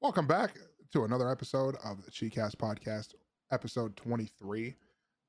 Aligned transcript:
Welcome 0.00 0.26
back 0.26 0.56
to 0.92 1.04
another 1.04 1.30
episode 1.30 1.76
of 1.84 2.04
the 2.04 2.10
CheekCast 2.10 2.56
Podcast, 2.56 3.14
episode 3.52 3.96
23. 3.96 4.74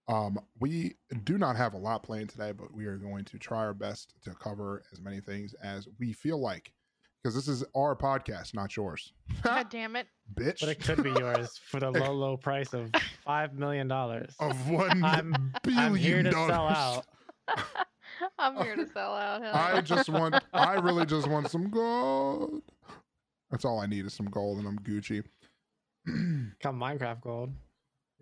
Um, 0.09 0.39
we 0.59 0.95
do 1.23 1.37
not 1.37 1.55
have 1.55 1.73
a 1.73 1.77
lot 1.77 2.03
planned 2.03 2.29
today, 2.29 2.51
but 2.51 2.73
we 2.73 2.85
are 2.85 2.97
going 2.97 3.25
to 3.25 3.37
try 3.37 3.59
our 3.59 3.73
best 3.73 4.13
to 4.23 4.31
cover 4.35 4.83
as 4.93 5.01
many 5.01 5.19
things 5.19 5.53
as 5.63 5.87
we 5.99 6.13
feel 6.13 6.39
like 6.39 6.71
because 7.23 7.33
this 7.35 7.47
is 7.47 7.63
our 7.75 7.95
podcast, 7.95 8.53
not 8.53 8.75
yours. 8.77 9.11
God 9.41 9.67
damn 9.71 9.95
it. 9.95 10.07
Bitch. 10.35 10.59
But 10.61 10.69
it 10.69 10.79
could 10.83 11.03
be 11.03 11.11
yours 11.11 11.59
for 11.69 11.79
the 11.79 11.91
low, 11.91 12.11
low 12.13 12.37
price 12.37 12.73
of 12.73 12.91
five 13.25 13.53
million 13.53 13.87
dollars. 13.87 14.35
of 14.39 14.69
one 14.69 15.03
I'm- 15.03 15.53
billion 15.63 15.83
I'm 15.83 15.95
here 15.95 16.23
to 16.23 16.31
sell 16.31 16.47
dollars. 16.47 16.77
out. 16.77 17.05
I'm 18.39 18.55
here 18.63 18.75
to 18.75 18.87
sell 18.93 19.13
out. 19.13 19.41
hell 19.43 19.53
I 19.53 19.81
just 19.81 20.09
want, 20.09 20.35
I 20.53 20.73
really 20.75 21.05
just 21.05 21.27
want 21.27 21.49
some 21.51 21.69
gold. 21.69 22.61
That's 23.51 23.65
all 23.65 23.79
I 23.79 23.85
need 23.85 24.05
is 24.05 24.13
some 24.13 24.27
gold, 24.27 24.57
and 24.59 24.67
I'm 24.67 24.79
Gucci. 24.79 25.23
Come 26.61 26.79
Minecraft 26.79 27.21
gold. 27.21 27.53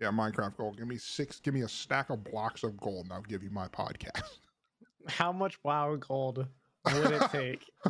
yeah, 0.00 0.08
Minecraft 0.08 0.56
gold. 0.56 0.78
Give 0.78 0.86
me 0.86 0.96
six. 0.98 1.40
Give 1.40 1.54
me 1.54 1.62
a 1.62 1.68
stack 1.68 2.10
of 2.10 2.22
blocks 2.24 2.62
of 2.62 2.76
gold, 2.76 3.04
and 3.06 3.12
I'll 3.12 3.22
give 3.22 3.42
you 3.42 3.50
my 3.50 3.68
podcast. 3.68 4.22
How 5.08 5.32
much 5.32 5.58
WoW 5.64 5.96
gold 5.96 6.46
would 6.94 7.10
it 7.12 7.30
take? 7.30 7.64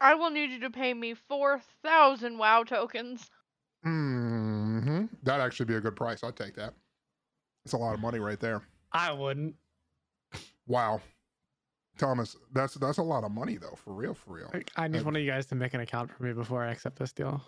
I 0.00 0.14
will 0.14 0.30
need 0.30 0.50
you 0.50 0.60
to 0.60 0.70
pay 0.70 0.92
me 0.94 1.14
4,000 1.14 2.38
WoW 2.38 2.62
tokens. 2.64 3.30
hmm 3.82 5.04
That'd 5.22 5.44
actually 5.44 5.66
be 5.66 5.76
a 5.76 5.80
good 5.80 5.96
price. 5.96 6.22
I'd 6.24 6.36
take 6.36 6.54
that. 6.56 6.74
It's 7.64 7.72
a 7.74 7.78
lot 7.78 7.94
of 7.94 8.00
money 8.00 8.18
right 8.18 8.38
there. 8.40 8.62
I 8.92 9.12
wouldn't. 9.12 9.54
Wow, 10.66 11.00
Thomas, 11.98 12.36
that's 12.52 12.74
that's 12.74 12.98
a 12.98 13.02
lot 13.02 13.24
of 13.24 13.30
money 13.30 13.56
though. 13.56 13.76
For 13.84 13.92
real, 13.92 14.14
for 14.14 14.34
real. 14.34 14.50
I 14.76 14.88
need 14.88 15.02
one 15.04 15.14
of 15.16 15.22
you 15.22 15.30
guys 15.30 15.46
to 15.46 15.54
make 15.54 15.74
an 15.74 15.80
account 15.80 16.10
for 16.10 16.24
me 16.24 16.32
before 16.32 16.62
I 16.64 16.70
accept 16.72 16.98
this 16.98 17.12
deal. 17.12 17.40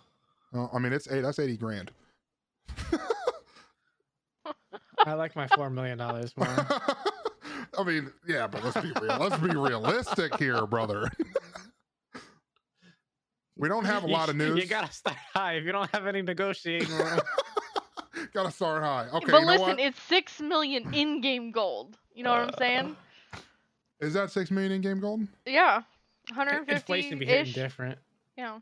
Uh, 0.54 0.68
I 0.72 0.78
mean, 0.78 0.92
it's 0.92 1.10
eight. 1.10 1.22
That's 1.22 1.38
eighty 1.38 1.56
grand. 1.56 1.90
I 5.04 5.12
like 5.14 5.36
my 5.36 5.46
four 5.48 5.70
million 5.70 5.98
dollars 5.98 6.32
more. 6.36 6.46
I 7.78 7.84
mean, 7.84 8.12
yeah, 8.26 8.46
but 8.46 8.64
let's 8.64 8.76
be 8.80 8.92
real. 9.00 9.18
Let's 9.18 9.36
be 9.38 9.48
realistic 9.50 10.36
here, 10.36 10.66
brother. 10.66 11.08
we 13.56 13.68
don't 13.68 13.84
have 13.84 14.04
a 14.04 14.06
You- 14.08 14.12
lot 14.12 14.28
of 14.28 14.36
news. 14.36 14.58
You 14.58 14.66
gotta 14.66 14.92
start 14.92 15.16
high. 15.34 15.54
If 15.54 15.64
you 15.64 15.72
don't 15.72 15.90
have 15.92 16.06
any 16.06 16.22
negotiating 16.22 16.88
room, 16.96 17.20
Gotta 18.32 18.50
start 18.50 18.82
high. 18.82 19.06
Okay, 19.12 19.30
but 19.30 19.40
you 19.40 19.46
know 19.46 19.52
listen, 19.52 19.66
what? 19.68 19.80
it's 19.80 20.00
6 20.02 20.40
million 20.40 20.92
in 20.94 21.20
game 21.20 21.52
gold. 21.52 21.96
You 22.14 22.22
know 22.24 22.30
what 22.30 22.40
I'm 22.40 22.54
saying? 22.58 22.96
Is 24.00 24.14
that 24.14 24.30
six 24.30 24.50
million 24.50 24.72
in 24.72 24.80
game 24.80 25.00
gold? 25.00 25.26
Yeah. 25.46 25.82
inflation 26.28 26.36
150 26.36 27.14
be 27.16 27.26
hitting 27.26 27.46
ish. 27.46 27.54
different. 27.54 27.98
Yeah. 28.36 28.58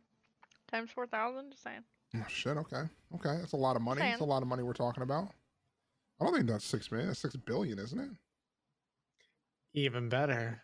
Times 0.70 0.90
4,000, 0.90 1.50
just 1.50 1.62
saying. 1.62 1.80
Oh, 2.16 2.24
shit. 2.28 2.56
Okay. 2.56 2.82
Okay. 3.16 3.36
That's 3.38 3.52
a 3.52 3.56
lot 3.56 3.76
of 3.76 3.82
money. 3.82 4.00
That's 4.00 4.20
a 4.20 4.24
lot 4.24 4.42
of 4.42 4.48
money 4.48 4.62
we're 4.62 4.72
talking 4.72 5.02
about. 5.02 5.28
I 6.20 6.24
don't 6.24 6.34
think 6.34 6.46
that's 6.46 6.64
six 6.64 6.90
million. 6.90 7.08
That's 7.08 7.20
six 7.20 7.34
billion, 7.36 7.78
isn't 7.78 7.98
it? 7.98 8.10
Even 9.74 10.08
better. 10.08 10.62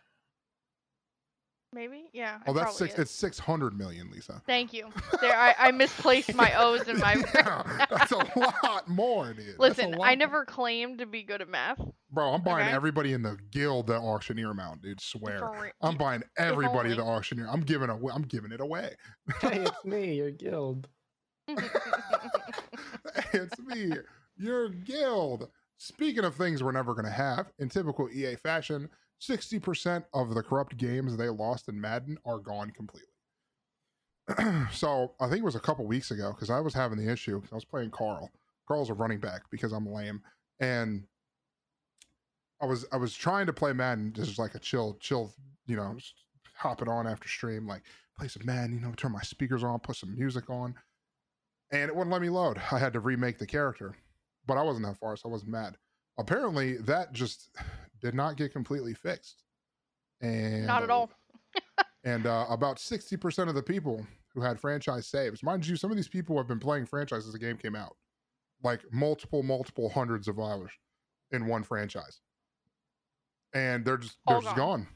Maybe? 1.73 2.09
Yeah. 2.13 2.37
it 2.37 2.41
Oh, 2.47 2.53
that's 2.53 2.77
six. 2.77 2.93
is. 2.93 2.99
It's 2.99 3.11
six 3.11 3.39
hundred 3.39 3.77
million, 3.77 4.09
Lisa. 4.11 4.41
Thank 4.45 4.73
you. 4.73 4.89
There, 5.21 5.35
I, 5.35 5.55
I 5.57 5.71
misplaced 5.71 6.33
my 6.35 6.53
O's 6.57 6.87
and 6.87 6.99
my. 6.99 7.13
yeah, 7.35 7.85
that's 7.89 8.11
a 8.11 8.17
lot 8.59 8.87
more, 8.89 9.33
dude. 9.33 9.57
Listen, 9.57 9.91
lot 9.91 10.05
I 10.05 10.09
more. 10.11 10.15
never 10.17 10.45
claimed 10.45 10.99
to 10.99 11.05
be 11.05 11.23
good 11.23 11.41
at 11.41 11.49
math. 11.49 11.79
Bro, 12.11 12.33
I'm 12.33 12.43
buying 12.43 12.67
Okay. 12.67 12.75
everybody 12.75 13.13
in 13.13 13.21
the 13.21 13.37
guild 13.51 13.87
the 13.87 13.95
auctioneer 13.95 14.51
amount, 14.51 14.81
dude. 14.81 14.99
Swear. 14.99 15.39
For 15.39 15.71
I'm 15.81 15.97
buying 15.97 16.23
everybody 16.37 16.93
the 16.93 17.03
auctioneer. 17.03 17.47
I'm 17.49 17.61
giving 17.61 17.89
away. 17.89 18.11
I'm 18.13 18.23
giving 18.23 18.51
it 18.51 18.59
away. 18.59 18.95
Hey, 19.39 19.61
it's 19.63 19.85
me, 19.85 20.15
your 20.15 20.31
guild. 20.31 20.89
it's 23.33 23.57
me, 23.59 23.93
your 24.37 24.69
guild. 24.69 25.49
Speaking 25.77 26.25
of 26.25 26.35
things 26.35 26.61
we're 26.61 26.73
never 26.73 26.93
going 26.93 27.05
to 27.05 27.11
have, 27.11 27.51
in 27.59 27.69
typical 27.69 28.09
EA 28.11 28.35
fashion, 28.35 28.89
60% 29.21 30.03
of 30.13 30.35
the 30.35 30.43
corrupt 30.43 30.75
games 30.77 31.15
they 31.15 31.29
lost 31.29 31.69
in 31.69 31.79
Madden 31.79 32.17
are 32.25 32.39
gone 32.39 32.71
completely. 32.71 33.07
so 34.71 35.13
I 35.19 35.27
think 35.27 35.39
it 35.39 35.43
was 35.45 35.55
a 35.55 35.59
couple 35.59 35.85
weeks 35.87 36.11
ago 36.11 36.31
because 36.33 36.49
I 36.49 36.59
was 36.59 36.73
having 36.73 36.97
the 36.97 37.11
issue 37.11 37.39
'cause 37.41 37.49
I 37.51 37.55
was 37.55 37.65
playing 37.65 37.91
Carl. 37.91 38.29
Carl's 38.67 38.89
a 38.89 38.93
running 38.93 39.19
back 39.19 39.43
because 39.49 39.71
I'm 39.71 39.85
lame, 39.85 40.21
and 40.59 41.05
I 42.61 42.65
was 42.65 42.85
I 42.91 42.97
was 42.97 43.13
trying 43.13 43.47
to 43.47 43.53
play 43.53 43.73
Madden 43.73 44.13
just 44.13 44.37
like 44.37 44.55
a 44.55 44.59
chill 44.59 44.97
chill, 44.99 45.33
you 45.65 45.75
know, 45.75 45.97
hop 46.55 46.81
it 46.81 46.87
on 46.87 47.07
after 47.07 47.27
stream, 47.27 47.67
like 47.67 47.83
play 48.17 48.27
some 48.27 48.45
Madden, 48.45 48.75
you 48.75 48.81
know, 48.81 48.93
turn 48.95 49.11
my 49.11 49.21
speakers 49.21 49.63
on, 49.63 49.79
put 49.79 49.95
some 49.95 50.15
music 50.15 50.49
on, 50.49 50.75
and 51.71 51.89
it 51.89 51.95
wouldn't 51.95 52.11
let 52.11 52.21
me 52.21 52.29
load. 52.29 52.61
I 52.71 52.77
had 52.77 52.93
to 52.93 52.99
remake 52.99 53.39
the 53.39 53.47
character, 53.47 53.95
but 54.45 54.57
I 54.57 54.63
wasn't 54.63 54.85
that 54.85 54.97
far, 54.97 55.15
so 55.15 55.27
I 55.27 55.31
wasn't 55.31 55.51
mad. 55.51 55.77
Apparently, 56.19 56.77
that 56.77 57.13
just 57.13 57.49
did 58.01 58.13
not 58.13 58.37
get 58.37 58.53
completely 58.53 58.93
fixed, 58.93 59.43
and 60.21 60.67
Not 60.67 60.83
at 60.83 60.89
all. 60.89 61.09
and 62.03 62.25
uh, 62.25 62.45
about 62.49 62.77
60% 62.77 63.49
of 63.49 63.55
the 63.55 63.63
people 63.63 64.05
who 64.33 64.41
had 64.41 64.59
franchise 64.59 65.07
saves, 65.07 65.43
mind 65.43 65.65
you, 65.67 65.75
some 65.75 65.91
of 65.91 65.97
these 65.97 66.07
people 66.07 66.37
have 66.37 66.47
been 66.47 66.59
playing 66.59 66.85
franchise 66.85 67.25
as 67.25 67.33
the 67.33 67.39
game 67.39 67.57
came 67.57 67.75
out, 67.75 67.95
like 68.63 68.81
multiple, 68.91 69.43
multiple 69.43 69.89
hundreds 69.89 70.27
of 70.27 70.39
hours 70.39 70.71
in 71.31 71.47
one 71.47 71.63
franchise. 71.63 72.21
And 73.53 73.83
they're 73.85 73.97
just 73.97 74.17
they're 74.27 74.37
All 74.37 74.41
just 74.41 74.55
gone. 74.55 74.81
gone. 74.81 74.87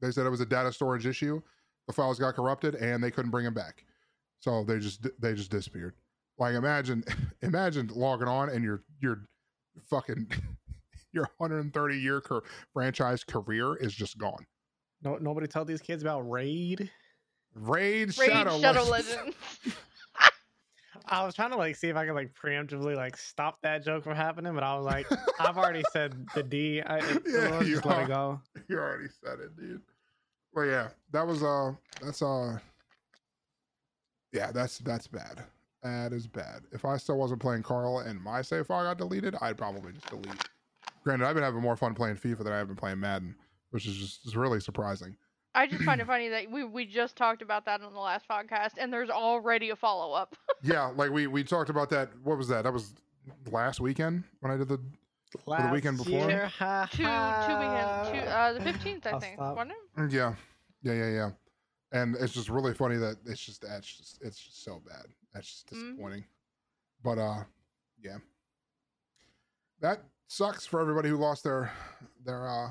They 0.00 0.10
said 0.10 0.26
it 0.26 0.30
was 0.30 0.40
a 0.40 0.46
data 0.46 0.72
storage 0.72 1.06
issue. 1.06 1.40
The 1.86 1.92
files 1.92 2.18
got 2.18 2.34
corrupted 2.34 2.74
and 2.74 3.02
they 3.02 3.10
couldn't 3.10 3.30
bring 3.30 3.44
them 3.44 3.54
back. 3.54 3.84
So 4.40 4.64
they 4.64 4.78
just 4.78 5.06
they 5.20 5.34
just 5.34 5.50
disappeared. 5.50 5.94
Like 6.38 6.54
imagine 6.54 7.04
imagine 7.42 7.90
logging 7.94 8.28
on 8.28 8.48
and 8.50 8.62
your 8.64 8.82
your 9.00 9.22
fucking 9.88 10.26
your 11.12 11.28
130 11.38 11.98
year 11.98 12.20
car- 12.20 12.42
franchise 12.72 13.24
career 13.24 13.76
is 13.76 13.92
just 13.94 14.18
gone. 14.18 14.46
No, 15.02 15.16
nobody 15.16 15.46
tell 15.46 15.64
these 15.64 15.80
kids 15.80 16.02
about 16.02 16.28
Raid. 16.28 16.90
Raid, 17.54 18.16
Raid 18.18 18.30
Shadow, 18.30 18.60
Shadow 18.60 18.84
Legends. 18.84 19.16
Legends. 19.16 19.36
I 21.08 21.24
was 21.24 21.34
trying 21.34 21.50
to 21.50 21.56
like 21.56 21.76
see 21.76 21.88
if 21.88 21.96
I 21.96 22.04
could 22.04 22.14
like 22.14 22.34
preemptively 22.34 22.96
like 22.96 23.16
stop 23.16 23.60
that 23.62 23.84
joke 23.84 24.04
from 24.04 24.16
happening, 24.16 24.54
but 24.54 24.64
I 24.64 24.76
was 24.76 24.84
like, 24.84 25.06
I've 25.40 25.56
already 25.56 25.84
said 25.92 26.26
the 26.34 26.42
D. 26.42 26.82
I, 26.82 26.98
Yeah, 27.26 27.60
you 27.60 27.74
just 27.74 27.86
let 27.86 28.02
it 28.02 28.08
go. 28.08 28.40
you 28.68 28.78
already 28.78 29.08
said 29.22 29.38
it, 29.40 29.56
dude. 29.56 29.82
Well, 30.52 30.66
yeah, 30.66 30.88
that 31.12 31.26
was 31.26 31.42
uh, 31.42 31.72
that's 32.02 32.22
uh, 32.22 32.58
yeah, 34.32 34.50
that's 34.50 34.78
that's 34.78 35.06
bad. 35.06 35.44
That 35.82 36.12
is 36.12 36.26
bad. 36.26 36.62
If 36.72 36.84
I 36.84 36.96
still 36.96 37.18
wasn't 37.18 37.40
playing 37.40 37.62
Carl 37.62 38.00
and 38.00 38.20
my 38.20 38.42
save 38.42 38.66
file 38.66 38.84
got 38.84 38.98
deleted, 38.98 39.36
I'd 39.40 39.58
probably 39.58 39.92
just 39.92 40.08
delete. 40.08 40.48
Granted, 41.04 41.26
I've 41.26 41.34
been 41.34 41.44
having 41.44 41.60
more 41.60 41.76
fun 41.76 41.94
playing 41.94 42.16
FIFA 42.16 42.38
than 42.38 42.52
I 42.52 42.58
have 42.58 42.66
been 42.66 42.76
playing 42.76 42.98
Madden, 42.98 43.36
which 43.70 43.86
is 43.86 43.96
just 43.96 44.26
is 44.26 44.36
really 44.36 44.58
surprising. 44.58 45.16
I 45.56 45.66
just 45.66 45.82
find 45.84 46.00
it 46.00 46.06
funny 46.14 46.28
that 46.28 46.50
we, 46.50 46.62
we 46.64 46.84
just 46.86 47.16
talked 47.16 47.42
about 47.42 47.64
that 47.64 47.80
on 47.80 47.92
the 47.92 47.98
last 48.00 48.28
podcast, 48.28 48.72
and 48.78 48.92
there's 48.92 49.10
already 49.10 49.70
a 49.70 49.76
follow 49.76 50.12
up. 50.12 50.36
yeah, 50.62 50.92
like 50.94 51.10
we 51.10 51.26
we 51.26 51.42
talked 51.42 51.70
about 51.70 51.90
that. 51.90 52.10
What 52.22 52.38
was 52.38 52.46
that? 52.48 52.62
That 52.62 52.72
was 52.72 52.92
last 53.50 53.80
weekend 53.80 54.24
when 54.40 54.52
I 54.52 54.56
did 54.56 54.68
the 54.68 54.78
Last 55.44 55.72
weekend 55.72 55.98
before? 55.98 56.30
year, 56.30 56.46
ha, 56.58 56.88
two 56.92 57.02
two 57.44 57.58
weekend 57.58 57.90
two 58.04 58.18
uh 58.30 58.52
the 58.52 58.60
fifteenth 58.60 59.06
I 59.06 59.10
I'll 59.10 59.20
think 59.20 59.38
wasn't 59.38 59.72
it? 59.72 60.00
Mm, 60.00 60.12
Yeah, 60.12 60.34
yeah, 60.82 60.92
yeah, 60.92 61.10
yeah. 61.10 61.30
And 61.92 62.16
it's 62.16 62.32
just 62.32 62.48
really 62.48 62.72
funny 62.74 62.96
that 62.96 63.16
it's 63.26 63.40
just 63.44 63.62
that's 63.62 63.86
just 63.86 64.18
it's 64.22 64.38
just 64.38 64.62
so 64.64 64.80
bad. 64.86 65.06
That's 65.34 65.46
just 65.48 65.66
Mhm. 65.70 65.90
disappointing. 65.90 66.24
But 67.02 67.18
uh, 67.18 67.44
yeah, 68.02 68.18
that 69.80 70.04
sucks 70.28 70.64
for 70.66 70.80
everybody 70.80 71.08
who 71.08 71.16
lost 71.16 71.44
their 71.44 71.70
their 72.24 72.48
uh 72.48 72.70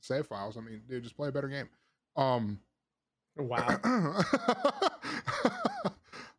save 0.00 0.26
files. 0.26 0.56
I 0.56 0.60
mean, 0.60 0.82
dude, 0.88 1.02
just 1.04 1.16
play 1.16 1.28
a 1.28 1.32
better 1.32 1.48
game. 1.48 1.68
Um, 2.16 2.58
Wow. 3.36 3.78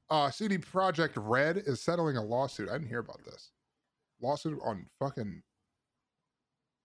uh, 0.10 0.30
CD 0.30 0.58
Projekt 0.60 1.14
Red 1.16 1.58
is 1.66 1.82
settling 1.82 2.18
a 2.18 2.24
lawsuit. 2.24 2.70
I 2.70 2.74
didn't 2.74 2.88
hear 2.90 3.00
about 3.00 3.24
this. 3.26 3.50
Lawsuit 4.22 4.60
on 4.64 4.86
fucking. 5.00 5.42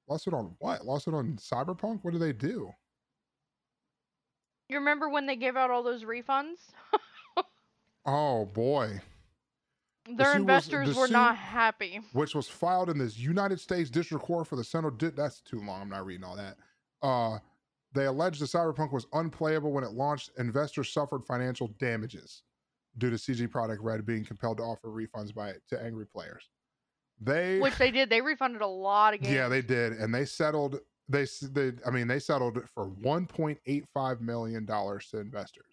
Lawsuit 0.08 0.32
on 0.32 0.55
what? 0.61 0.87
Lawsuit 0.87 1.12
on 1.12 1.37
Cyberpunk? 1.37 2.00
What 2.02 2.12
do 2.12 2.19
they 2.19 2.32
do? 2.32 2.70
You 4.70 4.79
remember 4.79 5.08
when 5.11 5.26
they 5.26 5.37
gave 5.37 5.56
out 5.56 5.70
all 5.70 5.82
those 5.82 6.05
refunds? 6.05 6.56
Oh 8.06 8.46
boy. 8.46 9.02
Their 10.06 10.17
suit 10.17 10.19
was- 10.19 10.34
investors 10.37 10.94
the 10.94 10.99
were 10.99 11.08
not 11.08 11.37
happy. 11.37 12.00
which 12.14 12.34
was 12.34 12.49
filed 12.49 12.88
in 12.88 12.96
this 12.96 13.19
United 13.19 13.61
States 13.61 13.91
District 13.91 14.25
Court 14.25 14.46
for 14.46 14.56
the 14.56 14.64
Central. 14.64 14.91
Di- 14.94 15.11
that's 15.11 15.43
too 15.43 15.58
long. 15.61 15.82
I'm 15.82 15.91
not 15.91 16.06
reading 16.06 16.25
all 16.25 16.37
that. 16.37 16.56
Uh, 17.02 17.38
they 17.93 18.06
alleged 18.06 18.40
the 18.40 18.46
Cyberpunk 18.46 18.93
was 18.93 19.06
unplayable 19.12 19.73
when 19.73 19.85
it 19.85 19.93
launched. 19.93 20.31
Investors 20.38 20.93
suffered 20.93 21.25
financial 21.25 21.69
damages 21.79 22.43
due 22.99 23.11
to 23.11 23.19
CD 23.19 23.46
Projekt 23.46 23.79
Red 23.81 24.05
being 24.05 24.25
compelled 24.25 24.58
to 24.58 24.62
offer 24.62 24.88
refunds 24.88 25.35
by 25.35 25.55
to 25.69 25.82
angry 25.82 26.06
players. 26.06 26.50
They, 27.20 27.58
Which 27.62 27.76
they 27.79 27.90
did. 27.90 28.11
They 28.11 28.20
refunded 28.20 28.62
a 28.62 28.67
lot 28.67 29.14
of 29.14 29.20
games. 29.20 29.35
yeah, 29.35 29.49
they 29.49 29.62
did, 29.62 29.93
and 29.94 30.14
they 30.14 30.25
settled. 30.25 30.81
They, 31.08 31.26
they, 31.52 31.73
I 31.87 31.90
mean, 31.90 32.06
they 32.06 32.19
settled 32.19 32.61
for 32.75 32.90
1.85 32.90 34.20
million 34.20 34.67
dollars 34.67 35.08
to 35.11 35.19
investors. 35.19 35.64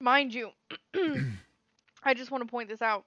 Mind 0.00 0.32
you, 0.32 0.50
I 2.04 2.14
just 2.14 2.30
want 2.30 2.42
to 2.42 2.50
point 2.50 2.68
this 2.68 2.80
out. 2.80 3.04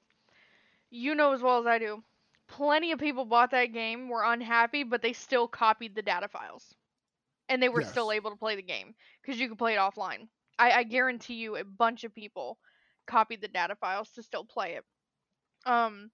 You 0.91 1.15
know 1.15 1.33
as 1.33 1.41
well 1.41 1.59
as 1.59 1.65
I 1.65 1.79
do. 1.79 2.03
Plenty 2.47 2.91
of 2.91 2.99
people 2.99 3.25
bought 3.25 3.49
that 3.51 3.73
game, 3.73 4.09
were 4.09 4.23
unhappy, 4.23 4.83
but 4.83 5.01
they 5.01 5.13
still 5.13 5.47
copied 5.47 5.95
the 5.95 6.01
data 6.03 6.27
files. 6.27 6.75
And 7.49 7.61
they 7.61 7.69
were 7.69 7.81
still 7.81 8.11
able 8.11 8.31
to 8.31 8.37
play 8.37 8.55
the 8.55 8.61
game 8.63 8.95
because 9.21 9.39
you 9.39 9.49
could 9.49 9.57
play 9.57 9.73
it 9.75 9.79
offline. 9.79 10.29
I, 10.57 10.71
I 10.71 10.83
guarantee 10.83 11.35
you 11.35 11.55
a 11.55 11.63
bunch 11.63 12.03
of 12.03 12.13
people 12.13 12.59
copied 13.05 13.41
the 13.41 13.47
data 13.47 13.75
files 13.75 14.11
to 14.13 14.23
still 14.23 14.45
play 14.45 14.75
it. 14.75 14.85
Um 15.65 16.11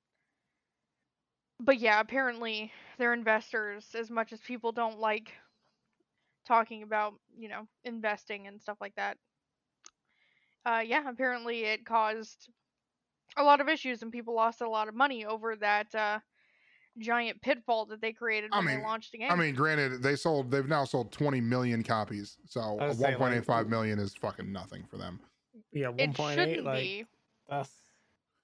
but 1.60 1.78
yeah, 1.80 2.00
apparently 2.00 2.72
they're 2.98 3.14
investors 3.14 3.96
as 3.96 4.10
much 4.10 4.32
as 4.34 4.42
people 4.42 4.72
don't 4.72 5.00
like 5.00 5.34
talking 6.46 6.84
about, 6.84 7.14
you 7.38 7.50
know, 7.50 7.68
investing 7.84 8.48
and 8.48 8.62
stuff 8.62 8.78
like 8.82 8.96
that. 8.96 9.18
Uh 10.66 10.84
yeah, 10.86 11.08
apparently 11.10 11.66
it 11.66 11.86
caused 11.86 12.50
a 13.38 13.44
lot 13.44 13.62
of 13.62 13.70
issues 13.70 14.02
and 14.02 14.12
people 14.12 14.34
lost 14.36 14.62
a 14.62 14.70
lot 14.70 14.88
of 14.88 14.96
money 14.96 15.26
over 15.26 15.56
that 15.56 15.94
uh 15.96 16.20
giant 16.98 17.42
pitfall 17.42 17.86
that 17.88 18.02
they 18.02 18.12
created 18.14 18.50
I 18.54 18.58
when 18.58 18.66
mean- 18.68 18.78
they 18.80 18.84
launched 18.84 19.12
the 19.12 19.20
game. 19.20 19.32
I 19.32 19.36
mean, 19.36 19.56
granted, 19.56 20.02
they 20.02 20.16
sold. 20.16 20.52
They've 20.52 20.68
now 20.68 20.86
sold 20.86 21.12
20 21.12 21.40
million 21.42 21.84
copies, 21.84 22.38
so 22.46 22.60
I 22.62 22.88
was 22.88 22.98
one 22.98 23.10
saying, 23.10 23.18
point 23.18 23.32
like, 23.34 23.42
eight 23.42 23.46
five 23.46 23.68
million 23.70 24.00
is 24.00 24.14
fucking 24.16 24.52
nothing 24.52 24.84
for 24.90 24.98
them. 24.98 25.20
Yeah, 25.72 25.90
one 25.90 26.00
it 26.00 26.14
point 26.16 26.40
eight. 26.40 26.48
shouldn't 26.50 26.66
Like 26.66 26.80
be. 26.82 27.06
that's 27.48 27.70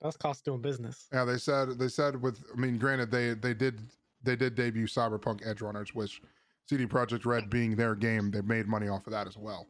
that's 0.02 0.18
cost 0.18 0.46
doing 0.46 0.62
business. 0.62 1.08
Yeah, 1.12 1.26
they 1.26 1.38
said 1.38 1.80
they 1.80 1.88
said 1.88 2.22
with. 2.22 2.44
I 2.56 2.60
mean, 2.60 2.78
granted, 2.78 3.12
they 3.12 3.34
they 3.34 3.54
did 3.54 3.82
they 4.24 4.36
did 4.36 4.56
debut 4.56 4.86
Cyberpunk 4.88 5.46
Edgerunners, 5.46 5.90
which 5.96 6.22
CD 6.70 6.86
Projekt 6.86 7.26
Red 7.26 7.50
being 7.50 7.76
their 7.76 7.96
game, 7.96 8.32
they 8.32 8.42
made 8.42 8.68
money 8.68 8.88
off 8.88 9.06
of 9.08 9.12
that 9.14 9.28
as 9.28 9.38
well. 9.38 9.68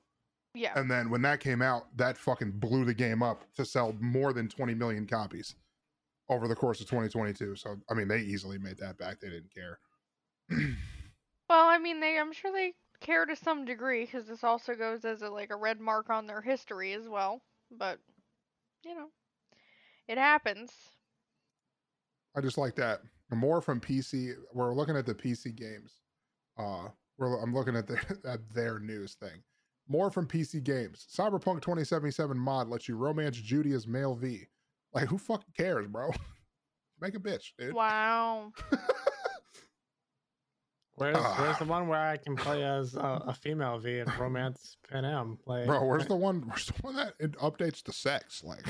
Yeah. 0.53 0.71
And 0.79 0.89
then 0.89 1.09
when 1.09 1.21
that 1.23 1.41
came 1.41 1.61
out, 1.61 1.87
that 1.97 2.17
fucking 2.17 2.51
blew 2.51 2.85
the 2.85 2.93
game 2.93 3.21
up 3.21 3.43
to 3.55 3.65
sell 3.65 3.93
more 3.99 4.31
than 4.31 4.47
20 4.47 4.73
million 4.73 5.05
copies 5.05 5.55
over 6.29 6.47
the 6.47 6.55
course 6.55 6.81
of 6.81 6.87
2022. 6.87 7.55
So 7.55 7.75
I 7.89 7.93
mean, 7.93 8.07
they 8.07 8.19
easily 8.19 8.57
made 8.57 8.77
that 8.79 8.97
back. 8.97 9.19
They 9.19 9.29
didn't 9.29 9.53
care. 9.53 9.79
Well, 11.49 11.67
I 11.67 11.77
mean, 11.77 11.99
they 11.99 12.17
I'm 12.17 12.33
sure 12.33 12.51
they 12.51 12.73
care 13.01 13.25
to 13.25 13.35
some 13.35 13.65
degree 13.65 14.05
because 14.05 14.27
this 14.27 14.43
also 14.43 14.73
goes 14.73 15.05
as 15.05 15.21
a 15.21 15.29
like 15.29 15.51
a 15.51 15.55
red 15.55 15.79
mark 15.79 16.09
on 16.09 16.25
their 16.25 16.41
history 16.41 16.93
as 16.93 17.07
well. 17.07 17.41
But 17.71 17.99
you 18.83 18.95
know, 18.95 19.09
it 20.07 20.17
happens. 20.17 20.71
I 22.35 22.41
just 22.41 22.57
like 22.57 22.75
that. 22.75 23.01
More 23.31 23.61
from 23.61 23.79
PC. 23.79 24.33
We're 24.53 24.73
looking 24.73 24.95
at 24.95 25.05
the 25.05 25.15
PC 25.15 25.55
games. 25.55 25.93
Uh, 26.57 26.89
we're, 27.17 27.41
I'm 27.41 27.53
looking 27.53 27.75
at 27.75 27.87
their 27.87 28.01
at 28.25 28.39
their 28.53 28.79
news 28.79 29.13
thing. 29.13 29.43
More 29.87 30.09
from 30.09 30.27
PC 30.27 30.63
games. 30.63 31.05
Cyberpunk 31.15 31.61
2077 31.61 32.37
mod 32.37 32.69
lets 32.69 32.89
you 32.89 32.97
romance 32.97 33.37
Judy 33.37 33.73
as 33.73 33.87
male 33.87 34.15
V. 34.15 34.47
Like, 34.95 35.09
who 35.09 35.17
fucking 35.17 35.53
cares, 35.55 35.85
bro? 35.87 36.11
Make 37.01 37.15
a 37.15 37.19
bitch, 37.19 37.51
dude. 37.59 37.73
Wow. 37.73 38.53
Where's 40.97 41.17
Ah. 41.19 41.35
where's 41.41 41.57
the 41.57 41.65
one 41.65 41.89
where 41.89 41.99
I 41.99 42.15
can 42.15 42.37
play 42.37 42.63
as 42.63 42.95
a, 42.95 43.21
a 43.27 43.33
female 43.33 43.77
V 43.77 43.99
in 43.99 44.07
Romance 44.17 44.77
Panam? 44.89 45.37
Like, 45.45 45.65
Bro, 45.65 45.85
where's 45.85 46.07
the 46.07 46.15
one? 46.15 46.41
Where's 46.47 46.67
the 46.67 46.81
one 46.83 46.95
that 46.95 47.15
it 47.19 47.33
updates 47.33 47.83
the 47.83 47.91
sex? 47.91 48.41
Like, 48.45 48.65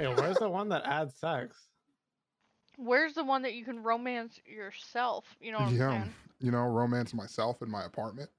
yeah, 0.00 0.14
where's 0.14 0.38
the 0.38 0.48
one 0.48 0.70
that 0.70 0.86
adds 0.86 1.14
sex? 1.14 1.68
Where's 2.78 3.12
the 3.12 3.22
one 3.22 3.42
that 3.42 3.52
you 3.52 3.66
can 3.66 3.82
romance 3.82 4.40
yourself? 4.46 5.26
You 5.38 5.52
know 5.52 5.58
what 5.58 5.68
I'm 5.68 5.76
yeah, 5.76 5.90
saying? 5.90 6.14
you 6.40 6.50
know, 6.52 6.62
romance 6.62 7.12
myself 7.12 7.60
in 7.60 7.70
my 7.70 7.84
apartment. 7.84 8.30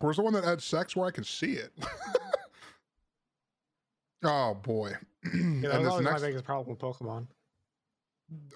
Where's 0.00 0.16
the 0.16 0.22
one 0.22 0.34
that 0.34 0.44
adds 0.44 0.64
sex 0.64 0.94
where 0.94 1.06
I 1.06 1.10
can 1.10 1.24
see 1.24 1.52
it? 1.52 1.72
oh 4.24 4.52
boy. 4.54 4.92
Yeah, 5.34 5.40
and 5.40 5.64
that 5.64 5.72
was 5.72 5.82
this 5.84 5.90
always 5.90 6.04
next, 6.04 6.20
my 6.22 6.26
biggest 6.28 6.44
problem 6.44 6.68
with 6.76 6.78
Pokemon. 6.78 7.26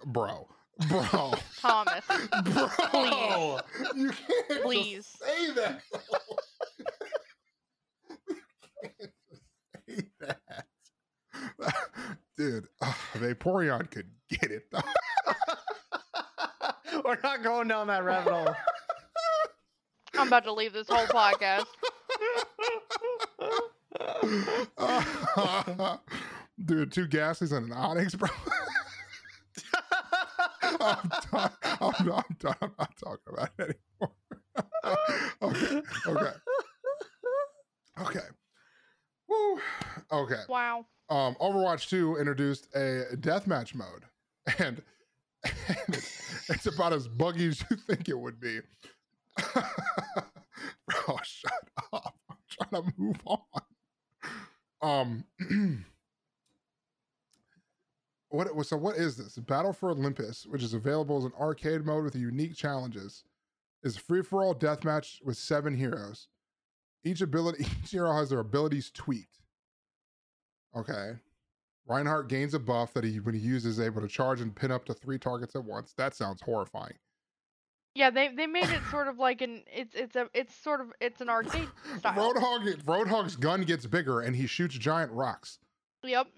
bro, 0.06 0.48
bro, 0.88 1.32
Thomas. 1.60 2.04
bro, 2.44 2.68
Please. 2.90 3.62
you 3.96 4.10
can't 4.10 4.48
just 4.48 4.62
Please. 4.62 5.06
say 5.20 5.50
that. 5.54 5.80
You 8.80 8.92
can't 9.00 9.12
just 9.30 9.42
say 9.88 10.08
that. 10.20 10.64
Dude, 12.36 12.66
uh, 12.82 12.92
Vaporeon 13.14 13.90
could 13.90 14.10
get 14.30 14.50
it 14.50 14.64
though. 14.70 14.80
We're 17.04 17.18
not 17.22 17.42
going 17.42 17.68
down 17.68 17.86
that 17.88 18.04
rabbit 18.04 18.32
hole. 18.32 18.54
I'm 20.14 20.28
about 20.28 20.44
to 20.44 20.52
leave 20.52 20.72
this 20.72 20.88
whole 20.88 21.06
podcast. 21.06 21.64
Dude, 26.64 26.92
two 26.92 27.06
Gastlys 27.06 27.56
and 27.56 27.70
an 27.70 27.76
Onix, 27.76 28.18
bro. 28.18 28.28
I'm 30.80 31.10
done. 31.30 31.50
I'm, 31.80 32.06
done. 32.06 32.24
I'm 32.28 32.36
done. 32.38 32.56
I'm 32.62 32.72
not 32.78 32.96
talking 32.96 33.32
about 33.32 33.50
it 33.58 33.78
anymore. 34.00 34.14
okay. 35.42 35.82
Okay. 36.06 36.32
Okay. 38.00 38.26
Woo. 39.28 39.60
Okay. 40.12 40.42
Wow. 40.48 40.86
Um, 41.10 41.36
Overwatch 41.40 41.88
2 41.88 42.16
introduced 42.16 42.68
a 42.74 43.04
deathmatch 43.16 43.74
mode, 43.74 44.04
and, 44.58 44.82
and 45.44 45.78
it's, 45.88 46.50
it's 46.50 46.66
about 46.66 46.92
as 46.92 47.08
buggy 47.08 47.48
as 47.48 47.64
you 47.70 47.76
think 47.76 48.08
it 48.08 48.18
would 48.18 48.40
be. 48.40 48.60
Bro, 49.54 51.18
shut 51.22 51.52
up. 51.92 52.14
I'm 52.30 52.36
trying 52.50 52.82
to 52.82 52.92
move 52.96 53.16
on. 53.24 53.38
Um, 54.80 55.24
what 58.30 58.66
so 58.66 58.76
what 58.76 58.96
is 58.96 59.16
this? 59.16 59.36
Battle 59.36 59.72
for 59.72 59.90
Olympus, 59.90 60.46
which 60.46 60.62
is 60.62 60.74
available 60.74 61.18
as 61.18 61.24
an 61.24 61.32
arcade 61.38 61.84
mode 61.84 62.04
with 62.04 62.14
unique 62.14 62.54
challenges, 62.54 63.24
is 63.82 63.96
a 63.96 64.00
free 64.00 64.22
for 64.22 64.42
all 64.42 64.54
deathmatch 64.54 65.24
with 65.24 65.36
seven 65.36 65.74
heroes. 65.74 66.28
Each 67.04 67.20
ability, 67.20 67.64
each 67.82 67.90
hero 67.90 68.12
has 68.12 68.30
their 68.30 68.40
abilities 68.40 68.90
tweaked. 68.90 69.38
Okay. 70.76 71.12
Reinhardt 71.86 72.28
gains 72.28 72.52
a 72.52 72.58
buff 72.58 72.92
that 72.92 73.04
he, 73.04 73.18
when 73.18 73.34
he 73.34 73.40
uses, 73.40 73.78
is 73.78 73.80
able 73.84 74.02
to 74.02 74.08
charge 74.08 74.42
and 74.42 74.54
pin 74.54 74.70
up 74.70 74.84
to 74.86 74.94
three 74.94 75.18
targets 75.18 75.56
at 75.56 75.64
once. 75.64 75.94
That 75.96 76.14
sounds 76.14 76.42
horrifying. 76.42 76.94
Yeah, 77.94 78.10
they 78.10 78.28
they 78.28 78.46
made 78.46 78.68
it 78.68 78.82
sort 78.90 79.08
of 79.08 79.18
like 79.18 79.40
an 79.40 79.64
it's 79.66 79.94
it's 79.94 80.14
a 80.14 80.28
it's 80.32 80.54
sort 80.54 80.80
of 80.80 80.92
it's 81.00 81.20
an 81.20 81.28
arcade 81.28 81.68
style. 81.98 82.14
Roadhog, 82.14 82.84
Roadhog's 82.84 83.34
gun 83.34 83.62
gets 83.62 83.86
bigger 83.86 84.20
and 84.20 84.36
he 84.36 84.46
shoots 84.46 84.76
giant 84.76 85.10
rocks. 85.10 85.58
Yep. 86.04 86.28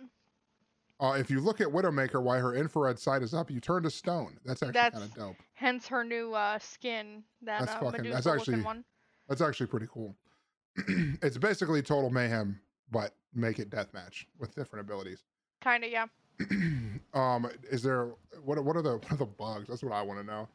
Uh, 1.01 1.13
if 1.13 1.31
you 1.31 1.41
look 1.41 1.63
at 1.63 1.67
Widowmaker 1.69 2.23
while 2.23 2.39
her 2.41 2.55
infrared 2.55 2.99
sight 2.99 3.23
is 3.23 3.33
up, 3.33 3.51
you 3.51 3.59
turn 3.59 3.83
to 3.85 3.91
stone. 3.91 4.37
That's 4.45 4.63
actually 4.63 4.91
kind 4.91 5.03
of 5.05 5.15
dope. 5.15 5.37
Hence 5.55 5.87
her 5.89 6.05
new 6.05 6.35
uh 6.35 6.59
skin, 6.59 7.25
that 7.43 7.61
That's 7.61 7.73
uh, 7.73 7.91
fucking- 7.91 8.11
that's 8.11 8.27
actually- 8.27 8.61
one. 8.63 8.85
That's 9.29 9.41
actually 9.41 9.67
pretty 9.69 9.87
cool. 9.91 10.15
it's 10.77 11.39
basically 11.39 11.83
total 11.83 12.11
mayhem, 12.11 12.61
but 12.91 13.15
make 13.35 13.59
it 13.61 13.71
deathmatch 13.71 14.25
with 14.39 14.55
different 14.55 14.85
abilities. 14.85 15.23
Kinda, 15.63 15.89
yeah. 15.89 16.07
um, 17.15 17.49
is 17.71 17.83
there 17.83 18.11
what? 18.45 18.63
What 18.65 18.77
are 18.77 18.83
the 18.83 18.97
what 18.97 19.13
are 19.13 19.17
the 19.17 19.27
bugs? 19.27 19.69
That's 19.69 19.83
what 19.83 19.93
I 19.93 20.03
want 20.03 20.21
to 20.21 20.27
know. 20.27 20.49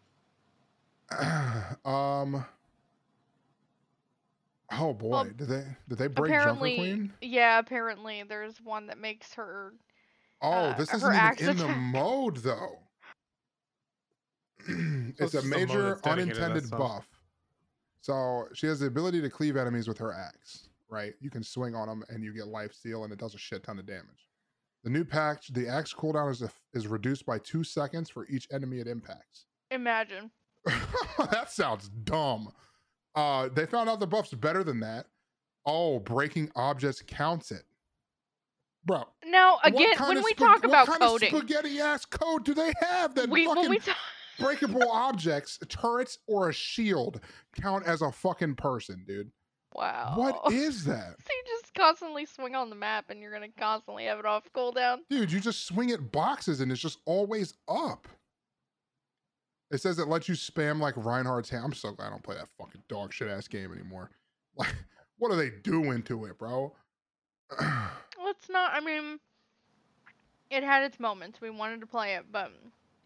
um. 1.89 2.45
Oh 4.71 4.93
boy, 4.93 5.09
Well, 5.09 5.23
did 5.25 5.47
they 5.47 5.63
did 5.87 5.97
they 5.97 6.07
break 6.07 6.33
Junker 6.33 6.59
Queen? 6.59 7.13
yeah. 7.21 7.59
Apparently, 7.59 8.23
there's 8.23 8.59
one 8.61 8.87
that 8.87 8.97
makes 8.97 9.33
her. 9.35 9.73
Oh, 10.45 10.51
uh, 10.51 10.77
this 10.77 10.93
isn't 10.93 11.15
even 11.41 11.49
in 11.49 11.57
the 11.57 11.67
mode 11.75 12.37
though. 12.37 12.79
it's 14.67 15.33
it's 15.33 15.33
a 15.33 15.39
a 15.39 15.43
major 15.43 15.89
that's 15.89 16.01
dedicated 16.01 16.35
to 16.35 16.39
that 16.39 16.51
unintended 16.51 16.71
buff. 16.71 17.07
So 18.01 18.47
she 18.53 18.67
has 18.67 18.79
the 18.79 18.85
ability 18.85 19.21
to 19.21 19.29
cleave 19.29 19.57
enemies 19.57 19.87
with 19.87 19.97
her 19.97 20.13
axe. 20.13 20.69
Right, 20.87 21.13
you 21.19 21.31
can 21.31 21.41
swing 21.41 21.73
on 21.73 21.87
them 21.87 22.03
and 22.09 22.23
you 22.23 22.31
get 22.31 22.47
life 22.47 22.73
steal, 22.73 23.03
and 23.03 23.11
it 23.11 23.17
does 23.17 23.33
a 23.33 23.39
shit 23.39 23.63
ton 23.63 23.79
of 23.79 23.87
damage. 23.87 24.29
The 24.83 24.91
new 24.91 25.03
patch, 25.03 25.51
the 25.51 25.67
axe 25.67 25.93
cooldown 25.93 26.31
is 26.31 26.43
is 26.73 26.87
reduced 26.87 27.25
by 27.25 27.39
two 27.39 27.63
seconds 27.63 28.09
for 28.09 28.27
each 28.27 28.47
enemy 28.51 28.77
it 28.77 28.87
impacts. 28.87 29.45
Imagine. 29.71 30.29
that 31.31 31.51
sounds 31.51 31.89
dumb. 31.89 32.49
Uh, 33.15 33.49
they 33.53 33.65
found 33.65 33.89
out 33.89 33.99
the 33.99 34.07
buff's 34.07 34.33
better 34.33 34.63
than 34.63 34.79
that. 34.81 35.07
Oh, 35.65 35.99
breaking 35.99 36.51
objects 36.55 37.01
counts 37.07 37.51
it, 37.51 37.63
bro. 38.85 39.03
Now 39.25 39.59
again, 39.63 39.95
when 39.99 40.23
we 40.23 40.31
spa- 40.33 40.45
talk 40.45 40.63
what 40.63 40.65
about 40.69 40.87
kind 40.87 41.01
coding, 41.01 41.33
of 41.33 41.39
spaghetti 41.39 41.79
ass 41.79 42.05
code 42.05 42.45
do 42.45 42.53
they 42.53 42.73
have 42.81 43.15
that 43.15 43.29
we 43.29 43.45
fucking 43.45 43.79
talk. 43.81 43.95
breakable 44.39 44.89
objects, 44.91 45.59
turrets, 45.69 46.17
or 46.27 46.49
a 46.49 46.53
shield 46.53 47.21
count 47.61 47.85
as 47.85 48.01
a 48.01 48.11
fucking 48.11 48.55
person, 48.55 49.03
dude? 49.07 49.31
Wow. 49.73 50.13
What 50.15 50.41
is 50.53 50.85
that, 50.85 51.15
So 51.19 51.33
you 51.33 51.43
just 51.61 51.73
constantly 51.73 52.25
swing 52.25 52.55
on 52.55 52.69
the 52.69 52.75
map, 52.75 53.05
and 53.09 53.21
you're 53.21 53.33
gonna 53.33 53.47
constantly 53.57 54.05
have 54.05 54.19
it 54.19 54.25
off 54.25 54.43
cooldown. 54.55 54.99
dude? 55.09 55.31
You 55.31 55.39
just 55.39 55.65
swing 55.65 55.91
at 55.91 56.11
boxes 56.11 56.61
and 56.61 56.71
it's 56.71 56.81
just 56.81 56.99
always 57.05 57.55
up. 57.67 58.07
It 59.71 59.81
says 59.81 59.97
it 59.99 60.07
lets 60.07 60.29
you 60.29 60.35
spam 60.35 60.79
like 60.79 60.93
Reinhardt's 60.95 61.49
hand. 61.49 61.65
I'm 61.65 61.73
so 61.73 61.91
glad 61.91 62.07
I 62.07 62.09
don't 62.11 62.23
play 62.23 62.35
that 62.35 62.47
fucking 62.59 62.83
dog 62.87 63.11
shit 63.11 63.27
ass 63.27 63.47
game 63.47 63.73
anymore. 63.73 64.11
Like, 64.57 64.73
what 65.17 65.31
are 65.33 65.35
they 65.35 65.49
doing 65.49 66.01
to 66.03 66.23
it, 66.25 66.37
bro? 66.37 66.73
it's 68.45 68.53
not. 68.53 68.71
I 68.73 68.79
mean, 68.79 69.19
it 70.51 70.63
had 70.63 70.83
its 70.83 70.99
moments. 70.99 71.41
We 71.41 71.49
wanted 71.49 71.81
to 71.81 71.87
play 71.87 72.13
it, 72.13 72.25
but 72.31 72.51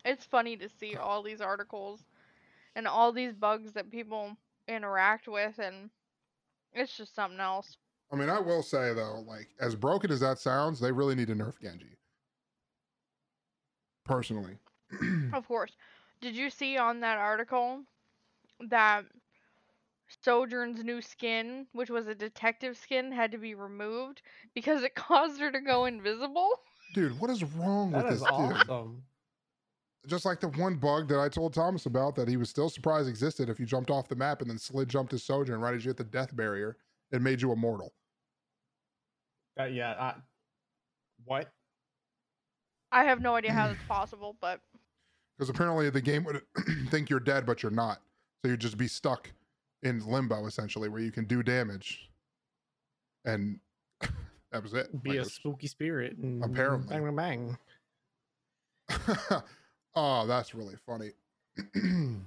it's 0.04 0.26
funny 0.26 0.58
to 0.58 0.68
see 0.68 0.96
all 0.96 1.24
these 1.24 1.40
articles 1.40 2.04
and 2.76 2.88
all 2.88 3.12
these 3.12 3.34
bugs 3.34 3.72
that 3.74 3.90
people 3.90 4.36
interact 4.68 5.28
with, 5.28 5.58
and 5.60 5.90
it's 6.74 6.96
just 6.96 7.16
something 7.16 7.40
else. 7.40 7.78
I 8.12 8.18
mean, 8.18 8.30
I 8.30 8.40
will 8.40 8.64
say 8.64 8.94
though, 8.94 9.24
like 9.26 9.48
as 9.62 9.76
broken 9.76 10.12
as 10.12 10.20
that 10.20 10.40
sounds, 10.40 10.80
they 10.80 10.92
really 10.92 11.16
need 11.16 11.28
to 11.28 11.36
nerf 11.36 11.60
Genji. 11.62 11.98
Personally. 14.06 14.58
Of 15.34 15.48
course. 15.48 15.72
Did 16.20 16.36
you 16.36 16.50
see 16.50 16.76
on 16.78 17.00
that 17.02 17.20
article 17.20 17.84
that 18.60 19.06
Sojourn's 20.24 20.84
new 20.84 21.02
skin, 21.02 21.68
which 21.74 21.90
was 21.90 22.08
a 22.08 22.16
detective 22.16 22.78
skin, 22.78 23.12
had 23.12 23.32
to 23.32 23.38
be 23.38 23.56
removed 23.56 24.22
because 24.54 24.84
it 24.84 24.96
caused 24.96 25.40
her 25.40 25.52
to 25.52 25.62
go 25.62 25.86
invisible? 25.86 26.50
Dude, 26.96 27.20
what 27.20 27.30
is 27.30 27.44
wrong 27.44 27.92
That 27.92 28.06
with 28.06 28.14
is 28.16 28.20
this 28.22 28.30
dude? 28.30 28.70
awesome. 28.70 29.04
Just 30.08 30.26
like 30.26 30.40
the 30.40 30.48
one 30.48 30.76
bug 30.76 31.08
that 31.10 31.20
I 31.20 31.30
told 31.30 31.54
Thomas 31.54 31.86
about 31.86 32.16
that 32.16 32.28
he 32.28 32.38
was 32.38 32.50
still 32.50 32.70
surprised 32.70 33.10
existed 33.10 33.50
if 33.50 33.60
you 33.60 33.66
jumped 33.66 33.92
off 33.92 34.08
the 34.08 34.16
map 34.16 34.42
and 34.42 34.50
then 34.50 34.58
slid 34.58 34.90
jumped 34.90 35.12
to 35.12 35.20
Sojourn 35.20 35.60
right 35.60 35.76
as 35.76 35.84
you 35.86 35.90
hit 35.90 35.98
the 35.98 36.04
death 36.06 36.36
barrier, 36.36 36.78
it 37.12 37.22
made 37.22 37.42
you 37.42 37.52
immortal. 37.52 37.94
Uh, 39.60 39.66
yeah. 39.66 39.94
I, 40.00 40.14
what? 41.26 41.52
I 42.92 43.04
have 43.04 43.22
no 43.22 43.36
idea 43.36 43.52
how 43.52 43.68
that's 43.68 43.84
possible, 43.88 44.36
but 44.42 44.62
Because 45.38 45.50
apparently 45.50 45.90
the 45.90 46.02
game 46.02 46.24
would 46.26 46.42
think 46.90 47.10
you're 47.10 47.20
dead, 47.20 47.46
but 47.46 47.62
you're 47.64 47.72
not. 47.72 48.02
So 48.42 48.50
you'd 48.52 48.60
just 48.60 48.78
be 48.78 48.88
stuck 48.90 49.30
in 49.84 50.06
limbo 50.06 50.46
essentially, 50.46 50.90
where 50.90 51.02
you 51.02 51.12
can 51.12 51.26
do 51.26 51.44
damage. 51.44 52.10
And 53.26 53.60
that 54.52 54.64
was 54.64 54.74
it. 54.74 55.04
Be 55.04 55.12
Like, 55.12 55.20
a 55.20 55.30
spooky 55.30 55.68
spirit. 55.68 56.18
And 56.18 56.44
Apparently. 56.44 56.88
Bang, 56.90 57.16
bang, 57.16 57.58
bang. 58.90 59.42
oh, 59.96 60.26
that's 60.28 60.56
really 60.56 60.76
funny. 60.86 61.12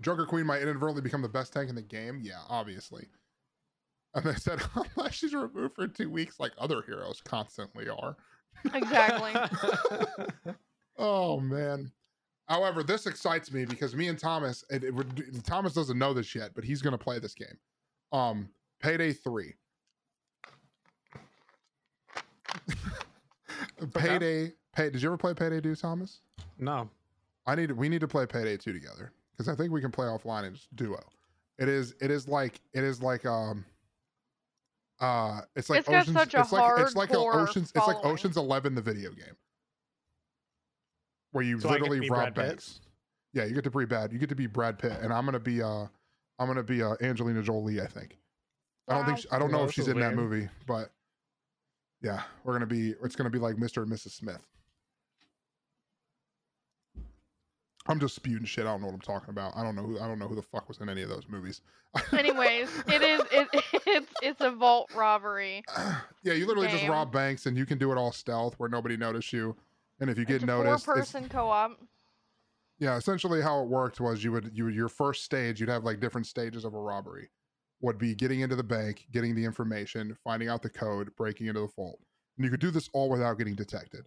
Junker 0.00 0.26
Queen 0.26 0.46
might 0.46 0.62
inadvertently 0.62 1.02
become 1.02 1.22
the 1.22 1.28
best 1.28 1.52
tank 1.52 1.68
in 1.68 1.76
the 1.76 1.82
game. 1.82 2.20
Yeah, 2.22 2.40
obviously. 2.48 3.06
And 4.14 4.24
they 4.24 4.34
said, 4.34 4.60
unless 4.96 5.14
she's 5.14 5.34
removed 5.34 5.74
for 5.74 5.88
two 5.88 6.10
weeks, 6.10 6.38
like 6.38 6.52
other 6.58 6.82
heroes 6.82 7.22
constantly 7.24 7.88
are. 7.88 8.16
exactly. 8.72 9.32
Oh 10.96 11.40
man. 11.40 11.90
However, 12.48 12.82
this 12.82 13.06
excites 13.06 13.50
me 13.52 13.64
because 13.64 13.94
me 13.96 14.08
and 14.08 14.18
Thomas, 14.18 14.64
and 14.70 14.84
it 14.84 14.94
would, 14.94 15.42
Thomas 15.44 15.72
doesn't 15.72 15.98
know 15.98 16.12
this 16.12 16.34
yet, 16.34 16.50
but 16.54 16.62
he's 16.64 16.82
going 16.82 16.92
to 16.92 16.98
play 16.98 17.18
this 17.18 17.34
game. 17.34 17.56
Um, 18.12 18.48
Payday 18.80 19.12
Three. 19.14 19.54
Payday. 23.94 24.52
Pay. 24.74 24.90
Did 24.90 25.02
you 25.02 25.08
ever 25.08 25.16
play 25.16 25.34
Payday 25.34 25.60
2, 25.60 25.74
Thomas? 25.76 26.20
no. 26.58 26.88
I 27.46 27.54
need. 27.54 27.70
We 27.72 27.90
need 27.90 28.00
to 28.00 28.08
play 28.08 28.24
Payday 28.24 28.56
2 28.56 28.72
together 28.72 29.12
because 29.36 29.50
I 29.52 29.54
think 29.54 29.70
we 29.70 29.82
can 29.82 29.90
play 29.90 30.06
offline 30.06 30.44
and 30.44 30.54
just 30.56 30.74
duo. 30.76 30.98
It 31.58 31.68
is. 31.68 31.94
It 32.00 32.10
is 32.10 32.26
like. 32.26 32.58
It 32.72 32.82
is 32.84 33.02
like. 33.02 33.26
Um. 33.26 33.66
Uh, 34.98 35.42
it's 35.54 35.68
like 35.68 35.80
It's 35.80 35.88
got 35.88 36.02
Ocean's. 36.02 36.16
such 36.16 36.34
a 36.34 36.40
it's 36.40 36.52
like 36.52 36.80
it's 36.80 36.96
like 36.96 37.10
a 37.10 37.16
hardcore 37.16 37.48
Ocean's. 37.48 37.70
It's 37.74 37.86
like. 37.86 37.98
Ocean's 38.02 38.38
Eleven, 38.38 38.74
the 38.74 38.80
video 38.80 39.10
game, 39.10 39.36
where 41.34 41.44
you 41.44 41.60
So 41.60 41.68
I 41.68 41.72
get 41.72 41.84
to 41.84 41.90
literally 41.90 42.10
rob 42.10 42.34
banks. 42.34 42.80
Yeah, 43.32 43.44
you 43.44 43.54
get 43.54 43.64
to 43.64 43.70
be 43.70 43.84
Brad. 43.84 44.12
You 44.12 44.18
get 44.18 44.28
to 44.28 44.36
be 44.36 44.46
Brad 44.46 44.78
Pitt, 44.78 44.96
and 45.02 45.12
I'm 45.12 45.24
gonna 45.24 45.40
be 45.40 45.60
uh, 45.60 45.86
I'm 46.38 46.46
gonna 46.46 46.62
be 46.62 46.82
uh 46.82 46.94
Angelina 47.02 47.42
Jolie. 47.42 47.80
I 47.80 47.86
think. 47.86 48.16
I 48.88 48.94
don't 48.94 49.06
think. 49.06 49.18
She, 49.18 49.28
I 49.32 49.38
don't 49.38 49.50
know 49.50 49.64
if 49.64 49.72
she's 49.72 49.88
is 49.88 49.94
in 49.94 50.00
that 50.00 50.14
movie, 50.14 50.48
but 50.66 50.90
yeah, 52.00 52.22
we're 52.44 52.52
gonna 52.52 52.66
be. 52.66 52.94
It's 53.02 53.16
gonna 53.16 53.30
be 53.30 53.40
like 53.40 53.56
Mr. 53.56 53.82
and 53.82 53.90
Mrs. 53.90 54.12
Smith. 54.12 54.46
I'm 57.86 57.98
just 57.98 58.14
spewing 58.14 58.44
shit. 58.44 58.64
I 58.64 58.70
don't 58.70 58.80
know 58.80 58.86
what 58.86 58.94
I'm 58.94 59.00
talking 59.00 59.30
about. 59.30 59.56
I 59.56 59.64
don't 59.64 59.74
know 59.74 59.82
who. 59.82 59.98
I 59.98 60.06
don't 60.06 60.20
know 60.20 60.28
who 60.28 60.36
the 60.36 60.42
fuck 60.42 60.68
was 60.68 60.78
in 60.78 60.88
any 60.88 61.02
of 61.02 61.08
those 61.08 61.24
movies. 61.28 61.60
Anyways, 62.12 62.68
it 62.86 63.02
is 63.02 63.20
it, 63.32 63.48
it's 63.86 64.12
it's 64.22 64.40
a 64.40 64.52
vault 64.52 64.90
robbery. 64.94 65.64
yeah, 66.22 66.34
you 66.34 66.46
literally 66.46 66.68
just 66.68 66.86
rob 66.86 67.10
banks, 67.10 67.46
and 67.46 67.56
you 67.56 67.66
can 67.66 67.78
do 67.78 67.90
it 67.90 67.98
all 67.98 68.12
stealth 68.12 68.54
where 68.58 68.68
nobody 68.68 68.96
notice 68.96 69.32
you. 69.32 69.56
And 70.00 70.10
if 70.10 70.18
you 70.18 70.24
get 70.24 70.42
noticed, 70.42 70.84
four-person 70.86 71.28
co 71.28 71.48
op. 71.50 71.80
yeah, 72.78 72.96
essentially 72.96 73.40
how 73.40 73.62
it 73.62 73.68
worked 73.68 74.00
was 74.00 74.24
you 74.24 74.32
would 74.32 74.50
you 74.52 74.64
would, 74.64 74.74
your 74.74 74.88
first 74.88 75.24
stage 75.24 75.60
you'd 75.60 75.68
have 75.68 75.84
like 75.84 76.00
different 76.00 76.26
stages 76.26 76.64
of 76.64 76.74
a 76.74 76.80
robbery. 76.80 77.30
Would 77.80 77.98
be 77.98 78.14
getting 78.14 78.40
into 78.40 78.56
the 78.56 78.64
bank, 78.64 79.06
getting 79.10 79.34
the 79.34 79.44
information, 79.44 80.16
finding 80.24 80.48
out 80.48 80.62
the 80.62 80.70
code, 80.70 81.14
breaking 81.16 81.48
into 81.48 81.60
the 81.60 81.68
vault, 81.76 82.00
and 82.38 82.44
you 82.44 82.50
could 82.50 82.60
do 82.60 82.70
this 82.70 82.88
all 82.94 83.10
without 83.10 83.34
getting 83.34 83.54
detected. 83.54 84.06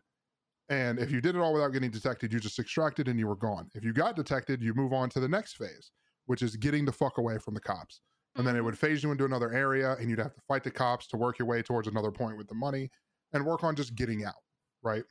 And 0.70 1.00
if 1.00 1.12
you 1.12 1.22
did 1.22 1.36
it 1.36 1.40
all 1.40 1.54
without 1.54 1.70
getting 1.70 1.92
detected, 1.92 2.34
you 2.34 2.40
just 2.40 2.60
extracted 2.60 3.08
and 3.08 3.20
you 3.20 3.28
were 3.28 3.36
gone. 3.36 3.70
If 3.76 3.84
you 3.86 3.94
got 3.94 4.16
detected, 4.16 4.62
you 4.64 4.74
move 4.74 4.94
on 4.94 5.10
to 5.12 5.20
the 5.20 5.28
next 5.30 5.58
phase, 5.58 5.92
which 6.26 6.42
is 6.42 6.56
getting 6.58 6.86
the 6.86 6.92
fuck 6.92 7.18
away 7.20 7.38
from 7.40 7.54
the 7.54 7.62
cops. 7.62 8.02
And 8.36 8.48
then 8.48 8.56
it 8.56 8.62
Mhm. 8.62 8.66
would 8.66 8.80
phase 8.80 9.04
you 9.04 9.12
into 9.12 9.26
another 9.26 9.54
area, 9.54 9.94
and 9.96 10.10
you'd 10.10 10.20
have 10.20 10.34
to 10.36 10.42
fight 10.42 10.64
the 10.64 10.72
cops 10.72 11.08
to 11.10 11.18
work 11.18 11.40
your 11.40 11.48
way 11.48 11.62
towards 11.64 11.88
another 11.88 12.12
point 12.12 12.38
with 12.38 12.48
the 12.48 12.56
money 12.56 12.92
and 13.34 13.46
work 13.46 13.64
on 13.64 13.76
just 13.76 13.96
getting 13.96 14.26
out, 14.26 14.44
right? 14.84 15.06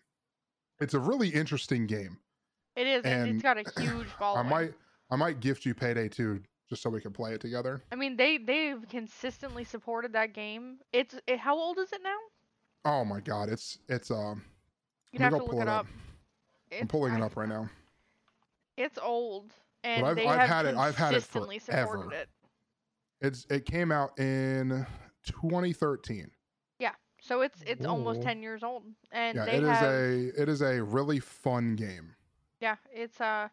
It's 0.80 0.94
a 0.94 0.98
really 0.98 1.28
interesting 1.28 1.86
game. 1.86 2.18
It 2.74 2.86
is, 2.86 3.04
and, 3.04 3.30
it's 3.30 3.42
got 3.42 3.56
a 3.56 3.80
huge 3.80 4.06
following. 4.18 4.46
I 4.46 4.48
might 4.48 4.74
I 5.10 5.16
might 5.16 5.40
gift 5.40 5.64
you 5.64 5.74
Payday 5.74 6.08
2 6.08 6.40
just 6.68 6.82
so 6.82 6.90
we 6.90 7.00
can 7.00 7.12
play 7.12 7.32
it 7.32 7.40
together. 7.40 7.82
I 7.90 7.94
mean, 7.96 8.16
they 8.16 8.38
they've 8.38 8.84
consistently 8.90 9.64
supported 9.64 10.12
that 10.12 10.34
game. 10.34 10.78
It's 10.92 11.14
it, 11.26 11.38
how 11.38 11.56
old 11.56 11.78
is 11.78 11.92
it 11.92 12.00
now? 12.02 12.16
Oh 12.84 13.04
my 13.04 13.20
god, 13.20 13.48
it's 13.48 13.78
it's 13.88 14.10
um 14.10 14.44
You'd 15.12 15.22
have 15.22 15.32
to 15.32 15.38
look 15.44 15.54
it 15.62 15.68
up. 15.68 15.80
up. 15.80 15.86
I'm 16.78 16.88
pulling 16.88 17.14
it 17.14 17.22
up 17.22 17.36
right 17.36 17.48
now. 17.48 17.70
It's 18.76 18.98
old, 19.00 19.52
and 19.84 20.04
I've- 20.04 20.20
they 20.20 20.26
I've 20.26 20.40
have 20.40 20.48
had 20.48 20.66
it- 20.66 20.76
I've 20.76 20.96
had 20.96 21.12
it 21.12 21.14
consistently 21.16 21.58
forever. 21.60 21.86
supported 21.92 22.16
it. 22.16 22.28
It's 23.22 23.46
it 23.48 23.64
came 23.64 23.90
out 23.90 24.18
in 24.18 24.86
2013. 25.24 26.30
So 27.26 27.40
it's 27.40 27.60
it's 27.66 27.84
almost 27.84 28.22
ten 28.22 28.40
years 28.42 28.62
old, 28.62 28.84
and 29.10 29.36
yeah, 29.36 29.44
they 29.46 29.56
it 29.56 29.62
is 29.64 29.68
have 29.68 29.90
a 29.90 30.42
it 30.42 30.48
is 30.48 30.62
a 30.62 30.82
really 30.82 31.18
fun 31.18 31.74
game. 31.74 32.14
yeah, 32.60 32.76
it's 32.94 33.20
uh, 33.20 33.48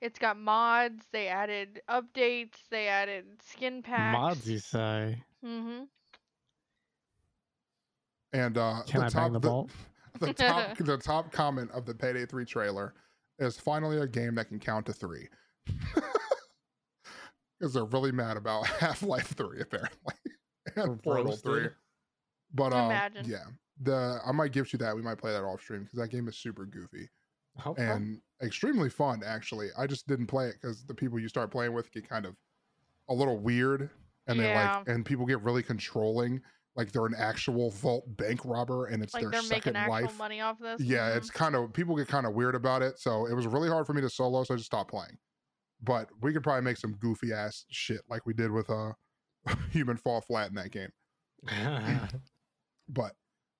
it's 0.00 0.18
got 0.18 0.36
mods. 0.36 1.04
They 1.12 1.28
added 1.28 1.82
updates. 1.88 2.68
They 2.68 2.88
added 2.88 3.26
skin 3.44 3.82
packs. 3.82 4.18
Mods, 4.18 4.50
you 4.50 4.58
say? 4.58 5.22
Mm-hmm. 5.44 5.84
And 8.32 8.58
uh 8.58 8.82
Can 8.86 9.00
the 9.00 9.06
I 9.06 9.08
top 9.08 9.22
bang 9.22 9.32
the 9.34 9.38
vault? 9.38 9.70
the 10.20 10.32
top 10.32 10.76
the 10.78 10.98
top 10.98 11.30
comment 11.32 11.70
of 11.72 11.86
the 11.86 11.94
Payday 11.94 12.26
3 12.26 12.44
trailer 12.44 12.94
is 13.38 13.56
finally 13.58 13.98
a 13.98 14.06
game 14.06 14.34
that 14.34 14.48
can 14.48 14.58
count 14.58 14.86
to 14.86 14.92
3. 14.92 15.28
Cuz 17.60 17.72
they're 17.72 17.84
really 17.84 18.12
mad 18.12 18.36
about 18.36 18.66
Half-Life 18.80 19.28
3 19.36 19.60
apparently. 19.60 20.14
and 20.76 21.02
Portal 21.02 21.36
3. 21.36 21.68
Roasted. 22.54 22.56
But 22.56 22.72
uh, 22.72 22.84
Imagine. 22.86 23.24
yeah, 23.28 23.44
the 23.82 24.18
I 24.26 24.32
might 24.32 24.52
gift 24.52 24.72
you 24.72 24.78
that. 24.80 24.94
We 24.96 25.02
might 25.02 25.18
play 25.18 25.32
that 25.32 25.42
off 25.44 25.60
stream 25.60 25.84
because 25.84 25.98
that 25.98 26.08
game 26.08 26.28
is 26.28 26.36
super 26.36 26.66
goofy 26.66 27.08
Okay. 27.66 27.82
and 27.84 28.20
extremely 28.42 28.88
fun. 28.90 29.22
Actually, 29.24 29.68
I 29.78 29.86
just 29.86 30.06
didn't 30.06 30.26
play 30.26 30.48
it 30.48 30.54
because 30.60 30.84
the 30.84 30.94
people 30.94 31.18
you 31.18 31.28
start 31.28 31.50
playing 31.50 31.72
with 31.72 31.90
get 31.92 32.08
kind 32.08 32.26
of 32.26 32.36
a 33.08 33.14
little 33.14 33.38
weird, 33.38 33.90
and 34.26 34.38
they 34.38 34.48
Yeah. 34.48 34.76
like 34.78 34.88
and 34.88 35.04
people 35.04 35.26
get 35.26 35.40
really 35.42 35.62
controlling. 35.62 36.40
Like 36.76 36.92
they're 36.92 37.06
an 37.06 37.16
actual 37.18 37.70
vault 37.72 38.04
bank 38.16 38.40
robber, 38.44 38.86
and 38.86 39.02
it's 39.02 39.12
Like 39.12 39.22
their 39.24 39.30
they're 39.32 39.42
second 39.42 39.72
making 39.74 39.88
life. 39.90 40.16
money 40.18 40.40
off 40.40 40.58
this. 40.60 40.80
Yeah, 40.80 41.10
Mhm. 41.10 41.16
it's 41.16 41.28
kind 41.30 41.56
of 41.56 41.72
people 41.72 41.96
get 41.96 42.06
kind 42.08 42.26
of 42.26 42.32
weird 42.34 42.54
about 42.54 42.80
it. 42.82 42.98
So 42.98 43.26
it 43.26 43.34
was 43.34 43.46
really 43.46 43.68
hard 43.68 43.86
for 43.86 43.92
me 43.92 44.00
to 44.02 44.08
solo, 44.08 44.44
so 44.44 44.54
I 44.54 44.56
just 44.56 44.66
stopped 44.66 44.90
playing. 44.90 45.18
But 45.82 46.08
we 46.22 46.32
could 46.32 46.42
probably 46.44 46.62
make 46.62 46.76
some 46.76 46.92
goofy 46.94 47.32
ass 47.32 47.64
shit 47.70 48.02
like 48.08 48.24
we 48.26 48.34
did 48.34 48.50
with 48.52 48.70
uh 48.70 48.92
Human 49.72 49.96
Fall 49.96 50.20
Flat 50.20 50.48
in 50.50 50.54
that 50.54 50.70
game. 50.70 50.90
But 52.92 53.12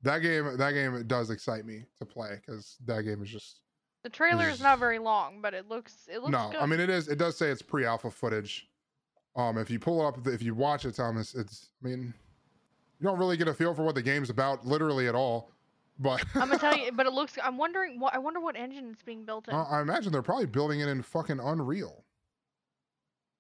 that 0.03 0.19
game, 0.21 0.57
that 0.57 0.73
game 0.73 0.95
it 0.95 1.09
does 1.09 1.31
excite 1.31 1.65
me 1.65 1.85
to 1.99 2.05
play 2.07 2.41
because 2.45 2.77
that 2.87 3.03
game 3.03 3.23
is 3.23 3.29
just 3.31 3.61
the 4.03 4.09
trailer 4.11 4.49
is- 4.49 4.61
not 4.61 4.79
very 4.79 4.99
long, 4.99 5.41
but 5.41 5.55
it 5.55 5.69
looks 5.69 6.09
it 6.11 6.19
looks 6.19 6.33
no. 6.33 6.51
good. 6.51 6.61
I 6.61 6.67
mean, 6.67 6.81
it 6.81 6.91
is. 6.91 7.09
It 7.09 7.17
does 7.19 7.37
say 7.37 7.49
it's 7.51 7.63
pre-alpha 7.63 8.11
footage. 8.11 8.69
Um, 9.37 9.59
if 9.59 9.71
you 9.71 9.79
pull 9.79 10.03
it 10.03 10.09
up, 10.09 10.27
if 10.27 10.43
you 10.43 10.55
watch 10.55 10.85
it, 10.85 10.95
Thomas, 10.95 11.35
it's. 11.35 11.71
I 11.85 11.89
mean, 11.89 12.13
you 12.99 13.05
don't 13.07 13.19
really 13.19 13.37
get 13.37 13.47
a 13.49 13.55
feel 13.55 13.75
for 13.75 13.85
what 13.85 13.95
the 13.95 14.03
game's 14.03 14.31
about, 14.31 14.67
literally 14.67 15.07
at 15.07 15.15
all. 15.15 15.53
But 15.99 16.25
I'm 16.35 16.49
gonna 16.49 16.59
tell 16.59 16.77
you, 16.77 16.91
but 16.93 17.07
it 17.07 17.13
looks. 17.13 17.37
I'm 17.43 17.57
wondering 17.59 18.01
what 18.01 18.15
I 18.15 18.19
wonder 18.19 18.41
what 18.41 18.57
engine 18.57 18.91
it's 18.93 19.03
being 19.03 19.25
built 19.25 19.49
in. 19.49 19.55
Uh, 19.55 19.65
I 19.65 19.81
imagine 19.83 20.13
they're 20.13 20.23
probably 20.23 20.47
building 20.47 20.81
it 20.81 20.89
in 20.89 21.03
fucking 21.03 21.39
Unreal. 21.39 22.05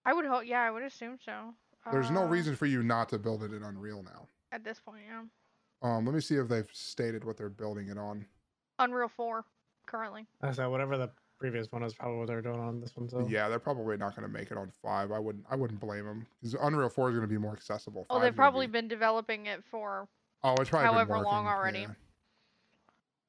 I 0.04 0.12
would 0.12 0.26
hope. 0.26 0.44
Yeah, 0.46 0.60
I 0.62 0.70
would 0.70 0.82
assume 0.82 1.18
so. 1.24 1.54
There's 1.90 2.10
no 2.10 2.22
Uh, 2.24 2.28
reason 2.28 2.54
for 2.56 2.66
you 2.66 2.82
not 2.82 3.08
to 3.08 3.18
build 3.18 3.42
it 3.42 3.52
in 3.52 3.62
Unreal 3.62 4.02
now. 4.02 4.28
at 4.52 4.62
this 4.64 4.78
point. 4.80 5.02
Yeah, 5.08 5.22
Um, 5.82 6.04
let 6.04 6.14
me 6.14 6.20
see 6.20 6.36
if 6.36 6.48
they've 6.48 6.68
stated 6.72 7.24
what 7.24 7.36
they're 7.36 7.48
building 7.48 7.88
it 7.88 7.98
on. 7.98 8.26
Unreal 8.78 9.08
Four 9.08 9.44
currently. 9.86 10.26
I 10.42 10.52
said 10.52 10.66
whatever 10.66 10.96
the 10.98 11.10
previous 11.38 11.72
one 11.72 11.82
is 11.82 11.94
probably 11.94 12.18
what 12.18 12.28
they're 12.28 12.42
doing 12.42 12.60
on 12.60 12.80
this 12.80 12.94
one. 12.96 13.08
So 13.08 13.26
Yeah, 13.28 13.48
they're 13.48 13.58
probably 13.58 13.96
not 13.96 14.14
going 14.14 14.26
to 14.26 14.32
make 14.32 14.50
it 14.50 14.58
on 14.58 14.70
five. 14.82 15.10
I 15.10 15.18
wouldn't. 15.18 15.44
I 15.50 15.56
wouldn't 15.56 15.80
blame 15.80 16.04
them 16.04 16.26
because 16.40 16.54
Unreal 16.60 16.88
Four 16.88 17.08
is 17.08 17.14
going 17.14 17.28
to 17.28 17.32
be 17.32 17.38
more 17.38 17.52
accessible. 17.52 18.06
Oh, 18.10 18.14
Five's 18.14 18.24
they've 18.24 18.36
probably 18.36 18.66
be- 18.66 18.72
been 18.72 18.88
developing 18.88 19.46
it 19.46 19.62
for 19.70 20.08
Oh, 20.42 20.54
it's 20.54 20.70
probably 20.70 20.88
been 20.88 20.94
however 20.94 21.18
long 21.18 21.46
already. 21.46 21.80
yeah. 21.80 21.86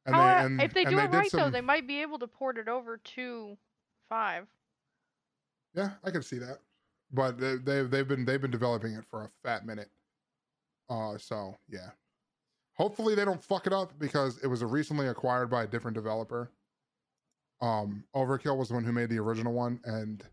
And 0.05 0.15
However, 0.15 0.39
they, 0.39 0.46
and, 0.46 0.62
if 0.62 0.74
they 0.74 0.84
do 0.86 0.96
they 0.96 1.03
it 1.03 1.12
did 1.12 1.17
right 1.17 1.31
though, 1.31 1.50
they 1.50 1.62
might 1.62 1.88
be 1.88 2.01
able 2.01 2.17
to 2.20 2.27
port 2.27 2.58
it 2.58 2.67
over 2.67 2.98
to 2.98 3.58
five. 4.10 4.48
Yeah, 5.75 5.91
I 6.03 6.12
can 6.12 6.24
see 6.24 6.39
that. 6.39 6.60
But 7.13 7.38
they, 7.39 7.58
they've 7.58 7.89
they've 7.89 8.08
been 8.08 8.25
they've 8.25 8.41
been 8.41 8.51
developing 8.51 8.93
it 8.93 9.05
for 9.10 9.24
a 9.24 9.29
fat 9.43 9.65
minute. 9.65 9.89
Uh, 10.89 11.17
so 11.17 11.55
yeah. 11.70 11.89
Hopefully 12.82 13.14
they 13.14 13.26
don't 13.26 13.44
fuck 13.44 13.68
it 13.68 13.74
up 13.74 13.94
because 14.00 14.40
it 14.40 14.48
was 14.48 14.64
recently 14.64 15.08
acquired 15.08 15.52
by 15.52 15.62
a 15.62 15.68
different 15.68 15.94
developer. 15.94 16.50
Um, 17.62 18.06
Overkill 18.16 18.58
was 18.58 18.70
the 18.70 18.74
one 18.74 18.84
who 18.84 18.92
made 18.92 19.10
the 19.10 19.20
original 19.20 19.54
one, 19.54 19.80
and 19.86 20.24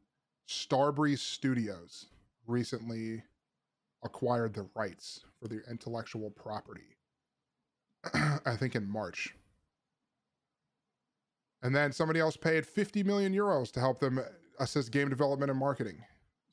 Starbreeze 0.48 1.18
Studios 1.18 2.06
recently 2.46 3.22
acquired 4.02 4.54
the 4.54 4.66
rights 4.74 5.20
for 5.38 5.48
the 5.48 5.60
intellectual 5.70 6.30
property. 6.30 6.96
I 8.14 8.56
think 8.56 8.74
in 8.74 8.90
March. 8.90 9.34
And 11.60 11.76
then 11.76 11.92
somebody 11.92 12.18
else 12.18 12.38
paid 12.38 12.64
50 12.64 13.02
million 13.02 13.34
euros 13.34 13.70
to 13.72 13.80
help 13.80 14.00
them 14.00 14.20
assist 14.58 14.90
game 14.90 15.10
development 15.10 15.50
and 15.50 15.60
marketing. 15.60 16.02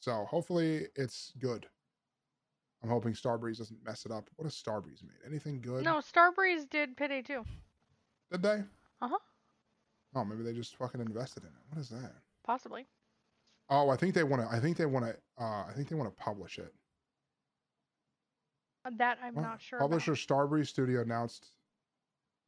So 0.01 0.25
hopefully 0.29 0.87
it's 0.97 1.31
good. 1.39 1.67
I'm 2.85 2.91
hoping 2.91 3.13
Starbreeze 3.13 3.57
doesn't 3.57 3.83
mess 3.83 4.05
it 4.05 4.11
up. 4.11 4.29
What 4.35 4.43
has 4.45 4.53
Starbreeze 4.53 5.01
made? 5.01 5.17
Anything 5.27 5.59
good? 5.59 5.83
No, 5.83 5.95
Starbreeze 5.95 6.69
did 6.69 6.95
Payday 6.95 7.23
2. 7.23 7.43
Did 8.31 8.43
they? 8.43 8.63
Uh-huh. 9.01 9.17
Oh, 10.13 10.23
maybe 10.23 10.43
they 10.43 10.53
just 10.53 10.75
fucking 10.75 11.01
invested 11.01 11.41
in 11.43 11.49
it. 11.49 11.55
What 11.69 11.81
is 11.81 11.89
that? 11.89 12.11
Possibly. 12.45 12.85
Oh, 13.71 13.89
I 13.89 13.95
think 13.95 14.13
they 14.13 14.23
want 14.23 14.43
to. 14.47 14.55
I 14.55 14.59
think 14.59 14.77
they 14.77 14.85
want 14.85 15.03
to. 15.05 15.15
Uh, 15.43 15.63
I 15.67 15.71
think 15.75 15.89
they 15.89 15.95
want 15.95 16.15
to 16.15 16.23
publish 16.23 16.59
it. 16.59 16.71
Uh, 18.85 18.91
That 18.99 19.17
I'm 19.23 19.33
Well, 19.33 19.43
not 19.45 19.61
sure. 19.63 19.79
about. 19.79 19.85
Publisher 19.89 20.11
Starbreeze 20.13 20.67
Studio 20.67 21.01
announced 21.01 21.53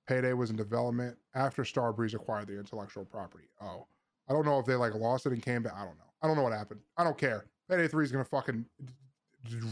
Payday 0.08 0.34
was 0.34 0.52
in 0.52 0.56
development 0.56 1.18
after 1.34 1.64
Starbreeze 1.64 2.14
acquired 2.14 2.48
the 2.48 2.60
intellectual 2.60 3.06
property. 3.06 3.46
Oh, 3.60 3.88
I 4.30 4.34
don't 4.34 4.46
know 4.46 4.60
if 4.60 4.68
they 4.68 4.76
like 4.76 4.94
lost 4.94 5.26
it 5.26 5.34
and 5.34 5.42
came 5.42 5.64
back. 5.64 5.74
I 5.76 5.84
don't 5.84 5.98
know. 5.98 6.04
I 6.22 6.28
don't 6.28 6.36
know 6.38 6.44
what 6.44 6.54
happened. 6.54 6.82
I 6.96 7.04
don't 7.04 7.18
care. 7.18 7.46
Payday 7.70 7.88
Three 7.88 8.06
is 8.06 8.12
gonna 8.12 8.24
fucking 8.24 8.66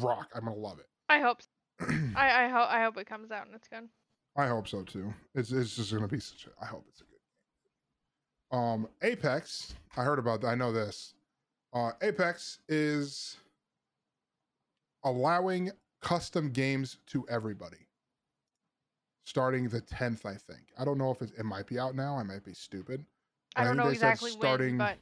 rock. 0.02 0.30
I'm 0.36 0.46
gonna 0.46 0.56
love 0.56 0.80
it. 0.80 0.88
I 1.10 1.20
hope. 1.20 1.42
So. 1.42 1.86
I 2.16 2.46
I 2.46 2.48
hope 2.50 2.70
I 2.70 2.84
hope 2.84 2.98
it 2.98 3.08
comes 3.08 3.32
out 3.32 3.46
and 3.48 3.56
it's 3.56 3.68
good. 3.68 3.88
I 4.38 4.48
hope 4.48 4.68
so 4.68 4.84
too. 4.84 5.14
It's 5.34 5.52
it's 5.52 5.76
just 5.76 5.94
gonna 5.94 6.08
be 6.08 6.20
such. 6.20 6.48
A, 6.48 6.64
I 6.64 6.68
hope 6.68 6.86
it's 6.90 7.02
a 7.02 7.04
good 7.04 7.10
game. 8.52 8.60
Um, 8.60 8.88
Apex. 9.02 9.74
I 9.98 10.04
heard 10.04 10.20
about. 10.20 10.42
that. 10.42 10.48
I 10.48 10.56
know 10.56 10.72
this. 10.72 11.14
Uh, 11.74 11.92
Apex 12.02 12.60
is 12.70 13.38
allowing 15.04 15.72
custom 16.02 16.50
games 16.52 16.98
to 17.08 17.26
everybody. 17.30 17.78
Starting 19.26 19.68
the 19.68 19.82
tenth, 19.82 20.26
I 20.26 20.36
think. 20.36 20.62
I 20.78 20.86
don't 20.86 20.98
know 20.98 21.12
if 21.12 21.22
it, 21.22 21.32
it 21.38 21.46
might 21.46 21.66
be 21.68 21.80
out 21.80 21.96
now. 21.96 22.16
I 22.18 22.24
might 22.24 22.44
be 22.44 22.54
stupid. 22.54 23.04
I 23.56 23.62
I 23.62 23.64
don't 23.66 23.76
think 23.76 23.86
know 23.86 23.92
exactly 23.92 24.32
starting- 24.32 24.78
when, 24.78 24.96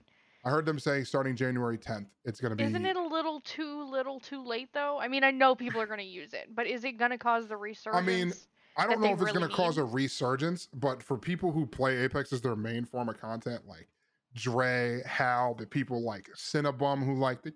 I 0.46 0.50
heard 0.50 0.66
them 0.66 0.78
say 0.78 1.04
starting 1.04 1.36
January 1.36 1.78
tenth. 1.78 2.10
It's 2.26 2.42
gonna 2.42 2.56
be. 2.56 2.64
isn't 2.66 2.86
it 2.86 2.98
a 2.98 3.02
little 3.02 3.40
too 3.42 3.84
little 3.90 4.20
too 4.20 4.44
late 4.44 4.70
though? 4.74 5.00
I 5.00 5.08
mean, 5.08 5.24
I 5.24 5.32
know 5.32 5.56
people 5.56 5.80
are 5.80 5.88
going 5.88 6.00
to 6.00 6.06
use 6.06 6.34
it, 6.34 6.50
but 6.54 6.68
is 6.68 6.84
it 6.84 6.94
going 6.98 7.12
to 7.12 7.18
cause 7.18 7.48
the 7.48 7.56
resurgence? 7.56 7.96
I 7.96 8.06
mean, 8.06 8.34
I 8.76 8.88
don't 8.88 9.02
know 9.02 9.14
if 9.14 9.22
it's 9.22 9.32
going 9.32 9.48
to 9.48 9.56
cause 9.56 9.78
a 9.78 9.86
resurgence, 9.86 10.68
but 10.74 11.02
for 11.02 11.18
people 11.18 11.52
who 11.52 11.66
play 11.66 11.98
Apex 12.00 12.34
as 12.34 12.42
their 12.42 12.56
main 12.56 12.86
form 12.86 13.08
of 13.08 13.20
content, 13.20 13.62
like 13.68 13.88
Dre, 14.36 15.02
Hal, 15.06 15.54
the 15.54 15.66
people 15.66 16.04
like 16.04 16.30
Cinnabum 16.36 17.06
who 17.06 17.16
like 17.16 17.42
the, 17.42 17.54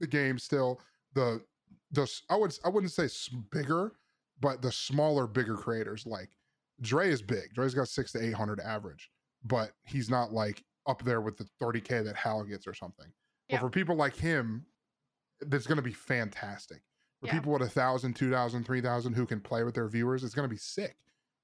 the 0.00 0.06
game 0.06 0.38
still, 0.38 0.80
the 1.14 1.40
the 1.92 2.10
I 2.28 2.36
would 2.36 2.54
I 2.64 2.68
wouldn't 2.68 2.92
say 2.92 3.08
bigger, 3.50 3.92
but 4.40 4.60
the 4.60 4.72
smaller, 4.72 5.26
bigger 5.26 5.54
creators 5.54 6.06
like 6.06 6.30
Dre 6.82 7.10
is 7.10 7.22
big. 7.22 7.54
Dre's 7.54 7.74
got 7.74 7.88
six 7.88 8.12
to 8.12 8.22
eight 8.22 8.34
hundred 8.34 8.60
average, 8.60 9.10
but 9.44 9.72
he's 9.84 10.10
not 10.10 10.32
like 10.32 10.64
up 10.88 11.04
there 11.04 11.20
with 11.20 11.36
the 11.36 11.46
thirty 11.60 11.80
k 11.80 12.02
that 12.02 12.16
Hal 12.16 12.42
gets 12.44 12.66
or 12.66 12.74
something. 12.74 13.06
Yeah. 13.48 13.56
But 13.56 13.66
for 13.66 13.70
people 13.70 13.94
like 13.94 14.16
him, 14.16 14.66
that's 15.42 15.66
going 15.66 15.76
to 15.76 15.82
be 15.82 15.92
fantastic 15.92 16.82
for 17.20 17.26
Yeah. 17.26 17.32
people 17.34 17.52
with 17.52 17.62
a 17.62 17.68
thousand, 17.68 18.14
two 18.14 18.30
thousand, 18.30 18.64
three 18.64 18.80
thousand 18.80 19.14
who 19.14 19.26
can 19.26 19.40
play 19.40 19.62
with 19.64 19.74
their 19.74 19.88
viewers, 19.88 20.24
it's 20.24 20.34
going 20.34 20.48
to 20.48 20.52
be 20.52 20.58
sick. 20.58 20.96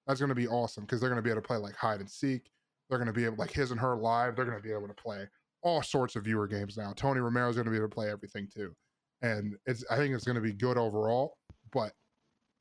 That's 0.07 0.20
going 0.20 0.28
to 0.30 0.35
be 0.35 0.48
awesome 0.48 0.85
because 0.85 1.00
they're 1.00 1.11
going 1.11 1.18
to 1.18 1.22
be 1.22 1.30
able 1.30 1.42
to 1.42 1.46
play 1.46 1.57
like 1.57 1.76
hide 1.76 2.00
and 2.00 2.11
seek. 2.11 2.50
They're 2.88 2.98
going 2.98 3.07
to 3.07 3.12
be 3.12 3.24
able 3.24 3.37
like 3.37 3.50
his 3.52 3.70
and 3.70 3.80
her 3.80 3.96
live. 3.96 4.37
They're 4.37 4.44
going 4.44 4.57
to 4.57 4.62
be 4.62 4.72
able 4.72 4.88
to 4.88 4.94
play 4.94 5.26
all 5.62 5.83
sorts 5.83 6.14
of 6.16 6.24
viewer 6.24 6.46
games 6.46 6.76
now. 6.76 6.92
Tony 6.94 7.20
Romero's 7.20 7.54
going 7.54 7.64
to 7.64 7.70
be 7.70 7.78
able 7.78 7.88
to 7.88 7.94
play 7.94 8.11
everything 8.11 8.46
too, 8.52 8.74
and 9.22 9.57
it's 9.66 9.85
I 9.90 9.96
think 9.96 10.14
it's 10.14 10.24
going 10.24 10.37
to 10.37 10.42
be 10.42 10.52
good 10.52 10.76
overall. 10.76 11.38
But 11.72 11.92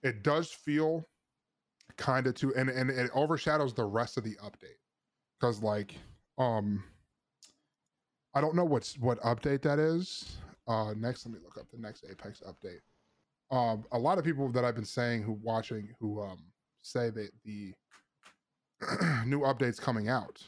it 0.04 0.24
does 0.24 0.50
feel 0.52 1.08
kind 1.98 2.26
of 2.28 2.36
too, 2.36 2.54
and 2.56 2.70
and 2.70 2.90
it 2.90 3.12
overshadows 3.14 3.74
the 3.74 3.86
rest 3.86 4.18
of 4.18 4.24
the 4.24 4.36
update 4.44 4.80
because 5.40 5.62
like 5.62 5.96
um. 6.38 6.84
I 8.36 8.42
don't 8.42 8.56
know 8.56 8.66
what's 8.66 8.98
what 8.98 9.20
update 9.22 9.62
that 9.62 9.78
is. 9.78 10.38
Uh, 10.68 10.94
next, 10.98 11.26
let 11.26 11.34
me 11.34 11.40
look 11.44 11.58
up 11.58 11.70
the 11.72 11.78
next 11.78 12.04
Apex 12.10 12.42
update 12.48 12.80
um, 13.54 13.86
a 13.92 14.00
lot 14.00 14.18
of 14.18 14.26
people 14.26 14.50
that 14.50 14.66
I've 14.66 14.74
been 14.74 14.84
saying 14.84 15.22
who 15.22 15.34
watching 15.34 15.90
who 16.00 16.22
um, 16.22 16.40
say 16.82 17.12
that 17.12 17.30
the 17.46 17.74
new 19.26 19.42
update's 19.42 19.80
coming 19.80 20.10
out. 20.10 20.42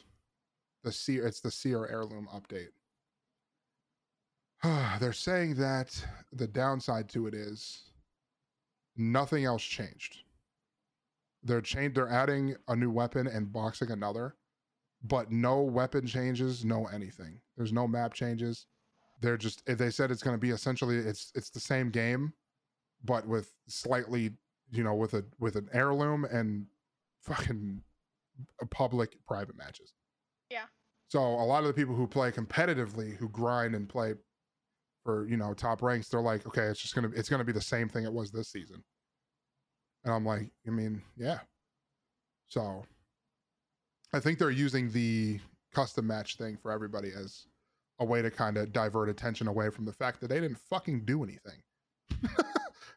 The 0.82 0.90
Seer, 0.90 1.26
it's 1.26 1.40
the 1.40 1.50
Seer 1.50 1.86
heirloom 1.86 2.28
update. 2.34 2.72
They're 5.00 5.12
saying 5.12 5.54
that 5.54 6.04
the 6.32 6.48
downside 6.48 7.08
to 7.10 7.28
it 7.28 7.34
is 7.34 7.90
nothing 8.96 9.44
else 9.44 9.62
changed. 9.62 10.18
They're 11.44 11.60
changed. 11.60 11.96
They're 11.96 12.08
adding 12.08 12.56
a 12.66 12.74
new 12.74 12.90
weapon 12.90 13.28
and 13.28 13.52
boxing 13.52 13.92
another, 13.92 14.34
but 15.08 15.30
no 15.30 15.60
weapon 15.60 16.06
changes, 16.06 16.64
no 16.64 16.86
anything. 16.86 17.40
There's 17.56 17.72
no 17.72 17.86
map 17.86 18.14
changes. 18.14 18.66
They're 19.20 19.36
just 19.36 19.62
eh, 19.68 19.74
they 19.74 19.90
said 19.90 20.10
it's 20.10 20.22
going 20.22 20.34
to 20.34 20.40
be 20.40 20.50
essentially 20.50 20.96
it's 20.96 21.32
it's 21.34 21.50
the 21.50 21.60
same 21.60 21.90
game, 21.90 22.32
but 23.04 23.26
with 23.26 23.52
slightly 23.68 24.30
you 24.70 24.84
know 24.84 24.94
with 24.94 25.14
a 25.14 25.24
with 25.38 25.56
an 25.56 25.68
heirloom 25.72 26.24
and 26.24 26.66
fucking 27.22 27.82
public 28.70 29.16
private 29.26 29.56
matches. 29.56 29.94
Yeah. 30.50 30.64
So 31.08 31.20
a 31.20 31.44
lot 31.44 31.60
of 31.60 31.68
the 31.68 31.74
people 31.74 31.94
who 31.94 32.06
play 32.06 32.30
competitively, 32.32 33.16
who 33.16 33.28
grind 33.28 33.74
and 33.74 33.88
play 33.88 34.14
for 35.04 35.28
you 35.28 35.36
know 35.36 35.54
top 35.54 35.82
ranks, 35.82 36.08
they're 36.08 36.20
like, 36.20 36.46
okay, 36.46 36.64
it's 36.64 36.80
just 36.80 36.94
gonna 36.94 37.10
it's 37.14 37.28
gonna 37.28 37.44
be 37.44 37.52
the 37.52 37.60
same 37.60 37.88
thing 37.88 38.04
it 38.04 38.12
was 38.12 38.30
this 38.30 38.48
season. 38.48 38.82
And 40.04 40.14
I'm 40.14 40.24
like, 40.24 40.50
I 40.66 40.70
mean, 40.70 41.02
yeah. 41.16 41.40
So 42.48 42.84
I 44.12 44.20
think 44.20 44.38
they're 44.38 44.50
using 44.50 44.90
the 44.90 45.40
custom 45.74 46.06
match 46.06 46.36
thing 46.36 46.56
for 46.56 46.70
everybody 46.70 47.10
as 47.16 47.46
a 47.98 48.04
way 48.04 48.22
to 48.22 48.30
kind 48.30 48.56
of 48.56 48.72
divert 48.72 49.08
attention 49.08 49.48
away 49.48 49.70
from 49.70 49.84
the 49.84 49.92
fact 49.92 50.20
that 50.20 50.28
they 50.28 50.40
didn't 50.40 50.58
fucking 50.58 51.04
do 51.04 51.22
anything. 51.22 51.62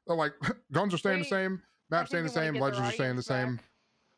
they're 0.08 0.15
like, 0.15 0.34
guns 0.72 0.93
are 0.93 0.98
staying 0.98 1.19
the 1.19 1.26
same, 1.26 1.62
maps 1.89 2.10
staying 2.10 2.24
the 2.24 2.30
same, 2.30 2.56
legends 2.56 2.89
are 2.89 2.91
staying 2.91 3.15
the 3.15 3.22
audience 3.22 3.26
same. 3.26 3.60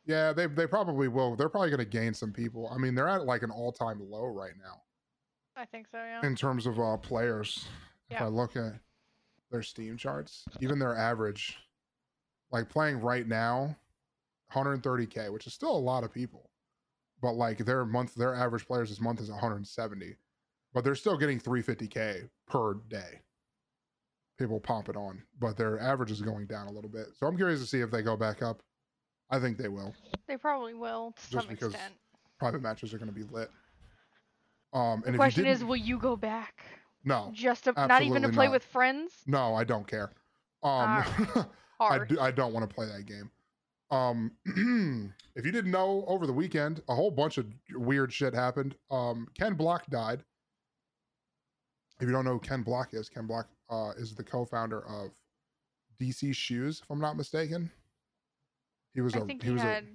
Yeah, 0.05 0.33
they 0.33 0.47
they 0.47 0.65
probably 0.65 1.07
will. 1.07 1.35
They're 1.35 1.49
probably 1.49 1.69
going 1.69 1.79
to 1.79 1.85
gain 1.85 2.13
some 2.13 2.33
people. 2.33 2.71
I 2.73 2.77
mean, 2.79 2.95
they're 2.95 3.07
at 3.07 3.25
like 3.25 3.43
an 3.43 3.51
all 3.51 3.71
time 3.71 3.99
low 4.01 4.25
right 4.25 4.53
now 4.61 4.81
I 5.55 5.65
think 5.65 5.87
so. 5.91 5.97
Yeah. 5.97 6.25
in 6.25 6.35
terms 6.35 6.65
of 6.65 6.79
uh, 6.79 6.97
players. 6.97 7.65
If 8.09 8.19
I 8.19 8.27
look 8.27 8.57
at 8.57 8.73
their 9.51 9.63
Steam 9.63 9.95
charts, 9.95 10.43
even 10.59 10.79
their 10.79 10.97
average, 10.97 11.57
like 12.51 12.67
playing 12.67 12.99
right 12.99 13.25
now, 13.25 13.77
130k, 14.53 15.31
which 15.31 15.47
is 15.47 15.53
still 15.53 15.71
a 15.71 15.79
lot 15.79 16.03
of 16.03 16.13
people, 16.13 16.49
but 17.21 17.33
like 17.33 17.59
their 17.59 17.85
month, 17.85 18.15
their 18.15 18.33
average 18.35 18.65
players 18.65 18.89
this 18.89 18.99
month 19.01 19.21
is 19.21 19.29
170, 19.29 20.15
but 20.73 20.83
they're 20.83 20.95
still 20.95 21.17
getting 21.17 21.39
350k 21.39 22.29
per 22.47 22.75
day. 22.89 23.21
People 24.37 24.59
pump 24.59 24.89
it 24.89 24.95
on, 24.95 25.21
but 25.39 25.55
their 25.55 25.79
average 25.79 26.09
is 26.11 26.21
going 26.21 26.47
down 26.47 26.67
a 26.67 26.71
little 26.71 26.89
bit. 26.89 27.07
So 27.19 27.27
I'm 27.27 27.35
curious 27.37 27.59
to 27.61 27.67
see 27.67 27.81
if 27.81 27.91
they 27.91 28.01
go 28.01 28.17
back 28.17 28.41
up. 28.41 28.63
I 29.29 29.39
think 29.39 29.57
they 29.57 29.67
will. 29.67 29.93
They 30.27 30.35
probably 30.37 30.73
will 30.73 31.13
to 31.15 31.31
Just 31.31 31.45
some 31.45 31.53
because 31.53 31.73
extent. 31.73 31.93
Private 32.39 32.61
matches 32.61 32.93
are 32.93 32.97
going 32.97 33.13
to 33.13 33.15
be 33.15 33.23
lit. 33.31 33.49
Um, 34.73 35.03
and 35.05 35.13
The 35.13 35.17
question 35.17 35.45
is, 35.45 35.63
will 35.63 35.75
you 35.75 35.99
go 35.99 36.15
back? 36.15 36.63
no, 37.03 37.29
Just 37.33 37.65
to, 37.65 37.73
not 37.73 38.01
even 38.01 38.23
to 38.23 38.29
play 38.29 38.45
not. 38.45 38.53
with 38.53 38.63
friends? 38.63 39.11
no, 39.27 39.53
I 39.53 39.63
don't 39.63 39.87
care. 39.87 40.11
Um. 40.63 41.03
I 41.81 42.05
do, 42.05 42.19
I 42.19 42.29
don't 42.29 42.53
want 42.53 42.69
to 42.69 42.73
play 42.73 42.85
that 42.85 43.07
game. 43.07 43.31
Um, 43.91 44.31
if 45.35 45.45
you 45.45 45.51
didn't 45.51 45.71
know, 45.71 46.05
over 46.07 46.25
the 46.25 46.33
weekend, 46.33 46.81
a 46.87 46.95
whole 46.95 47.11
bunch 47.11 47.37
of 47.37 47.45
weird 47.73 48.11
shit 48.11 48.33
happened. 48.33 48.75
Um, 48.89 49.27
Ken 49.37 49.53
Block 49.53 49.85
died. 49.87 50.23
If 51.99 52.07
you 52.07 52.13
don't 52.13 52.25
know 52.25 52.33
who 52.33 52.39
Ken 52.39 52.63
Block 52.63 52.93
is, 52.93 53.09
Ken 53.09 53.27
Block 53.27 53.47
uh, 53.69 53.91
is 53.97 54.15
the 54.15 54.23
co-founder 54.23 54.87
of 54.87 55.11
DC 56.01 56.35
Shoes, 56.35 56.81
if 56.83 56.89
I'm 56.89 56.99
not 56.99 57.15
mistaken. 57.15 57.69
He 58.93 59.01
was 59.01 59.15
I 59.15 59.19
a 59.19 59.25
think 59.25 59.43
he, 59.43 59.49
he, 59.49 59.53
was 59.53 59.61
had 59.61 59.85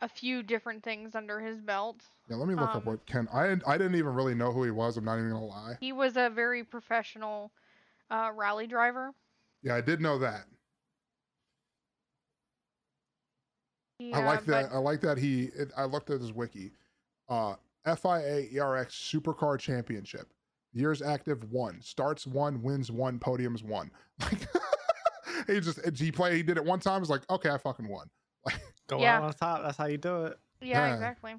a, 0.00 0.08
few 0.08 0.42
different 0.42 0.82
things 0.82 1.14
under 1.14 1.40
his 1.40 1.60
belt. 1.60 2.02
yeah. 2.28 2.36
Let 2.36 2.48
me 2.48 2.54
look 2.54 2.70
up 2.70 2.76
um, 2.76 2.84
what 2.84 3.06
Ken. 3.06 3.28
I 3.32 3.56
I 3.66 3.78
didn't 3.78 3.94
even 3.94 4.14
really 4.14 4.34
know 4.34 4.52
who 4.52 4.64
he 4.64 4.70
was. 4.70 4.96
I'm 4.96 5.04
not 5.04 5.18
even 5.18 5.30
gonna 5.30 5.44
lie. 5.44 5.74
He 5.80 5.92
was 5.92 6.16
a 6.16 6.28
very 6.28 6.64
professional 6.64 7.52
uh, 8.10 8.30
rally 8.34 8.66
driver. 8.66 9.12
Yeah, 9.62 9.76
I 9.76 9.80
did 9.80 10.00
know 10.00 10.18
that. 10.18 10.44
Yeah, 14.10 14.18
I 14.18 14.24
like 14.24 14.44
that. 14.46 14.70
but 14.70 14.76
I 14.76 14.78
like 14.78 15.00
that 15.02 15.18
he. 15.18 15.44
It, 15.56 15.70
I 15.76 15.84
looked 15.84 16.10
at 16.10 16.20
his 16.20 16.32
wiki. 16.32 16.72
Uh, 17.28 17.54
FIA 17.84 18.48
ERX 18.54 18.90
Supercar 18.90 19.58
Championship. 19.58 20.32
Years 20.72 21.02
active 21.02 21.50
one. 21.50 21.80
Starts 21.80 22.26
one. 22.26 22.62
Wins 22.62 22.90
one. 22.90 23.18
Podiums 23.18 23.62
one. 23.64 23.90
Like 24.20 24.46
he 25.48 25.60
just 25.60 25.80
he 25.98 26.12
played. 26.12 26.36
He 26.36 26.42
did 26.42 26.56
it 26.56 26.64
one 26.64 26.78
time. 26.80 27.00
Was 27.00 27.10
like, 27.10 27.28
okay, 27.30 27.50
I 27.50 27.58
fucking 27.58 27.88
won. 27.88 28.08
Go 28.86 29.00
Yeah. 29.00 29.16
out 29.18 29.24
on 29.24 29.32
top. 29.32 29.62
That's 29.62 29.76
how 29.76 29.86
you 29.86 29.98
do 29.98 30.26
it. 30.26 30.38
yeah, 30.60 30.86
yeah. 30.88 30.94
exactly. 30.94 31.34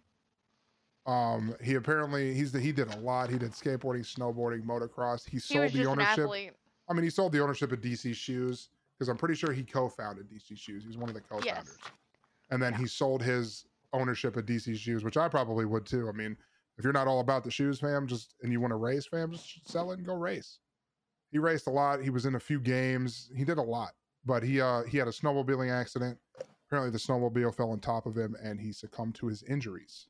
Um, 1.06 1.56
he 1.62 1.76
apparently 1.76 2.34
he's 2.34 2.52
the, 2.52 2.60
he 2.60 2.72
did 2.72 2.94
a 2.94 2.98
lot. 3.00 3.30
He 3.30 3.38
did 3.38 3.52
skateboarding, 3.52 4.02
snowboarding, 4.06 4.64
motocross. 4.66 5.26
He 5.26 5.32
He 5.38 5.40
sold 5.40 5.64
was 5.64 5.72
the 5.74 5.80
just 5.80 5.90
ownership. 5.90 6.20
athlete. 6.20 6.52
I 6.90 6.94
mean, 6.94 7.04
he 7.04 7.10
sold 7.10 7.32
the 7.34 7.42
ownership 7.42 7.72
of 7.72 7.82
DC 7.82 8.16
Shoes 8.16 8.70
because 8.98 9.10
I'm 9.10 9.18
pretty 9.18 9.36
sure 9.36 9.52
he 9.52 9.64
co-founded 9.64 10.30
DC 10.30 10.58
Shoes. 10.58 10.84
He's 10.86 10.98
one 10.98 11.10
of 11.10 11.16
the 11.16 11.22
co-founders. 11.22 11.78
And 12.54 12.62
then 12.62 12.74
Yeah. 12.74 12.80
he 12.80 12.86
sold 12.88 13.24
his 13.24 13.66
ownership 13.94 14.38
of 14.38 14.46
DC 14.46 14.76
Shoes, 14.76 15.04
which 15.04 15.18
I 15.18 15.28
probably 15.28 15.66
would 15.66 15.88
too. 15.88 16.08
I 16.08 16.12
mean, 16.12 16.38
if 16.78 16.84
you're 16.84 16.94
not 16.94 17.08
all 17.08 17.20
about 17.20 17.44
the 17.44 17.50
shoes, 17.50 17.80
fam, 17.80 18.06
just 18.06 18.36
and 18.44 18.52
you 18.52 18.62
want 18.62 18.72
to 18.72 18.76
race, 18.76 19.08
fam, 19.08 19.32
just 19.32 19.68
sell 19.68 19.92
it 19.92 19.98
and 19.98 20.06
go 20.06 20.14
race. 20.14 20.60
He 21.32 21.40
raced 21.40 21.66
a 21.66 21.72
lot. 21.72 22.02
He 22.04 22.12
was 22.12 22.28
in 22.28 22.36
a 22.36 22.40
few 22.40 22.60
games. 22.60 23.32
He 23.36 23.44
did 23.44 23.58
a 23.58 23.62
lot, 23.64 23.96
but 24.24 24.44
he 24.44 24.62
uh 24.62 24.84
he 24.84 25.00
had 25.00 25.08
a 25.08 25.12
snowmobiling 25.12 25.72
accident. 25.72 26.20
Apparently, 26.68 26.92
the 26.92 26.98
snowmobile 27.00 27.56
fell 27.56 27.72
on 27.72 27.80
top 27.80 28.06
of 28.06 28.16
him, 28.16 28.36
and 28.42 28.60
he 28.60 28.72
succumbed 28.72 29.16
to 29.16 29.26
his 29.28 29.42
injuries 29.44 30.10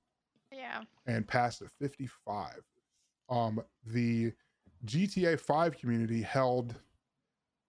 Yeah. 0.52 0.84
and 1.06 1.26
passed 1.26 1.62
at 1.62 1.72
55. 1.72 2.62
Um, 3.30 3.64
the 3.86 4.34
GTA 4.86 5.40
5 5.40 5.78
community 5.78 6.22
held 6.22 6.76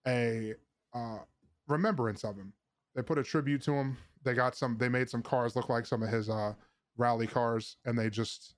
a 0.05 0.55
uh, 0.93 1.19
remembrance 1.67 2.25
of 2.25 2.35
him. 2.35 2.53
They 2.93 3.01
put 3.03 3.17
a 3.17 3.23
tribute 3.23 3.61
to 3.63 3.73
him. 3.73 3.97
They 4.25 4.33
got 4.33 4.55
some. 4.55 4.77
They 4.77 4.89
made 4.89 5.09
some 5.09 5.21
cars 5.21 5.55
look 5.55 5.69
like 5.69 5.85
some 5.85 6.03
of 6.03 6.09
his 6.09 6.29
uh, 6.29 6.53
rally 6.97 7.27
cars, 7.27 7.77
and 7.85 7.97
they 7.97 8.09
just 8.09 8.55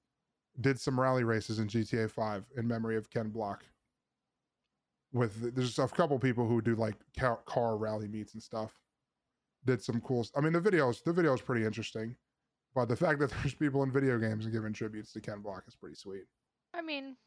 did 0.61 0.79
some 0.79 0.99
rally 0.99 1.23
races 1.23 1.59
in 1.59 1.67
GTA 1.67 2.09
5 2.09 2.45
in 2.57 2.67
memory 2.67 2.97
of 2.97 3.09
Ken 3.09 3.29
Block. 3.29 3.63
With 5.13 5.53
there's 5.53 5.77
a 5.77 5.87
couple 5.87 6.17
people 6.17 6.47
who 6.47 6.61
do 6.61 6.75
like 6.75 6.95
car, 7.17 7.77
rally 7.77 8.07
meets 8.07 8.33
and 8.33 8.41
stuff. 8.41 8.71
Did 9.65 9.83
some 9.83 10.01
cool. 10.01 10.25
I 10.35 10.41
mean, 10.41 10.53
the 10.53 10.61
videos. 10.61 11.03
The 11.03 11.13
video 11.13 11.33
is 11.33 11.41
pretty 11.41 11.65
interesting. 11.65 12.15
But 12.73 12.87
the 12.87 12.95
fact 12.95 13.19
that 13.19 13.31
there's 13.41 13.53
people 13.53 13.83
in 13.83 13.91
video 13.91 14.17
games 14.17 14.47
giving 14.47 14.73
tributes 14.73 15.11
to 15.13 15.21
Ken 15.21 15.41
Block 15.41 15.63
is 15.67 15.75
pretty 15.75 15.95
sweet. 15.95 16.25
I 16.73 16.81
mean, 16.81 17.17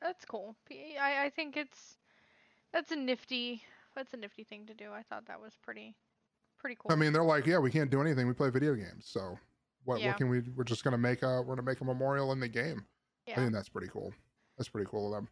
that's 0.00 0.24
cool. 0.24 0.56
I 0.70 1.24
I 1.24 1.30
think 1.30 1.56
it's 1.56 1.96
that's 2.72 2.92
a 2.92 2.96
nifty 2.96 3.62
that's 3.94 4.14
a 4.14 4.16
nifty 4.16 4.44
thing 4.44 4.66
to 4.66 4.74
do. 4.74 4.92
I 4.92 5.02
thought 5.02 5.26
that 5.26 5.40
was 5.40 5.56
pretty 5.62 5.96
pretty 6.60 6.76
cool. 6.78 6.92
I 6.92 6.96
mean, 6.96 7.12
they're 7.12 7.24
like, 7.24 7.46
yeah, 7.46 7.58
we 7.58 7.70
can't 7.70 7.90
do 7.90 8.00
anything. 8.00 8.26
We 8.28 8.34
play 8.34 8.50
video 8.50 8.74
games. 8.74 9.06
So 9.06 9.38
what, 9.84 10.00
Yeah. 10.00 10.08
what 10.08 10.18
can 10.18 10.28
we? 10.28 10.40
We're 10.56 10.64
just 10.64 10.84
gonna 10.84 10.98
make 10.98 11.22
a 11.22 11.42
we're 11.42 11.54
gonna 11.56 11.62
make 11.62 11.80
a 11.80 11.84
memorial 11.84 12.32
in 12.32 12.40
the 12.40 12.48
game. 12.48 12.84
I 13.28 13.34
think 13.36 13.52
that's 13.52 13.68
pretty 13.68 13.86
cool. 13.88 14.12
That's 14.58 14.68
pretty 14.68 14.88
cool 14.90 15.14
of 15.14 15.22
them. 15.22 15.28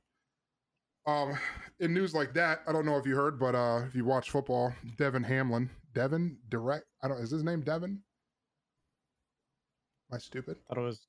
Um, 1.12 1.38
in 1.80 1.92
news 1.92 2.14
like 2.14 2.32
that, 2.34 2.60
I 2.68 2.72
don't 2.72 2.84
know 2.86 2.96
if 2.96 3.06
you 3.06 3.16
heard, 3.16 3.38
but 3.40 3.54
uh, 3.56 3.82
if 3.88 3.94
you 3.94 4.04
watch 4.04 4.30
football, 4.30 4.72
Devin 4.96 5.24
Hamlin, 5.24 5.68
Devin 5.94 6.38
direct, 6.48 6.84
I 7.02 7.08
don't, 7.08 7.18
is 7.18 7.30
his 7.30 7.42
name 7.42 7.62
Devin? 7.62 8.00
Am 10.10 10.16
I 10.16 10.18
stupid? 10.18 10.56
Thought 10.68 10.78
it 10.78 10.82
was 10.82 11.06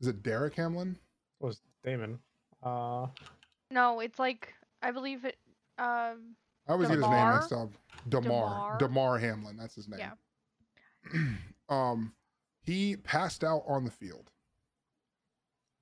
Is 0.00 0.08
it 0.08 0.22
Derek 0.22 0.54
Hamlin? 0.56 0.98
was 1.40 1.60
Damon. 1.84 2.18
Uh, 2.62 3.06
No, 3.70 4.00
it's 4.00 4.18
like 4.18 4.52
I 4.82 4.90
believe 4.90 5.24
it. 5.24 5.36
Um, 5.78 6.36
I 6.68 6.72
always 6.72 6.88
get 6.88 6.98
his 6.98 7.06
name 7.06 7.34
mixed 7.34 7.52
up. 7.52 7.70
Damar. 8.08 8.30
Damar? 8.30 8.78
Damar 8.78 9.18
Hamlin. 9.18 9.56
That's 9.56 9.74
his 9.74 9.88
name. 9.88 10.00
Yeah. 10.00 11.34
um, 11.68 12.12
he 12.62 12.96
passed 12.96 13.44
out 13.44 13.62
on 13.68 13.84
the 13.84 13.90
field. 13.90 14.30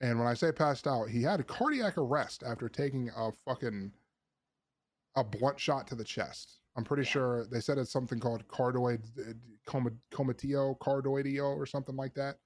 And 0.01 0.19
when 0.19 0.29
I 0.29 0.35
say 0.35 0.53
passed 0.53 0.87
out, 0.87 1.09
he 1.09 1.23
had 1.23 1.41
a 1.41 1.45
cardiac 1.45 1.97
arrest 1.97 2.43
after 2.47 2.69
taking 2.69 3.11
a 3.17 3.31
fucking 3.47 3.93
a 5.17 5.25
blunt 5.25 5.59
shot 5.59 5.87
to 5.89 5.95
the 5.95 6.05
chest. 6.05 6.59
I'm 6.77 6.85
pretty 6.85 7.05
Yeah. 7.05 7.11
sure 7.11 7.47
they 7.47 7.61
said 7.61 7.79
it's 7.79 7.93
something 7.93 8.19
called 8.21 8.47
cardoid 8.49 9.01
uh, 9.19 9.33
coma, 9.67 9.91
comatio, 10.13 10.77
cardoidio, 10.79 11.57
or 11.57 11.65
something 11.67 11.97
like 11.97 12.15
that, 12.15 12.37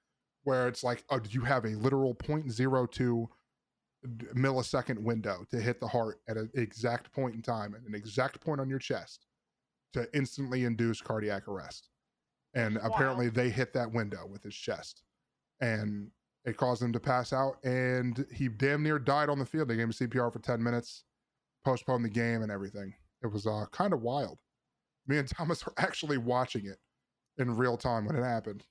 where 0.44 0.68
it's 0.68 0.84
like 0.84 1.02
uh, 1.10 1.18
you 1.30 1.40
have 1.40 1.64
a 1.64 1.70
literal 1.70 2.14
0.02 2.14 3.26
d- 3.26 3.32
millisecond 4.06 4.98
window 4.98 5.44
to 5.50 5.60
hit 5.60 5.80
the 5.80 5.88
heart 5.88 6.20
at 6.28 6.36
an 6.36 6.50
exact 6.54 7.12
point 7.12 7.34
in 7.34 7.42
time 7.42 7.74
at 7.74 7.82
an 7.82 7.94
exact 7.94 8.40
point 8.40 8.60
on 8.60 8.68
your 8.68 8.78
chest 8.78 9.26
to 9.92 10.08
instantly 10.14 10.64
induce 10.64 11.00
cardiac 11.00 11.48
arrest. 11.48 11.90
And 12.54 12.76
Wow. 12.76 12.82
apparently 12.84 13.28
they 13.28 13.50
hit 13.50 13.72
that 13.72 13.92
window 13.92 14.26
with 14.26 14.42
his 14.42 14.54
chest. 14.54 15.02
And 15.60 16.10
it 16.44 16.56
caused 16.56 16.82
him 16.82 16.92
to 16.92 17.00
pass 17.00 17.32
out 17.32 17.62
and 17.64 18.24
he 18.32 18.48
damn 18.48 18.82
near 18.82 18.98
died 18.98 19.28
on 19.28 19.38
the 19.38 19.46
field. 19.46 19.68
They 19.68 19.76
gave 19.76 19.84
him 19.84 19.92
CPR 19.92 20.32
for 20.32 20.38
10 20.38 20.62
minutes, 20.62 21.04
postponed 21.64 22.04
the 22.04 22.08
game 22.10 22.42
and 22.42 22.52
everything. 22.52 22.94
It 23.22 23.26
was 23.26 23.46
uh, 23.46 23.66
kind 23.72 23.92
of 23.92 24.02
wild. 24.02 24.38
Me 25.06 25.18
and 25.18 25.28
Thomas 25.36 25.66
were 25.66 25.74
actually 25.76 26.18
watching 26.18 26.66
it 26.66 26.78
in 27.38 27.56
real 27.56 27.76
time 27.76 28.06
when 28.06 28.16
it 28.16 28.22
happened. 28.22 28.64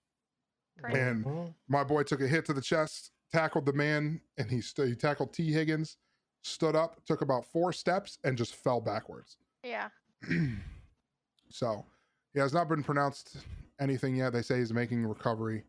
Crazy. 0.82 1.00
And 1.00 1.26
mhm. 1.26 1.54
my 1.68 1.84
boy 1.84 2.04
took 2.04 2.22
a 2.22 2.28
hit 2.28 2.46
to 2.46 2.54
the 2.54 2.62
chest, 2.62 3.12
tackled 3.32 3.66
the 3.66 3.74
man, 3.74 4.22
and 4.38 4.50
he 4.50 4.62
st- 4.62 4.88
he 4.90 4.96
tackled 4.96 5.34
Tee 5.34 5.52
Higgins, 5.52 5.98
stood 6.44 6.76
up, 6.76 7.04
took 7.06 7.22
about 7.22 7.46
four 7.46 7.74
steps, 7.74 8.18
and 8.24 8.38
just 8.38 8.56
fell 8.56 8.82
backwards. 8.82 9.38
yeah. 9.64 9.90
so 11.50 11.86
he 12.34 12.40
has 12.40 12.54
not 12.54 12.68
been 12.70 12.84
pronounced 12.84 13.38
anything 13.80 14.16
yet. 14.16 14.34
They 14.34 14.42
say 14.42 14.58
he's 14.60 14.74
making 14.74 15.06
recovery. 15.06 15.64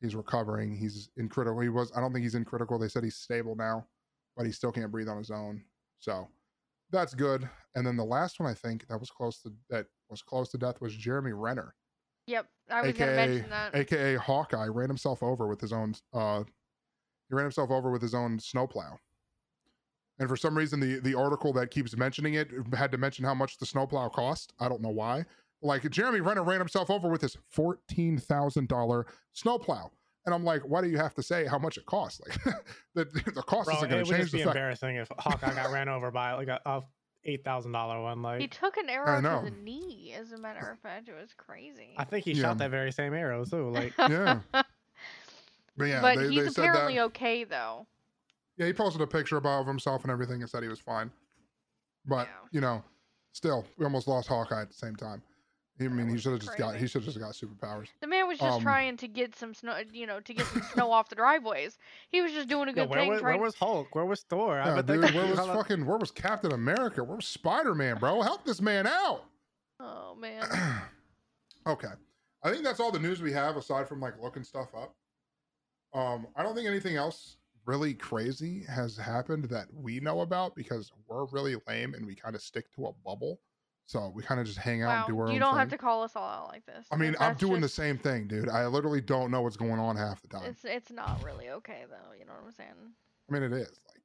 He's 0.00 0.14
recovering. 0.14 0.76
He's 0.76 1.10
in 1.16 1.28
critical. 1.28 1.60
He 1.60 1.68
was. 1.68 1.90
I 1.96 2.00
don't 2.00 2.12
think 2.12 2.22
he's 2.22 2.34
in 2.36 2.44
critical. 2.44 2.78
They 2.78 2.88
said 2.88 3.02
he's 3.04 3.16
stable 3.16 3.56
now, 3.56 3.86
but 4.36 4.46
he 4.46 4.52
still 4.52 4.70
can't 4.72 4.90
breathe 4.92 5.08
on 5.08 5.18
his 5.18 5.30
own. 5.30 5.62
So 5.98 6.28
that's 6.90 7.14
good. 7.14 7.48
And 7.74 7.86
then 7.86 7.96
the 7.96 8.04
last 8.04 8.38
one 8.40 8.48
I 8.48 8.54
think 8.54 8.86
that 8.88 8.98
was 9.00 9.10
close 9.10 9.40
to 9.42 9.52
that 9.70 9.86
was 10.08 10.22
close 10.22 10.48
to 10.50 10.58
death 10.58 10.80
was 10.80 10.94
Jeremy 10.94 11.32
Renner. 11.32 11.74
Yep. 12.28 12.46
I 12.70 12.82
was 12.82 12.92
gonna 12.92 13.12
AKA 13.12 13.26
mention 13.26 13.50
that. 13.50 13.74
aka 13.74 14.14
Hawkeye, 14.16 14.66
ran 14.66 14.88
himself 14.88 15.22
over 15.22 15.46
with 15.48 15.60
his 15.60 15.72
own. 15.72 15.94
uh 16.12 16.44
He 17.28 17.34
ran 17.34 17.44
himself 17.44 17.70
over 17.70 17.90
with 17.90 18.02
his 18.02 18.14
own 18.14 18.38
snowplow. 18.38 18.98
And 20.18 20.28
for 20.28 20.36
some 20.36 20.56
reason, 20.56 20.80
the 20.80 20.98
the 21.00 21.14
article 21.14 21.52
that 21.54 21.70
keeps 21.70 21.96
mentioning 21.96 22.34
it 22.34 22.50
had 22.74 22.90
to 22.92 22.98
mention 22.98 23.24
how 23.24 23.34
much 23.34 23.58
the 23.58 23.66
snowplow 23.66 24.08
cost. 24.08 24.52
I 24.58 24.68
don't 24.68 24.82
know 24.82 24.88
why. 24.88 25.24
Like 25.62 25.88
Jeremy 25.90 26.20
Renner 26.20 26.42
ran 26.42 26.58
himself 26.58 26.90
over 26.90 27.08
with 27.08 27.20
his 27.20 27.36
fourteen 27.50 28.18
thousand 28.18 28.68
dollar 28.68 29.06
snowplow, 29.32 29.90
and 30.26 30.34
I'm 30.34 30.44
like, 30.44 30.62
why 30.62 30.80
do 30.82 30.88
you 30.88 30.96
have 30.98 31.14
to 31.14 31.22
say 31.22 31.46
how 31.46 31.58
much 31.58 31.76
it 31.78 31.86
costs? 31.86 32.20
Like 32.26 32.56
the 32.94 33.04
the 33.32 33.42
cost 33.42 33.66
bro, 33.66 33.76
isn't 33.76 33.88
going 33.90 34.00
would 34.00 34.06
to 34.06 34.12
change 34.12 34.12
It 34.12 34.18
would 34.18 34.20
just 34.22 34.32
be 34.32 34.38
fact. 34.38 34.48
embarrassing 34.56 34.96
if 34.96 35.08
Hawkeye 35.18 35.54
got 35.54 35.70
ran 35.72 35.88
over 35.88 36.10
by 36.10 36.32
like 36.34 36.48
a, 36.48 36.60
a 36.66 36.82
eight 37.24 37.44
thousand 37.44 37.72
dollar 37.72 38.00
one. 38.02 38.22
Like 38.22 38.40
he 38.40 38.48
took 38.48 38.76
an 38.76 38.88
arrow 38.88 39.20
to 39.20 39.50
the 39.50 39.56
knee. 39.62 40.14
As 40.18 40.32
a 40.32 40.38
matter 40.38 40.68
of 40.70 40.78
fact, 40.80 41.08
it 41.08 41.14
was 41.14 41.30
crazy. 41.36 41.94
I 41.96 42.04
think 42.04 42.24
he 42.24 42.32
Yeah. 42.32 42.42
shot 42.42 42.58
that 42.58 42.70
very 42.72 42.90
same 42.92 43.14
arrow 43.14 43.44
too. 43.44 43.70
Like 43.70 43.92
Yeah. 43.98 44.40
But 45.78 45.84
yeah, 45.86 46.00
but 46.02 46.16
they, 46.18 46.28
he's 46.28 46.44
they 46.44 46.48
said 46.50 46.64
that. 46.64 46.70
apparently 46.70 47.00
okay 47.00 47.44
though. 47.44 47.86
Yeah, 48.56 48.66
he 48.66 48.72
posted 48.72 49.00
a 49.00 49.06
picture 49.06 49.36
about 49.36 49.60
of 49.60 49.66
himself 49.66 50.02
and 50.02 50.10
everything 50.10 50.40
and 50.42 50.50
said 50.50 50.62
he 50.62 50.68
was 50.68 50.80
fine. 50.80 51.10
But 52.04 52.26
Yeah. 52.26 52.48
you 52.50 52.60
know, 52.60 52.82
still, 53.32 53.64
we 53.78 53.84
almost 53.84 54.08
lost 54.08 54.28
Hawkeye 54.28 54.62
at 54.62 54.68
the 54.68 54.74
same 54.74 54.96
time. 54.96 55.22
I 55.80 55.84
mean, 55.86 56.08
he 56.08 56.18
should 56.18 56.32
have 56.32 56.40
just 56.40 56.58
got 56.58 56.70
crazy. 56.70 56.80
he 56.82 56.88
should 56.88 57.04
have 57.04 57.14
just 57.14 57.20
got 57.20 57.34
superpowers. 57.34 57.86
The 58.00 58.08
man 58.08 58.26
was 58.26 58.40
just 58.40 58.56
Um, 58.56 58.62
trying 58.62 58.96
to 58.96 59.06
get 59.06 59.36
some 59.36 59.54
snow, 59.54 59.80
you 59.92 60.08
know, 60.08 60.18
to 60.18 60.34
get 60.34 60.44
some 60.46 60.62
snow 60.74 60.90
off 60.90 61.08
the 61.08 61.14
driveways. 61.14 61.78
He 62.08 62.20
was 62.20 62.32
just 62.32 62.48
doing 62.48 62.68
a 62.68 62.72
yo, 62.72 62.82
good 62.82 62.90
where, 62.90 62.98
thing. 62.98 63.10
was, 63.10 63.22
where 63.22 63.38
was 63.38 63.54
Hulk? 63.54 63.94
Where 63.94 64.04
was 64.04 64.22
Thor? 64.22 64.56
Yeah, 64.56 64.82
bet 64.82 64.86
dude, 64.86 65.14
where 65.14 65.26
was 65.30 65.38
fucking 65.38 65.86
where 65.86 65.98
was 65.98 66.10
Captain 66.10 66.50
America? 66.50 67.04
Where 67.04 67.14
was 67.14 67.26
Spider 67.26 67.76
Man, 67.76 67.98
bro? 67.98 68.22
Help 68.22 68.44
this 68.44 68.60
man 68.60 68.88
out. 68.88 69.22
Oh 69.78 70.16
man. 70.16 70.42
okay. 71.68 71.92
I 72.42 72.50
think 72.50 72.64
that's 72.64 72.80
all 72.80 72.90
the 72.90 72.98
news 72.98 73.22
we 73.22 73.32
have 73.32 73.56
aside 73.56 73.86
from 73.88 74.00
like 74.00 74.20
looking 74.20 74.42
stuff 74.42 74.74
up. 74.74 74.96
Um, 75.94 76.26
I 76.36 76.42
don't 76.42 76.54
think 76.54 76.68
anything 76.68 76.96
else 76.96 77.36
really 77.64 77.94
crazy 77.94 78.64
has 78.68 78.96
happened 78.96 79.44
that 79.44 79.66
we 79.74 80.00
know 80.00 80.20
about 80.22 80.54
because 80.54 80.90
we're 81.06 81.26
really 81.26 81.56
lame 81.66 81.94
and 81.94 82.06
we 82.06 82.14
kind 82.14 82.34
of 82.34 82.42
stick 82.42 82.70
to 82.74 82.86
a 82.86 82.92
bubble. 83.04 83.40
So 83.86 84.12
we 84.14 84.22
kind 84.22 84.38
of 84.38 84.46
just 84.46 84.58
hang 84.58 84.82
out 84.82 84.88
wow. 84.88 84.96
and 84.98 85.06
do 85.06 85.20
our 85.20 85.30
You 85.32 85.38
don't 85.38 85.52
thing. 85.52 85.58
have 85.60 85.70
to 85.70 85.78
call 85.78 86.02
us 86.02 86.12
all 86.14 86.28
out 86.28 86.48
like 86.48 86.66
this. 86.66 86.86
I 86.92 86.96
mean, 86.96 87.16
I'm 87.20 87.36
doing 87.36 87.62
the 87.62 87.68
same 87.70 87.96
thing, 87.96 88.26
dude. 88.26 88.50
I 88.50 88.66
literally 88.66 89.00
don't 89.00 89.30
know 89.30 89.40
what's 89.40 89.56
going 89.56 89.78
on 89.78 89.96
half 89.96 90.20
the 90.20 90.28
time. 90.28 90.44
It's 90.44 90.64
it's 90.64 90.90
not 90.90 91.22
really 91.24 91.48
okay 91.50 91.84
though. 91.88 92.12
You 92.18 92.26
know 92.26 92.32
what 92.32 92.46
I'm 92.46 92.52
saying? 92.52 92.70
I 93.30 93.32
mean, 93.32 93.42
it 93.42 93.52
is 93.52 93.80
like, 93.88 94.02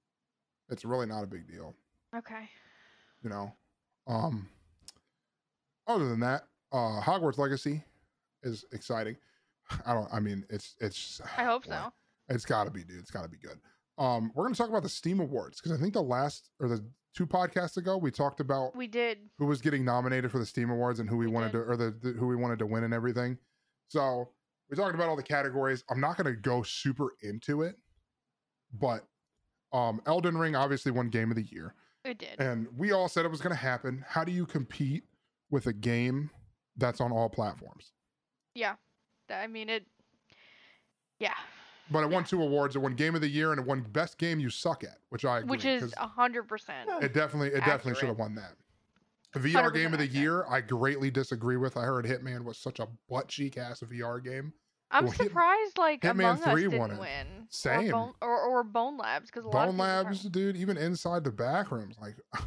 it's 0.69 0.86
really 0.86 1.06
not 1.06 1.24
a 1.24 1.28
big 1.28 1.48
deal, 1.50 1.74
Okay. 2.15 2.50
you 3.24 3.30
know. 3.30 3.52
Um, 4.08 4.48
other 5.88 6.08
than 6.08 6.22
that, 6.22 6.43
uh, 6.72 7.02
Hogwarts 7.02 7.38
Legacy 7.38 7.84
is 8.41 8.63
exciting. 8.72 9.17
I 9.86 9.94
don't. 9.94 10.08
I 10.14 10.20
mean, 10.20 10.46
it's 10.50 10.76
it's. 10.80 11.22
I 11.38 11.44
hope 11.44 11.66
boy, 11.66 11.72
so. 11.72 11.94
It's 12.30 12.46
got 12.46 12.64
to 12.66 12.72
be, 12.72 12.84
dude. 12.84 13.00
It's 13.00 13.12
got 13.12 13.24
to 13.24 13.30
be 13.30 13.38
good. 13.38 13.60
Um, 13.98 14.32
we're 14.34 14.46
gonna 14.46 14.56
talk 14.56 14.70
about 14.70 14.84
the 14.84 14.90
Steam 14.90 15.20
Awards 15.20 15.60
because 15.62 15.78
I 15.78 15.82
think 15.82 15.94
the 15.94 16.02
last 16.02 16.50
or 16.60 16.68
the 16.68 16.84
two 17.16 17.28
podcasts 17.28 17.78
ago 17.78 17.96
we 17.98 18.10
talked 18.10 18.40
about 18.40 18.76
We 18.76 18.88
did. 18.88 19.20
who 19.38 19.46
was 19.46 19.62
getting 19.62 19.86
nominated 19.86 20.32
for 20.32 20.40
the 20.40 20.46
Steam 20.46 20.72
Awards 20.72 21.00
and 21.00 21.08
who 21.08 21.18
we, 21.18 21.28
We 21.28 21.32
wanted 21.34 21.52
did. 21.52 21.60
to 21.60 21.64
or 21.66 21.78
the, 21.78 21.92
the 22.02 22.10
who 22.14 22.26
we 22.28 22.36
wanted 22.36 22.58
to 22.60 22.66
win 22.66 22.84
and 22.86 22.94
everything. 22.94 23.38
So 23.90 24.30
we 24.72 24.76
talked 24.78 24.96
about 24.96 25.10
all 25.10 25.16
the 25.16 25.22
categories. 25.22 25.84
I'm 25.92 26.00
not 26.00 26.18
going 26.18 26.34
to 26.34 26.42
go 26.42 26.64
super 26.64 27.10
into 27.22 27.62
it, 27.62 27.76
but 28.80 29.06
um, 29.72 30.02
Elden 30.08 30.38
Ring 30.38 30.56
obviously 30.56 30.92
won 30.92 31.10
Game 31.10 31.30
of 31.30 31.36
the 31.36 31.44
Year, 31.44 31.76
It 32.04 32.18
did. 32.18 32.40
and 32.40 32.68
we 32.76 32.92
all 32.94 33.08
said 33.08 33.26
it 33.26 33.32
was 33.32 33.42
going 33.42 33.56
to 33.56 33.62
happen. 33.62 34.04
How 34.08 34.24
do 34.24 34.32
you 34.32 34.48
compete 34.48 35.04
with 35.52 35.68
a 35.68 35.74
game 35.74 36.32
that's 36.78 37.00
on 37.02 37.12
all 37.12 37.30
platforms? 37.30 37.92
yeah. 38.56 38.76
I 39.41 39.48
mean 39.48 39.69
it. 39.69 39.86
Yeah. 41.19 41.34
But 41.91 42.04
it 42.04 42.10
won 42.10 42.24
two 42.24 42.41
awards. 42.41 42.76
It 42.76 42.80
won 42.80 42.96
Game 42.96 43.13
of 43.15 43.22
the 43.22 43.28
Year 43.30 43.52
and 43.52 43.60
it 43.60 43.65
won 43.67 43.82
Best 43.82 44.17
Game 44.17 44.39
You 44.39 44.50
Suck 44.50 44.84
At, 44.84 44.98
which 45.10 45.26
I 45.26 45.39
agree. 45.39 45.50
Which 45.50 45.65
is 45.65 45.93
hundred 45.98 46.43
percent. 46.43 46.89
it 47.02 47.13
definitely 47.13 47.50
it 47.50 47.60
definitely 47.65 47.96
should 47.96 48.10
have 48.10 48.17
won 48.19 48.36
that. 48.36 48.54
VR 49.36 49.74
Game 49.74 49.93
of 49.93 50.00
the 50.00 50.06
accurate. 50.06 50.12
Year, 50.12 50.46
I 50.50 50.62
greatly 50.62 51.10
disagree 51.12 51.58
with. 51.58 51.76
I 51.76 51.82
heard 51.82 52.06
Hitman 52.06 52.43
was 52.43 52.58
such 52.58 52.80
a 52.80 52.88
butt 53.10 53.28
cheek 53.28 53.58
ass 53.58 53.82
VR 53.82 54.24
game. 54.24 54.54
I'm 54.91 55.06
Well, 55.06 55.12
Hit- 55.13 55.28
surprised 55.28 55.78
like 55.80 56.02
Hitman 56.02 56.12
Among 56.12 56.43
Us 56.43 56.52
3 56.52 56.62
didn't 56.63 56.80
won 56.80 56.91
it. 56.91 57.00
win. 57.00 57.48
Same. 57.50 57.88
Or 57.89 57.91
Bone, 57.91 58.13
or, 58.22 58.39
or 58.41 58.63
Bone 58.63 58.98
Labs 58.98 59.32
because 59.32 59.43
a 59.43 59.48
of 59.48 59.52
Bone 59.54 59.72
people 59.72 59.82
are- 59.86 60.04
Labs, 60.04 60.22
dude, 60.24 60.56
even 60.56 60.78
inside 60.78 61.24
the 61.24 61.32
back 61.32 61.72
rooms, 61.72 61.96
like 62.00 62.15
I 62.34 62.38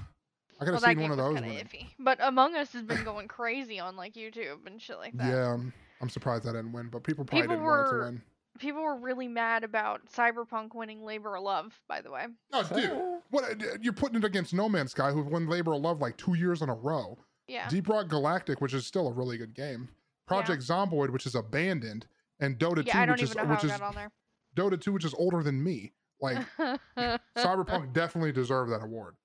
could 0.64 0.72
Well, 0.72 0.72
have 0.74 0.80
that 0.82 0.88
seen 0.90 1.00
one 1.00 1.10
of 1.10 1.16
those. 1.16 1.34
kind 1.40 1.46
of 1.46 1.52
iffy. 1.66 1.88
But 1.98 2.18
Among 2.22 2.54
Us 2.54 2.72
has 2.72 2.82
been 2.84 3.02
going 3.04 3.26
crazy 3.28 3.80
on 3.80 3.96
like 3.96 4.14
YouTube 4.14 4.64
and 4.66 4.80
shit 4.80 4.96
like 4.98 5.16
that. 5.18 5.26
Yeah, 5.28 5.52
um, 5.54 5.72
I'm- 5.98 6.02
I'm 6.02 6.08
surprised 6.10 6.46
I 6.46 6.52
didn't 6.52 6.72
win, 6.72 6.88
but 6.88 7.02
people 7.04 7.24
probably 7.24 7.42
People 7.42 7.56
didn't 7.56 7.66
want 7.66 7.88
it 7.88 7.90
to 7.90 8.04
win. 8.04 8.22
People 8.58 8.82
were 8.82 8.96
really 8.96 9.28
mad 9.28 9.64
about 9.64 10.06
Cyberpunk 10.06 10.74
winning 10.74 11.04
Labor 11.04 11.36
of 11.36 11.42
Love. 11.42 11.78
By 11.88 12.00
the 12.00 12.10
way. 12.10 12.26
Oh, 12.52 12.62
dude, 12.62 13.22
what 13.30 13.84
you're 13.84 13.92
putting 13.92 14.16
it 14.16 14.24
against 14.24 14.54
No 14.54 14.68
Man's 14.68 14.92
Sky, 14.92 15.10
who 15.10 15.22
won 15.22 15.46
Labor 15.48 15.74
of 15.74 15.82
Love 15.82 16.00
like 16.00 16.16
two 16.16 16.34
years 16.34 16.62
in 16.62 16.68
a 16.68 16.74
row. 16.74 17.18
Yeah. 17.48 17.68
Deep 17.68 17.88
Rock 17.88 18.08
Galactic, 18.08 18.60
which 18.60 18.72
is 18.74 18.86
still 18.86 19.08
a 19.08 19.12
really 19.12 19.36
good 19.36 19.54
game. 19.54 19.88
Project 20.26 20.62
Zomboid, 20.62 21.10
which 21.10 21.26
is 21.26 21.34
abandoned, 21.34 22.06
and 22.40 22.58
Dota 22.58 22.84
yeah. 22.84 22.92
2, 22.94 22.98
I 22.98 23.06
don't 23.06 23.12
which 23.14 23.22
is 23.22 23.34
know 23.36 23.44
which 23.44 23.62
it 23.62 23.66
is 23.66 23.72
got 23.72 23.82
on 23.82 23.94
there. 23.94 24.10
Dota 24.56 24.80
2, 24.80 24.92
which 24.92 25.04
is 25.04 25.14
older 25.14 25.42
than 25.42 25.62
me. 25.62 25.92
Like 26.20 26.38
Cyberpunk 27.36 27.92
definitely 27.92 28.32
deserved 28.32 28.72
that 28.72 28.82
award, 28.82 29.16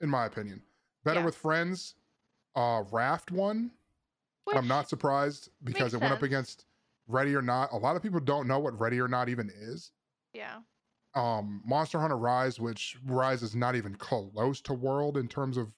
in 0.00 0.08
my 0.10 0.26
opinion. 0.26 0.62
Better 1.04 1.20
Yeah. 1.20 1.26
with 1.26 1.36
Friends, 1.36 1.94
uh, 2.56 2.82
Raft 2.90 3.30
won. 4.46 4.56
I'm 4.56 4.68
not 4.68 4.88
surprised 4.88 5.48
because 5.64 5.92
makes 5.92 5.94
it 5.94 6.00
went 6.00 6.12
up 6.12 6.20
sense. 6.20 6.26
against 6.26 6.64
Ready 7.08 7.34
or 7.34 7.42
Not. 7.42 7.72
A 7.72 7.76
lot 7.76 7.96
of 7.96 8.02
people 8.02 8.20
don't 8.20 8.46
know 8.46 8.58
what 8.58 8.78
Ready 8.78 9.00
or 9.00 9.08
Not 9.08 9.28
even 9.28 9.50
is. 9.54 9.92
Yeah. 10.32 10.58
Um, 11.14 11.62
Monster 11.66 12.00
Hunter 12.00 12.16
Rise, 12.16 12.58
which 12.58 12.96
Rise 13.04 13.42
is 13.42 13.54
not 13.54 13.76
even 13.76 13.94
close 13.96 14.60
to 14.62 14.72
World 14.72 15.16
in 15.16 15.28
terms 15.28 15.56
of 15.56 15.72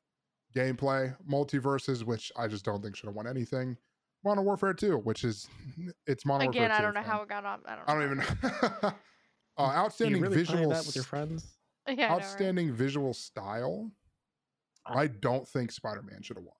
gameplay. 0.55 1.17
Multiverses, 1.29 2.05
which 2.05 2.31
I 2.37 2.47
just 2.47 2.65
don't 2.65 2.83
think 2.83 2.97
should 2.97 3.07
have 3.07 3.17
won 3.17 3.27
anything. 3.27 3.77
Modern 4.25 4.45
Warfare 4.45 4.73
2, 4.73 4.99
which 4.99 5.25
is 5.25 5.49
it's 6.07 6.25
Modern 6.25 6.49
Again, 6.49 6.63
Warfare 6.63 6.79
2. 6.79 6.83
I 6.83 6.83
don't 6.83 6.95
know 6.95 7.03
fam. 7.03 7.11
how 7.11 7.23
it 7.23 7.29
got 7.29 7.45
on. 7.45 7.61
I 7.67 7.77
don't. 7.77 7.89
I 7.89 7.95
don't 7.95 8.05
even. 8.05 8.19
how 8.81 8.95
uh, 9.59 9.63
outstanding 9.63 10.23
really 10.23 10.35
play 10.35 10.45
visual 10.45 10.71
that 10.71 10.87
with 10.87 10.95
your 10.95 11.05
friends? 11.05 11.47
Yeah, 11.87 11.93
I 11.93 11.97
know, 11.97 12.03
right? 12.03 12.11
outstanding 12.13 12.73
visual 12.73 13.13
style. 13.13 13.91
I 14.87 15.07
don't 15.07 15.47
think 15.47 15.71
Spider-Man 15.71 16.23
should 16.23 16.39
have 16.39 16.45
won. 16.47 16.55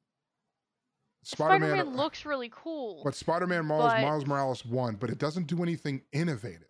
Spider-Man, 1.25 1.71
Spider-Man, 1.71 1.97
looks 1.97 2.25
really 2.25 2.51
cool. 2.55 3.01
but 3.05 3.15
Spider-Man 3.15 3.67
Miles, 3.67 3.93
but- 3.93 4.03
Miles 4.03 4.27
Morales 4.27 4.65
won, 4.65 4.97
but 4.97 5.11
it 5.11 5.19
doesn't 5.19 5.47
do 5.47 5.63
anything 5.63 6.03
innovative. 6.13 6.69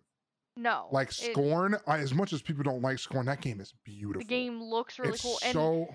no, 0.57 0.89
Like 0.93 1.09
it- 1.11 1.15
Scorn, 1.33 1.77
I, 1.87 1.99
as 1.99 2.15
much 2.15 2.33
as 2.33 2.41
people 2.43 2.63
don't 2.63 2.81
like 2.83 2.99
Scorn, 2.99 3.27
that 3.27 3.41
game 3.41 3.61
is 3.61 3.73
beautiful. 3.85 4.21
the 4.21 4.25
game 4.25 4.63
looks 4.63 4.99
really 4.99 5.15
it's 5.15 5.23
cool, 5.23 5.39
and 5.45 5.53
so 5.53 5.95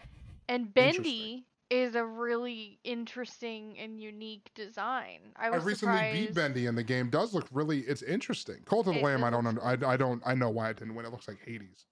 and. 0.49 0.73
Bendy 0.73 1.45
is 1.69 1.93
a 1.93 2.03
really 2.03 2.79
interesting 2.83 3.77
and 3.79 4.01
unique 4.01 4.49
design. 4.55 5.19
I 5.35 5.45
I 5.45 5.55
recently 5.57 5.75
surprised. 5.75 6.17
beat 6.17 6.33
Bendy, 6.35 6.65
and 6.65 6.75
the 6.77 6.83
game 6.83 7.09
does 7.11 7.33
look 7.33 7.47
really. 7.51 7.81
It's 7.81 8.01
interesting. 8.01 8.63
Cult 8.65 8.87
of 8.87 8.95
the 8.95 9.01
Lamb. 9.01 9.23
I 9.23 9.29
don't. 9.29 9.45
Under, 9.45 9.63
I, 9.63 9.73
I 9.93 9.95
don't. 9.95 10.21
I 10.25 10.33
know 10.33 10.49
why 10.49 10.71
it 10.71 10.77
didn't 10.77 10.95
win. 10.95 11.05
It 11.05 11.11
looks 11.11 11.27
like 11.27 11.37
Hades. 11.45 11.85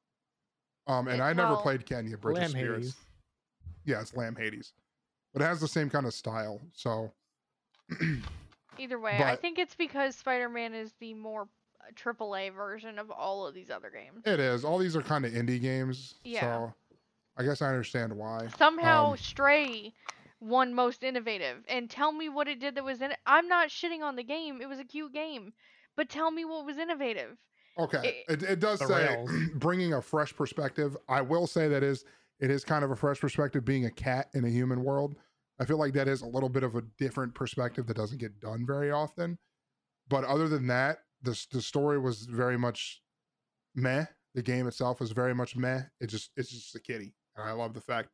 Um, 0.88 1.08
and 1.08 1.20
It- 1.20 1.24
I 1.24 1.32
never 1.34 1.54
well- 1.54 1.62
played 1.62 1.86
Kena 1.86 2.20
Bridge 2.20 2.38
of 2.38 2.42
Lamb 2.42 2.50
Spirits. 2.50 2.88
Hades. 2.88 2.96
Yeah, 3.86 4.02
it's 4.02 4.16
Lamb 4.16 4.36
Hades, 4.36 4.74
but 5.38 5.44
it 5.46 5.48
has 5.48 5.60
the 5.60 5.68
same 5.68 5.90
kind 5.90 6.06
of 6.08 6.14
style. 6.14 6.60
So 6.74 7.12
Either 8.80 9.00
way, 9.00 9.22
I 9.24 9.36
think 9.36 9.58
it's 9.58 9.76
because 9.76 10.16
Spider-Man 10.16 10.74
is 10.74 10.94
the 11.00 11.14
more 11.14 11.48
uh, 11.82 11.92
AAA 11.96 12.54
version 12.54 13.00
of 13.00 13.10
all 13.12 13.48
of 13.48 13.54
these 13.54 13.70
other 13.70 13.90
games. 13.92 14.24
it 14.26 14.40
is. 14.40 14.64
All 14.66 14.78
these 14.78 14.96
are 14.96 15.02
kind 15.02 15.26
of 15.26 15.34
indie 15.34 15.62
games. 15.62 16.16
Yeah. 16.24 16.42
So 16.42 16.74
I 17.38 17.44
guess 17.44 17.62
I 17.62 17.68
understand 17.68 18.14
why. 18.14 18.48
Somehow 18.58 19.12
Um, 19.12 19.18
Stray 19.18 19.94
won 20.40 20.74
most 20.74 21.04
innovative, 21.04 21.64
and 21.68 21.90
tell 21.90 22.12
me 22.12 22.30
what 22.30 22.48
it 22.48 22.60
did 22.60 22.76
that 22.76 22.84
was 22.84 23.02
in 23.02 23.12
it. 23.12 23.18
I'm 23.26 23.48
not 23.48 23.70
shitting 23.70 24.02
on 24.02 24.16
the 24.16 24.24
game; 24.24 24.62
it 24.62 24.68
was 24.68 24.80
a 24.80 24.84
cute 24.84 25.14
game, 25.14 25.54
but 25.96 26.10
tell 26.10 26.30
me 26.32 26.46
what 26.46 26.66
was 26.66 26.78
innovative. 26.78 27.38
Okay, 27.80 28.24
it, 28.28 28.44
it 28.44 28.60
does 28.60 28.80
say 28.80 29.08
rails. 29.08 29.30
bringing 29.56 29.94
a 29.94 30.02
fresh 30.02 30.36
perspective. 30.36 30.98
I 31.08 31.22
will 31.22 31.48
say 31.48 31.68
that 31.68 31.84
is 31.84 32.06
it 32.40 32.52
is 32.52 32.64
kind 32.64 32.84
of 32.84 32.92
a 32.92 32.96
fresh 32.96 33.20
perspective 33.20 33.66
being 33.66 33.86
a 33.86 33.92
cat 33.92 34.30
in 34.34 34.46
a 34.46 34.50
human 34.50 34.84
world. 34.84 35.16
I 35.60 35.66
feel 35.66 35.78
like 35.78 35.94
that 35.94 36.08
is 36.08 36.22
a 36.22 36.28
little 36.28 36.50
bit 36.50 36.64
of 36.64 36.76
a 36.76 36.82
different 36.98 37.34
perspective 37.34 37.88
that 37.88 37.98
doesn't 37.98 38.20
get 38.20 38.40
done 38.40 38.66
very 38.66 38.92
often. 38.92 39.38
But 40.10 40.24
other 40.24 40.48
than 40.48 40.68
that, 40.68 41.00
the 41.22 41.40
the 41.52 41.62
story 41.62 42.00
was 42.00 42.26
very 42.26 42.58
much 42.58 43.02
meh. 43.76 44.06
The 44.36 44.44
game 44.44 44.68
itself 44.68 45.00
was 45.00 45.12
very 45.12 45.34
much 45.34 45.56
meh. 45.56 45.82
It 46.00 46.08
just 46.08 46.32
it's 46.38 46.50
just 46.52 46.76
a 46.76 46.80
kitty, 46.80 47.16
and 47.36 47.48
I 47.48 47.52
love 47.54 47.74
the 47.74 47.82
fact. 47.82 48.10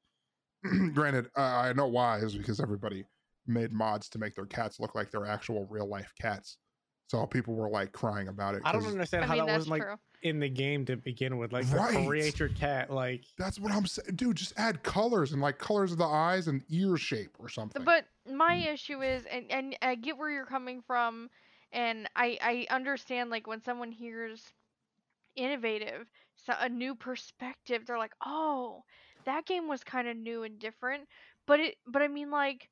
granted, 0.93 1.29
uh, 1.37 1.41
I 1.41 1.73
know 1.73 1.87
why 1.87 2.19
is 2.19 2.35
because 2.35 2.61
everybody 2.61 3.03
made 3.45 3.73
mods 3.73 4.07
to 4.09 4.17
make 4.19 4.33
their 4.35 4.45
cats 4.45 4.79
look 4.79 4.95
like 4.95 5.11
their 5.11 5.25
actual 5.25 5.65
real 5.69 5.85
life 5.87 6.13
cats. 6.19 6.57
So 7.07 7.25
people 7.27 7.53
were 7.53 7.69
like 7.69 7.91
crying 7.91 8.29
about 8.29 8.55
it. 8.55 8.61
I 8.63 8.71
don't 8.71 8.81
'cause- 8.81 8.93
understand 8.93 9.25
I 9.25 9.27
how 9.27 9.33
mean, 9.35 9.45
that 9.47 9.53
wasn't 9.57 9.71
like 9.71 9.81
true. 9.83 9.97
In 10.23 10.39
the 10.39 10.49
game 10.49 10.85
to 10.85 10.95
begin 10.95 11.37
with. 11.37 11.51
Like 11.53 11.71
Right. 11.71 12.07
create 12.07 12.39
your 12.39 12.49
cat, 12.49 12.89
like 12.89 13.25
That's 13.37 13.59
what 13.59 13.71
I'm 13.71 13.85
saying, 13.85 14.15
dude. 14.15 14.37
Just 14.37 14.53
add 14.57 14.81
colors 14.81 15.33
and 15.33 15.41
like 15.41 15.59
colors 15.59 15.91
of 15.91 15.97
the 15.97 16.05
eyes 16.05 16.47
and 16.47 16.63
ear 16.69 16.97
shape 16.97 17.35
or 17.39 17.49
something. 17.49 17.83
But 17.83 18.05
my 18.29 18.55
issue 18.55 19.01
is, 19.01 19.25
and 19.25 19.51
and 19.51 19.77
I 19.81 19.95
get 19.95 20.17
where 20.17 20.31
you're 20.31 20.45
coming 20.45 20.81
from, 20.81 21.29
and 21.71 22.09
I 22.15 22.37
I 22.41 22.73
understand 22.73 23.29
like 23.29 23.47
when 23.47 23.61
someone 23.61 23.91
hears 23.91 24.53
innovative, 25.35 26.07
so 26.35 26.53
a 26.59 26.69
new 26.69 26.95
perspective, 26.95 27.85
they're 27.85 27.97
like, 27.97 28.15
oh, 28.25 28.83
that 29.25 29.45
game 29.45 29.67
was 29.67 29.83
kind 29.83 30.07
of 30.07 30.15
new 30.17 30.43
and 30.43 30.57
different. 30.59 31.07
But 31.45 31.59
it, 31.59 31.75
but 31.85 32.01
I 32.01 32.07
mean 32.07 32.31
like, 32.31 32.69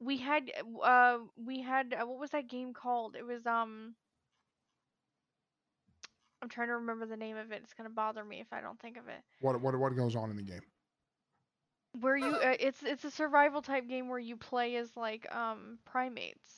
we 0.00 0.16
had 0.18 0.50
uh 0.82 1.18
we 1.36 1.60
had 1.62 1.94
uh, 1.94 2.06
what 2.06 2.18
was 2.20 2.30
that 2.30 2.48
game 2.48 2.72
called? 2.72 3.16
It 3.16 3.26
was 3.26 3.46
um. 3.46 3.94
I'm 6.42 6.48
trying 6.48 6.68
to 6.68 6.74
remember 6.74 7.06
the 7.06 7.16
name 7.16 7.36
of 7.36 7.52
it. 7.52 7.60
It's 7.62 7.72
gonna 7.72 7.88
bother 7.90 8.24
me 8.24 8.40
if 8.40 8.52
I 8.52 8.60
don't 8.60 8.78
think 8.80 8.96
of 8.96 9.08
it. 9.08 9.22
what 9.40 9.60
what 9.60 9.78
what 9.78 9.96
goes 9.96 10.16
on 10.16 10.30
in 10.30 10.36
the 10.36 10.42
game? 10.42 10.62
where 12.00 12.16
you 12.16 12.34
uh, 12.34 12.54
it's 12.58 12.82
it's 12.82 13.04
a 13.04 13.10
survival 13.10 13.60
type 13.60 13.86
game 13.86 14.08
where 14.08 14.18
you 14.18 14.34
play 14.34 14.76
as 14.76 14.96
like 14.96 15.26
um 15.34 15.76
primates 15.84 16.50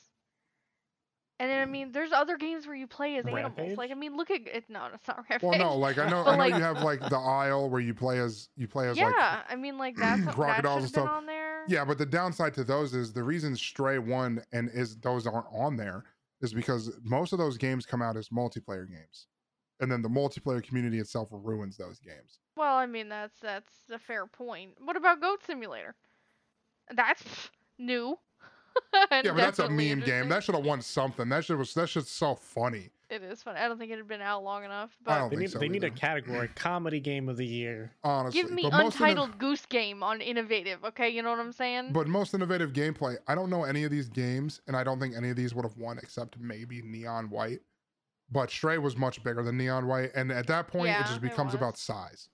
and 1.41 1.51
then 1.51 1.61
i 1.61 1.65
mean 1.65 1.91
there's 1.91 2.13
other 2.13 2.37
games 2.37 2.69
where 2.69 2.77
you 2.77 2.87
play 2.87 3.17
as 3.17 3.27
animals 3.27 3.53
Rampage? 3.57 3.77
like 3.77 3.91
i 3.91 3.95
mean 3.95 4.17
look 4.17 4.31
at 4.31 4.43
it 4.47 4.65
no 4.69 4.87
it's 4.95 5.09
not 5.09 5.25
rampage 5.29 5.43
Well, 5.49 5.59
no, 5.59 5.77
like 5.77 5.99
I 5.99 6.09
know 6.09 6.23
But, 6.25 6.31
I 6.31 6.33
know 6.35 6.39
like- 6.39 6.55
you 6.55 6.61
have 6.61 6.83
like 6.85 7.01
the 7.01 7.17
Isle 7.19 7.69
where 7.69 7.81
you 7.81 7.95
play 7.95 8.21
as 8.21 8.49
you 8.57 8.69
play 8.69 8.89
as 8.89 8.97
yeah 8.97 9.07
like 9.07 9.45
i 9.51 9.57
mean 9.57 9.77
like 9.77 9.97
that's 9.97 10.23
crocodiles 10.33 10.55
should 10.55 10.65
and 10.65 10.69
have 10.69 10.81
been 10.83 10.89
stuff. 11.03 11.11
on 11.11 11.27
there 11.27 11.65
yeah, 11.67 11.85
but 11.85 11.99
the 11.99 12.07
downside 12.07 12.55
to 12.55 12.63
those 12.63 12.95
is 12.95 13.13
the 13.13 13.23
reason 13.25 13.57
Stray 13.57 13.99
one 13.99 14.41
and 14.53 14.71
is 14.73 14.97
those 14.99 15.27
aren't 15.27 15.47
on 15.53 15.77
there 15.77 16.05
is 16.43 16.53
because 16.55 16.93
most 17.03 17.33
of 17.33 17.39
those 17.41 17.57
games 17.57 17.87
come 17.87 18.03
out 18.03 18.17
as 18.17 18.29
multiplayer 18.29 18.89
games, 18.89 19.27
and 19.81 19.91
then 19.91 20.03
the 20.03 20.09
multiplayer 20.09 20.63
community 20.63 20.99
itself 20.99 21.29
ruins 21.33 21.77
those 21.77 21.99
games. 21.99 22.39
well 22.57 22.77
i 22.77 22.87
mean 22.87 23.09
that's 23.09 23.39
that's 23.41 23.73
a 23.93 23.99
fair 23.99 24.27
point 24.27 24.73
what 24.85 24.97
about 24.97 25.21
goat 25.21 25.45
simulator 25.45 25.95
that's 26.95 27.51
new 27.79 28.19
Yeah, 28.93 29.23
but 29.23 29.37
that's 29.37 29.59
a 29.61 29.71
meme 29.71 30.01
game. 30.01 30.29
That 30.29 30.43
should 30.43 30.57
have 30.57 30.65
won 30.65 30.83
something. 30.83 31.29
That 31.29 31.45
shit 31.45 31.57
was 31.57 31.73
that 31.75 31.89
shit's 31.89 32.11
so 32.11 32.35
funny. 32.35 32.91
it 33.09 33.23
is 33.23 33.41
fun 33.41 33.57
i 33.57 33.69
don't 33.69 33.79
think 33.79 33.93
it 33.93 33.99
had 33.99 34.09
been 34.09 34.21
out 34.21 34.43
long 34.43 34.65
enough 34.65 34.91
I 34.91 35.05
but 35.05 35.19
don't 35.19 35.31
they 35.31 35.37
think 35.37 35.41
need 35.43 35.51
so 35.53 35.59
they 35.61 35.69
need 35.69 35.85
a 35.85 35.91
category 35.93 36.49
comedy 36.57 36.99
game 36.99 37.29
of 37.29 37.37
the 37.37 37.47
year. 37.47 37.93
Honestly, 38.03 38.43
give 38.43 38.51
me 38.51 38.63
but 38.65 38.73
most 38.73 38.97
inno- 38.97 39.03
untitled 39.03 39.39
goose 39.39 39.65
game 39.67 40.03
on 40.03 40.21
innovative 40.21 40.83
okay 40.85 41.09
you 41.09 41.23
know 41.23 41.31
what 41.31 41.39
i'm 41.39 41.53
saying 41.53 41.93
But 41.93 42.09
most 42.09 42.35
innovative 42.35 42.73
gameplay, 42.73 43.17
I 43.29 43.37
don't 43.37 43.49
know 43.49 43.63
any 43.63 43.85
of 43.85 43.93
these 43.93 44.09
games, 44.09 44.61
and 44.67 44.77
I 44.77 44.83
don't 44.83 44.99
think 44.99 45.15
any 45.17 45.31
of 45.31 45.37
these 45.37 45.55
would 45.55 45.65
have 45.65 45.77
won 45.77 45.99
except 45.99 46.37
maybe 46.41 46.83
Neon 46.83 47.31
White. 47.31 47.61
But 48.31 48.51
Stray 48.51 48.79
was 48.79 48.97
much 48.97 49.23
bigger 49.23 49.43
than 49.43 49.57
Neon 49.57 49.87
White, 49.87 50.11
and 50.15 50.33
at 50.33 50.47
that 50.47 50.67
point, 50.69 50.87
Yeah, 50.89 51.01
it 51.01 51.07
just 51.07 51.21
becomes 51.21 51.49
was. 51.53 51.55
about 51.57 51.77
size. 51.77 52.29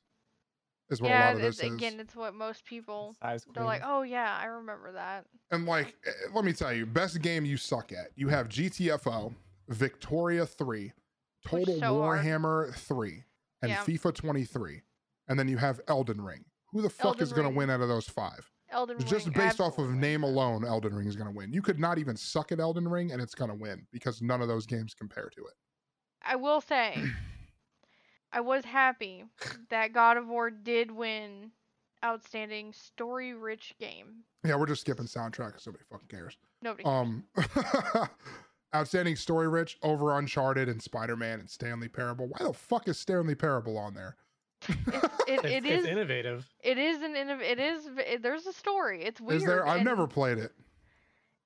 Is 0.88 1.00
what 1.00 1.08
a 1.08 1.10
yeah 1.10 1.26
lot 1.26 1.36
of 1.36 1.42
it's, 1.44 1.58
this 1.58 1.66
is. 1.68 1.74
again 1.76 2.00
it's 2.00 2.16
what 2.16 2.34
most 2.34 2.64
people 2.64 3.14
Size 3.22 3.46
they're 3.54 3.62
like 3.62 3.82
oh 3.84 4.02
yeah 4.02 4.36
i 4.40 4.46
remember 4.46 4.90
that 4.90 5.24
And 5.52 5.64
like, 5.64 5.94
eh, 6.04 6.10
let 6.34 6.44
me 6.44 6.52
tell 6.52 6.72
you, 6.72 6.84
best 6.84 7.22
game 7.22 7.44
you 7.44 7.56
suck 7.56 7.92
at. 7.92 8.08
You 8.16 8.26
have 8.28 8.48
GTFO, 8.48 9.32
Victoria 9.68 10.44
3, 10.46 10.92
Total 11.46 11.78
so 11.78 12.00
hard. 12.02 12.24
Warhammer 12.24 12.74
3, 12.74 13.22
and 13.62 13.70
Yeah. 13.70 13.84
FIFA 13.84 14.14
23. 14.14 14.82
And 15.28 15.38
then 15.38 15.46
you 15.48 15.58
have 15.58 15.80
Elden 15.86 16.20
Ring. 16.20 16.44
Who 16.72 16.82
the 16.82 16.90
fuck 16.90 17.06
Elden 17.06 17.22
is 17.22 17.32
going 17.32 17.48
to 17.48 17.56
win 17.56 17.70
out 17.70 17.80
of 17.80 17.88
those 17.88 18.08
five? 18.08 18.50
Elden 18.70 18.96
Ring. 18.98 19.06
Just 19.06 19.32
based 19.32 19.60
off 19.60 19.78
of 19.78 19.90
name 19.94 20.24
alone, 20.24 20.64
Elden 20.64 20.92
Ring 20.92 21.06
is 21.06 21.14
going 21.14 21.28
to 21.30 21.36
win. 21.36 21.52
You 21.52 21.62
could 21.62 21.78
not 21.78 21.98
even 21.98 22.16
suck 22.16 22.50
at 22.50 22.58
Elden 22.58 22.88
Ring 22.88 23.12
and 23.12 23.22
it's 23.22 23.34
going 23.36 23.48
to 23.50 23.54
win 23.56 23.86
because 23.92 24.20
none 24.22 24.42
of 24.42 24.48
those 24.48 24.66
games 24.66 24.92
compare 24.92 25.30
to 25.36 25.40
it. 25.42 25.54
I 26.24 26.36
will 26.36 26.60
say, 26.60 26.96
I 28.32 28.40
was 28.40 28.64
happy 28.64 29.24
that 29.70 29.92
God 29.92 30.16
of 30.16 30.28
War 30.28 30.50
did 30.50 30.90
win 30.90 31.50
outstanding 32.04 32.72
story-rich 32.72 33.74
game. 33.78 34.24
Yeah, 34.44 34.56
we're 34.56 34.66
just 34.66 34.82
skipping 34.82 35.06
soundtrack 35.06 35.52
'cause 35.52 35.66
nobody 35.66 35.84
fucking 35.90 36.08
cares. 36.08 36.36
Nobody. 36.62 36.84
Um, 36.84 37.24
outstanding 38.74 39.16
story 39.16 39.48
rich 39.48 39.78
over 39.82 40.16
Uncharted 40.16 40.68
and 40.68 40.82
Spider 40.82 41.16
Man 41.16 41.40
and 41.40 41.50
Stanley 41.50 41.88
Parable. 41.88 42.28
Why 42.28 42.46
the 42.46 42.52
fuck 42.52 42.88
is 42.88 42.98
Stanley 42.98 43.34
Parable 43.34 43.76
on 43.76 43.94
there? 43.94 44.16
it's, 44.68 44.78
it, 45.26 45.44
it 45.44 45.66
it's 45.66 45.84
is. 45.84 45.86
innovative. 45.86 46.46
It 46.62 46.78
is 46.78 47.02
an 47.02 47.14
innov- 47.14 47.42
It 47.42 47.58
is. 47.58 47.88
It, 47.98 48.22
there's 48.22 48.46
a 48.46 48.52
story. 48.52 49.02
It's 49.04 49.20
weird. 49.20 49.40
Is 49.40 49.46
there? 49.46 49.66
I've 49.66 49.84
never 49.84 50.06
played 50.06 50.38
it. 50.38 50.52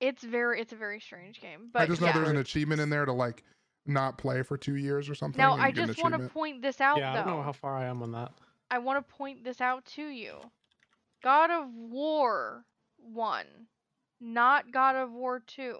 It's 0.01 0.23
very. 0.25 0.61
It's 0.61 0.73
a 0.73 0.77
very 0.77 1.01
strange 1.01 1.41
game. 1.41 1.71
But 1.73 1.83
I 1.83 1.87
just 1.87 2.01
know 2.01 2.09
yeah. 2.09 2.15
there's 2.15 2.29
an 2.29 2.39
achievement 2.39 2.81
in 2.81 2.91
there 2.91 3.05
to 3.05 3.13
like 3.13 3.45
not 3.87 4.19
play 4.19 4.43
for 4.43 4.57
two 4.57 4.77
years 4.77 5.09
or 5.09 5.15
something. 5.15 5.39
Now 5.39 5.55
I 5.55 5.69
you 5.69 5.73
get 5.75 5.83
an 5.83 5.87
just 5.89 6.03
want 6.03 6.15
to 6.15 6.29
point 6.29 6.63
this 6.63 6.81
out 6.81 6.99
Yeah, 6.99 7.13
I 7.13 7.17
don't 7.17 7.27
know 7.27 7.43
how 7.43 7.53
far 7.53 7.77
I 7.77 7.87
am 7.87 8.03
on 8.03 8.13
that. 8.13 8.33
I 8.71 8.79
want 8.79 9.07
to 9.07 9.15
point 9.15 9.45
this 9.45 9.61
out 9.61 9.85
to 9.97 10.03
you. 10.03 10.37
God 11.23 11.51
of 11.51 11.69
War 11.75 12.65
1, 12.99 13.47
not 14.21 14.73
God 14.73 14.97
of 14.97 15.13
War 15.13 15.41
2, 15.41 15.79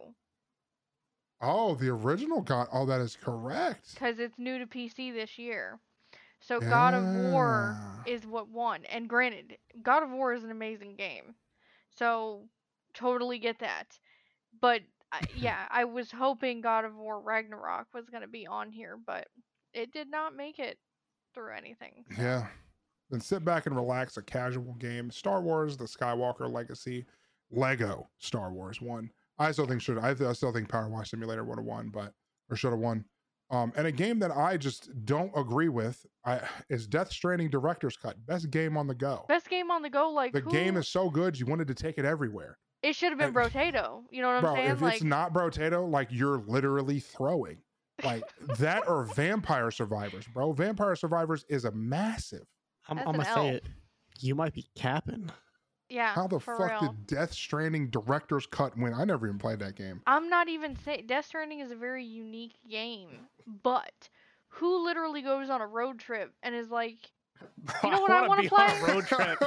Oh, 1.41 1.75
the 1.75 1.89
original 1.89 2.41
God. 2.41 2.69
Oh, 2.73 2.87
that 2.87 3.01
is 3.01 3.17
correct. 3.17 3.93
because 3.95 4.19
it's 4.19 4.39
new 4.39 4.59
to 4.59 4.67
PC 4.67 5.13
this 5.13 5.39
year. 5.39 5.79
So 6.41 6.61
God 6.61 6.95
of 6.95 7.05
War 7.05 7.77
is 8.07 8.27
what 8.27 8.49
won. 8.49 8.85
And 8.87 9.09
granted, 9.09 9.59
God 9.83 10.03
of 10.03 10.11
War 10.11 10.33
is 10.33 10.45
an 10.45 10.51
amazing 10.51 10.97
game. 10.97 11.35
So 11.91 12.49
totally 12.95 13.39
get 13.39 13.59
that. 13.61 13.99
But 14.61 14.83
I- 14.83 14.87
yeah, 15.37 15.67
I 15.71 15.85
was 15.85 16.11
hoping 16.11 16.61
God 16.61 16.85
of 16.85 16.95
War 16.97 17.21
Ragnarok 17.21 17.87
was 17.95 18.09
going 18.11 18.23
to 18.23 18.29
be 18.29 18.47
on 18.47 18.71
here, 18.71 18.97
but 19.07 19.27
it 19.73 19.93
did 19.93 20.11
not 20.11 20.35
make 20.37 20.59
it 20.59 20.79
through 21.35 21.55
anything. 21.55 22.05
so- 22.15 22.23
Yeah. 22.23 22.47
Then 23.11 23.21
sit 23.21 23.45
back 23.45 23.67
and 23.67 23.77
relax. 23.77 24.17
A 24.17 24.23
casual 24.23 24.75
game. 24.75 25.11
Star 25.11 25.43
Wars: 25.43 25.77
The 25.77 25.85
Skywalker 25.85 26.51
Legacy. 26.51 27.05
Lego 27.51 28.09
Star 28.19 28.53
Wars 28.53 28.81
one. 28.81 29.11
I 29.39 29.53
still 29.53 29.67
think 29.67 29.83
should. 29.83 29.99
I, 29.99 30.15
still 30.33 30.53
think 30.53 30.69
Power 30.69 30.89
Wash 30.89 31.11
Simulator 31.11 31.45
would 31.45 31.59
have 31.59 31.67
won, 31.67 31.91
but 31.91 32.13
or 32.51 32.57
should 32.57 32.71
have 32.71 32.81
won. 32.81 33.05
Um, 33.51 33.73
and 33.77 33.87
a 33.87 33.93
game 33.93 34.19
that 34.21 34.31
I 34.31 34.57
just 34.57 34.91
don't 35.05 35.31
agree 35.37 35.69
with 35.69 36.05
I, 36.25 36.41
is 36.71 36.87
Death 36.87 37.13
Stranding 37.13 37.51
Director's 37.51 37.97
Cut. 37.97 38.17
Best 38.27 38.51
game 38.51 38.77
on 38.77 38.87
the 38.87 38.95
go. 38.95 39.27
Best 39.29 39.49
game 39.49 39.71
on 39.71 39.83
the 39.83 39.91
go, 39.91 40.11
like 40.11 40.33
the 40.33 40.41
who, 40.41 40.51
game 40.51 40.77
is 40.77 40.89
so 40.89 41.11
good, 41.11 41.39
you 41.39 41.47
wanted 41.47 41.69
to 41.69 41.75
take 41.75 41.99
it 41.99 42.05
everywhere. 42.05 42.59
It 42.83 42.97
should 42.97 43.11
have 43.11 43.19
been 43.19 43.37
I- 43.37 43.49
Brotato. 43.49 44.03
You 44.11 44.23
know 44.23 44.29
what 44.29 44.37
I'm 44.37 44.43
Bro, 44.43 44.55
saying? 44.55 44.71
if 44.71 44.81
like 44.83 44.95
it's 44.95 45.05
not 45.05 45.33
Brotato, 45.33 45.91
like 45.91 46.09
you're 46.11 46.39
literally 46.47 47.01
throwing. 47.01 47.59
Like 48.03 48.25
that 48.59 48.89
or 48.89 49.05
Vampire 49.15 49.71
Survivors, 49.71 50.27
bro. 50.35 50.53
Vampire 50.53 50.97
Survivors 50.97 51.45
is 51.49 51.65
a 51.65 51.71
massive. 51.71 52.45
I'm, 52.89 52.99
I'm 52.99 53.05
gonna 53.05 53.25
say 53.25 53.49
it. 53.51 53.65
You 54.21 54.35
might 54.35 54.53
be 54.53 54.67
capping. 54.75 55.31
Yeah. 55.89 56.15
How 56.15 56.27
the 56.27 56.41
for 56.41 56.57
fuck 56.57 56.81
real. 56.81 56.93
did 56.93 57.07
Death 57.07 57.33
Stranding 57.33 57.89
Director's 57.91 58.47
Cut 58.47 58.77
win? 58.77 58.95
I 58.95 59.05
never 59.05 59.27
even 59.27 59.39
played 59.39 59.59
that 59.61 59.77
game. 59.77 60.01
I'm 60.07 60.29
not 60.29 60.49
even 60.49 60.77
saying 60.85 61.05
Death 61.07 61.27
Stranding 61.27 61.61
is 61.61 61.71
a 61.71 61.77
very 61.77 62.05
unique 62.05 62.57
game, 62.69 63.09
but 63.63 64.09
who 64.49 64.85
literally 64.85 65.23
goes 65.23 65.51
on 65.51 65.61
a 65.61 65.67
road 65.67 65.99
trip 65.99 66.33
and 66.43 66.55
is 66.55 66.71
like, 66.71 66.97
you 67.85 67.91
know 67.91 68.01
what 68.01 68.11
I 68.11 68.27
wanna 68.27 68.29
wanna 68.29 68.43
be 68.43 68.49
on 68.49 68.71
play? 68.71 68.81
a 68.81 68.95
road 68.95 69.07
trip. 69.07 69.39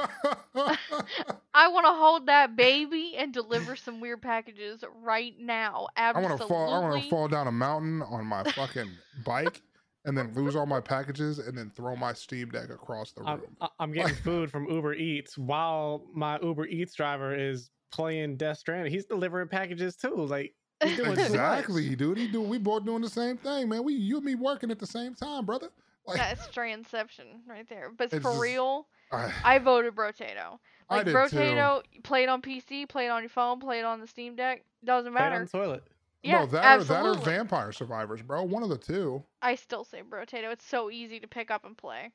I 1.54 1.68
want 1.68 1.86
to 1.86 1.92
hold 1.92 2.26
that 2.26 2.54
baby 2.56 3.14
and 3.16 3.32
deliver 3.32 3.74
some 3.74 4.00
weird 4.00 4.22
packages 4.22 4.84
right 5.02 5.34
now. 5.38 5.88
Absolutely. 5.96 6.26
I 6.26 6.30
want 6.30 6.40
to 6.40 6.46
fall. 6.46 6.74
I 6.74 6.78
want 6.78 7.02
to 7.02 7.10
fall 7.10 7.28
down 7.28 7.46
a 7.46 7.52
mountain 7.52 8.02
on 8.02 8.26
my 8.26 8.44
fucking 8.44 8.90
bike, 9.24 9.62
and 10.08 10.16
then 10.18 10.32
lose 10.34 10.56
all 10.56 10.66
my 10.66 10.80
packages, 10.80 11.38
and 11.38 11.56
then 11.56 11.70
throw 11.76 11.94
my 11.94 12.12
Steam 12.12 12.48
Deck 12.50 12.70
across 12.70 13.12
the 13.12 13.22
I'm, 13.22 13.40
room. 13.40 13.56
I- 13.60 13.68
I'm 13.78 13.92
getting 13.92 14.14
food 14.24 14.50
from 14.50 14.68
Uber 14.68 14.94
Eats 14.94 15.38
while 15.38 16.04
my 16.12 16.38
Uber 16.40 16.66
Eats 16.66 16.94
driver 16.94 17.34
is 17.34 17.70
playing 17.92 18.36
Death 18.36 18.58
Stranding. 18.58 18.92
He's 18.92 19.04
delivering 19.04 19.48
packages 19.48 19.96
too. 19.96 20.14
Like 20.16 20.54
he's 20.82 20.96
doing 20.96 21.14
too. 21.14 21.22
Exactly, 21.22 21.94
dude. 21.94 22.18
He 22.18 22.26
do. 22.28 22.40
We 22.40 22.58
both 22.58 22.84
doing 22.84 23.02
the 23.02 23.08
same 23.08 23.36
thing, 23.36 23.68
man. 23.68 23.84
We 23.84 23.94
you 23.94 24.16
and 24.16 24.24
me 24.26 24.34
working 24.34 24.70
at 24.70 24.78
the 24.78 24.86
same 24.86 25.14
time, 25.14 25.44
brother. 25.46 25.68
Like, 26.06 26.16
That's 26.18 26.46
Strandception 26.48 27.40
right 27.46 27.68
there. 27.68 27.90
But 27.96 28.04
It's 28.12 28.22
for 28.22 28.30
just- 28.30 28.40
real, 28.40 28.86
I, 29.12 29.30
I 29.44 29.58
voted 29.58 29.94
Brotato. 29.94 30.58
I 30.88 30.96
Like 30.96 31.04
did 31.04 31.14
Brotato, 31.14 31.82
play 32.02 32.22
it 32.22 32.30
on 32.30 32.40
PC, 32.40 32.88
play 32.88 33.06
it 33.06 33.10
on 33.10 33.22
your 33.22 33.28
phone, 33.28 33.60
play 33.60 33.78
it 33.80 33.84
on 33.84 34.00
the 34.00 34.06
Steam 34.06 34.34
Deck. 34.34 34.64
Doesn't 34.84 35.12
Play 35.12 35.20
it 35.22 35.26
on 35.26 35.30
matter. 35.32 35.44
the 35.44 35.50
toilet. 35.58 35.82
Too. 36.22 36.28
Yeah, 36.30 36.40
no, 36.40 36.46
that 36.46 36.80
or, 36.80 36.84
that 36.84 37.04
or 37.06 37.14
Vampire 37.14 37.72
Survivors, 37.72 38.22
bro. 38.22 38.42
One 38.44 38.62
of 38.62 38.68
the 38.68 38.78
two. 38.78 39.22
I 39.42 39.54
still 39.54 39.84
say 39.84 40.02
Brotato. 40.08 40.52
It's 40.52 40.66
so 40.66 40.90
easy 40.90 41.20
to 41.20 41.26
pick 41.28 41.50
up 41.50 41.64
and 41.64 41.76
play. 41.76 42.12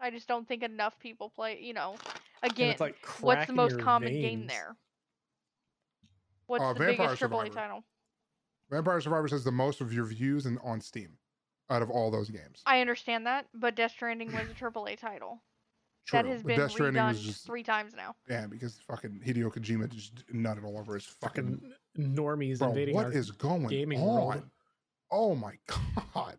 I 0.00 0.10
just 0.10 0.28
don't 0.28 0.46
think 0.48 0.62
enough 0.62 0.98
people 0.98 1.30
play. 1.30 1.58
You 1.60 1.74
know, 1.74 1.96
again, 2.42 2.70
it's 2.70 2.80
like 2.80 2.96
what's 3.20 3.46
the 3.46 3.52
most 3.52 3.72
your 3.72 3.80
common 3.80 4.12
game 4.12 4.46
there? 4.46 4.76
What's 6.46 6.62
Uh, 6.62 6.72
the 6.72 6.78
Vampire 6.80 7.06
biggest 7.08 7.22
AAA 7.22 7.28
Survivor. 7.28 7.54
title? 7.54 7.84
Vampire 8.70 9.00
Survivors 9.00 9.30
has 9.32 9.44
the 9.44 9.52
most 9.52 9.80
of 9.80 9.92
your 9.92 10.04
views 10.04 10.46
and 10.46 10.58
on 10.62 10.80
Steam 10.80 11.16
out 11.70 11.82
of 11.82 11.90
all 11.90 12.10
those 12.10 12.30
games. 12.30 12.62
I 12.66 12.80
understand 12.80 13.26
that, 13.26 13.46
but 13.54 13.74
Death 13.76 13.92
Stranding 13.92 14.32
was 14.32 14.42
a 14.48 14.54
AAA 14.54 14.98
title 14.98 15.42
True. 16.06 16.18
that 16.22 16.26
has 16.26 16.42
but 16.42 16.48
been 16.48 16.58
Death 16.60 16.70
Stranding 16.72 17.02
redone 17.02 17.20
just 17.20 17.46
three 17.46 17.62
times 17.62 17.94
now. 17.96 18.14
yeah, 18.28 18.46
because 18.46 18.80
fucking 18.88 19.20
Hideo 19.24 19.52
Kojima 19.52 19.88
just 19.88 20.26
nutted 20.32 20.64
all 20.64 20.78
over 20.78 20.94
his 20.94 21.04
fucking. 21.04 21.60
Fucking 21.96 22.14
normies 22.16 22.58
Bro, 22.58 22.68
invading 22.68 22.94
what 22.94 23.06
our 23.06 23.12
is 23.12 23.30
going 23.30 23.66
gaming 23.66 24.00
on? 24.00 24.06
world. 24.06 24.42
Oh 25.10 25.34
my 25.34 25.54
god! 26.14 26.36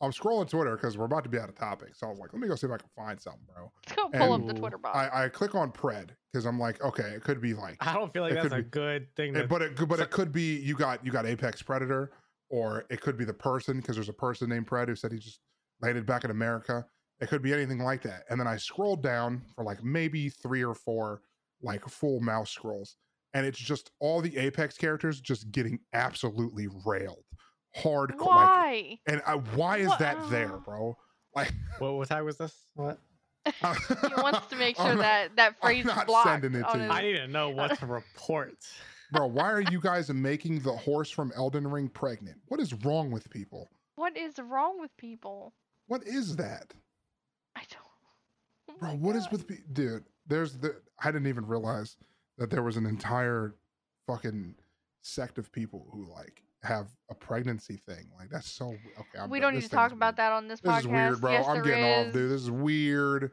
I'm 0.00 0.10
scrolling 0.10 0.48
Twitter 0.50 0.74
because 0.76 0.98
we're 0.98 1.04
about 1.04 1.22
to 1.22 1.30
be 1.30 1.38
out 1.38 1.48
of 1.48 1.54
topic, 1.54 1.94
so 1.94 2.08
I 2.08 2.10
was 2.10 2.18
like, 2.18 2.32
let 2.32 2.42
me 2.42 2.48
go 2.48 2.56
see 2.56 2.66
if 2.66 2.72
I 2.72 2.76
can 2.76 2.88
find 2.96 3.20
something, 3.20 3.42
bro. 3.54 3.70
Let's 3.86 3.96
go 3.96 4.08
pull 4.08 4.32
up 4.32 4.46
the 4.48 4.54
Twitter 4.54 4.76
box. 4.76 4.96
I, 4.98 5.24
I 5.24 5.28
click 5.28 5.54
on 5.54 5.70
Pred 5.70 6.08
because 6.32 6.44
I'm 6.44 6.58
like, 6.58 6.82
okay, 6.82 7.04
it 7.14 7.22
could 7.22 7.40
be 7.40 7.54
like 7.54 7.76
I 7.80 7.94
don't 7.94 8.12
feel 8.12 8.22
like 8.22 8.32
It 8.32 8.34
that's 8.36 8.48
could 8.48 8.58
a 8.58 8.62
be- 8.62 8.68
good 8.70 9.06
thing. 9.14 9.32
To, 9.34 9.46
but 9.46 9.62
it 9.62 9.76
could- 9.76 9.88
but 9.88 9.98
so- 9.98 10.04
it 10.04 10.10
could 10.10 10.32
be 10.32 10.56
you 10.58 10.74
got 10.74 11.04
you 11.06 11.12
got 11.12 11.24
Apex 11.24 11.62
Predator, 11.62 12.10
or 12.50 12.84
it 12.90 13.00
could 13.00 13.16
be 13.16 13.24
the 13.24 13.32
person 13.34 13.78
because 13.78 13.94
there's 13.96 14.08
a 14.08 14.12
person 14.14 14.48
named 14.48 14.66
Pred 14.66 14.88
who 14.88 14.96
said 14.96 15.12
he 15.12 15.18
just 15.18 15.38
landed 15.80 16.04
back 16.04 16.24
in 16.24 16.30
America. 16.32 16.84
It 17.20 17.28
could 17.28 17.42
be 17.42 17.52
anything 17.54 17.78
like 17.78 18.02
that. 18.02 18.24
And 18.28 18.40
then 18.40 18.48
I 18.48 18.56
scrolled 18.56 19.02
down 19.04 19.42
for 19.54 19.62
like 19.64 19.84
maybe 19.84 20.28
three 20.28 20.64
or 20.64 20.74
four 20.74 21.22
like 21.62 21.88
full 21.88 22.18
mouse 22.18 22.50
scrolls, 22.50 22.96
and 23.34 23.46
it's 23.46 23.58
just 23.58 23.90
all 24.00 24.20
the 24.20 24.36
Apex 24.36 24.76
characters 24.76 25.20
just 25.20 25.50
getting 25.52 25.78
absolutely 25.92 26.68
railed, 26.84 27.24
hardcore. 27.76 28.10
Like, 28.18 28.20
Why? 28.26 28.98
and 29.06 29.22
I, 29.26 29.34
why 29.36 29.78
is 29.78 29.88
Wha- 29.88 29.96
that 29.98 30.30
there, 30.30 30.58
bro? 30.58 30.96
Like, 31.34 31.52
what, 31.78 31.94
was 31.94 32.10
I 32.10 32.20
was 32.22 32.36
this? 32.36 32.54
What? 32.74 32.98
he 33.46 34.14
wants 34.22 34.46
to 34.48 34.56
make 34.56 34.76
sure 34.76 34.86
I'm 34.86 34.96
not- 34.98 35.02
that 35.02 35.36
that 35.36 35.54
I'm 35.62 35.68
phrase 35.68 35.80
is 35.86 35.86
not 35.96 36.06
blocked. 36.06 36.28
sending 36.28 36.54
it 36.54 36.62
to 36.64 36.78
his- 36.78 36.86
you. 36.86 36.92
I 36.92 37.02
need 37.02 37.16
to 37.16 37.26
know 37.28 37.48
what 37.50 37.78
to 37.78 37.86
report. 37.86 38.54
bro, 39.10 39.26
why 39.26 39.50
are 39.50 39.62
you 39.62 39.80
guys 39.80 40.08
making 40.10 40.60
the 40.60 40.72
horse 40.72 41.10
from 41.10 41.32
Elden 41.34 41.66
Ring 41.68 41.88
pregnant? 41.88 42.38
What 42.48 42.60
is 42.60 42.72
wrong 42.84 43.10
with 43.10 43.28
people? 43.30 43.68
What 43.96 44.16
is 44.16 44.38
wrong 44.38 44.80
with 44.80 44.96
people? 44.96 45.52
What 45.86 46.06
is 46.06 46.36
that? 46.36 46.72
I 47.56 47.62
don't. 47.70 47.82
Oh 48.70 48.74
Bro, 48.78 48.88
my 48.90 48.94
what 48.96 49.16
is 49.16 49.24
God. 49.24 49.32
with 49.32 49.48
pe- 49.48 49.56
dude? 49.72 50.04
There's 50.26 50.58
the 50.58 50.76
I 51.02 51.10
didn't 51.10 51.26
even 51.26 51.46
realize 51.46 51.96
that 52.38 52.50
there 52.50 52.62
was 52.62 52.76
an 52.76 52.86
entire 52.86 53.54
fucking 54.06 54.54
sect 55.02 55.38
of 55.38 55.50
people 55.52 55.86
who 55.92 56.04
like 56.12 56.42
have 56.62 56.88
a 57.10 57.14
pregnancy 57.14 57.76
thing. 57.76 58.08
Like 58.18 58.30
that's 58.30 58.50
so 58.50 58.66
okay. 58.98 59.18
I'm 59.20 59.30
we 59.30 59.38
done. 59.40 59.52
don't 59.52 59.60
need 59.60 59.64
to 59.64 59.68
talk 59.70 59.90
is 59.90 59.96
about 59.96 60.14
weird. 60.14 60.16
that 60.18 60.32
on 60.32 60.48
this 60.48 60.60
This 60.60 60.70
podcast. 60.70 60.76
This 60.76 60.84
is 60.84 60.88
weird, 60.90 61.20
bro. 61.20 61.32
Yes, 61.32 61.46
I'm 61.48 61.62
getting 61.62 61.84
off, 61.84 62.12
dude. 62.12 62.30
This 62.30 62.40
is 62.42 62.50
weird. 62.50 63.30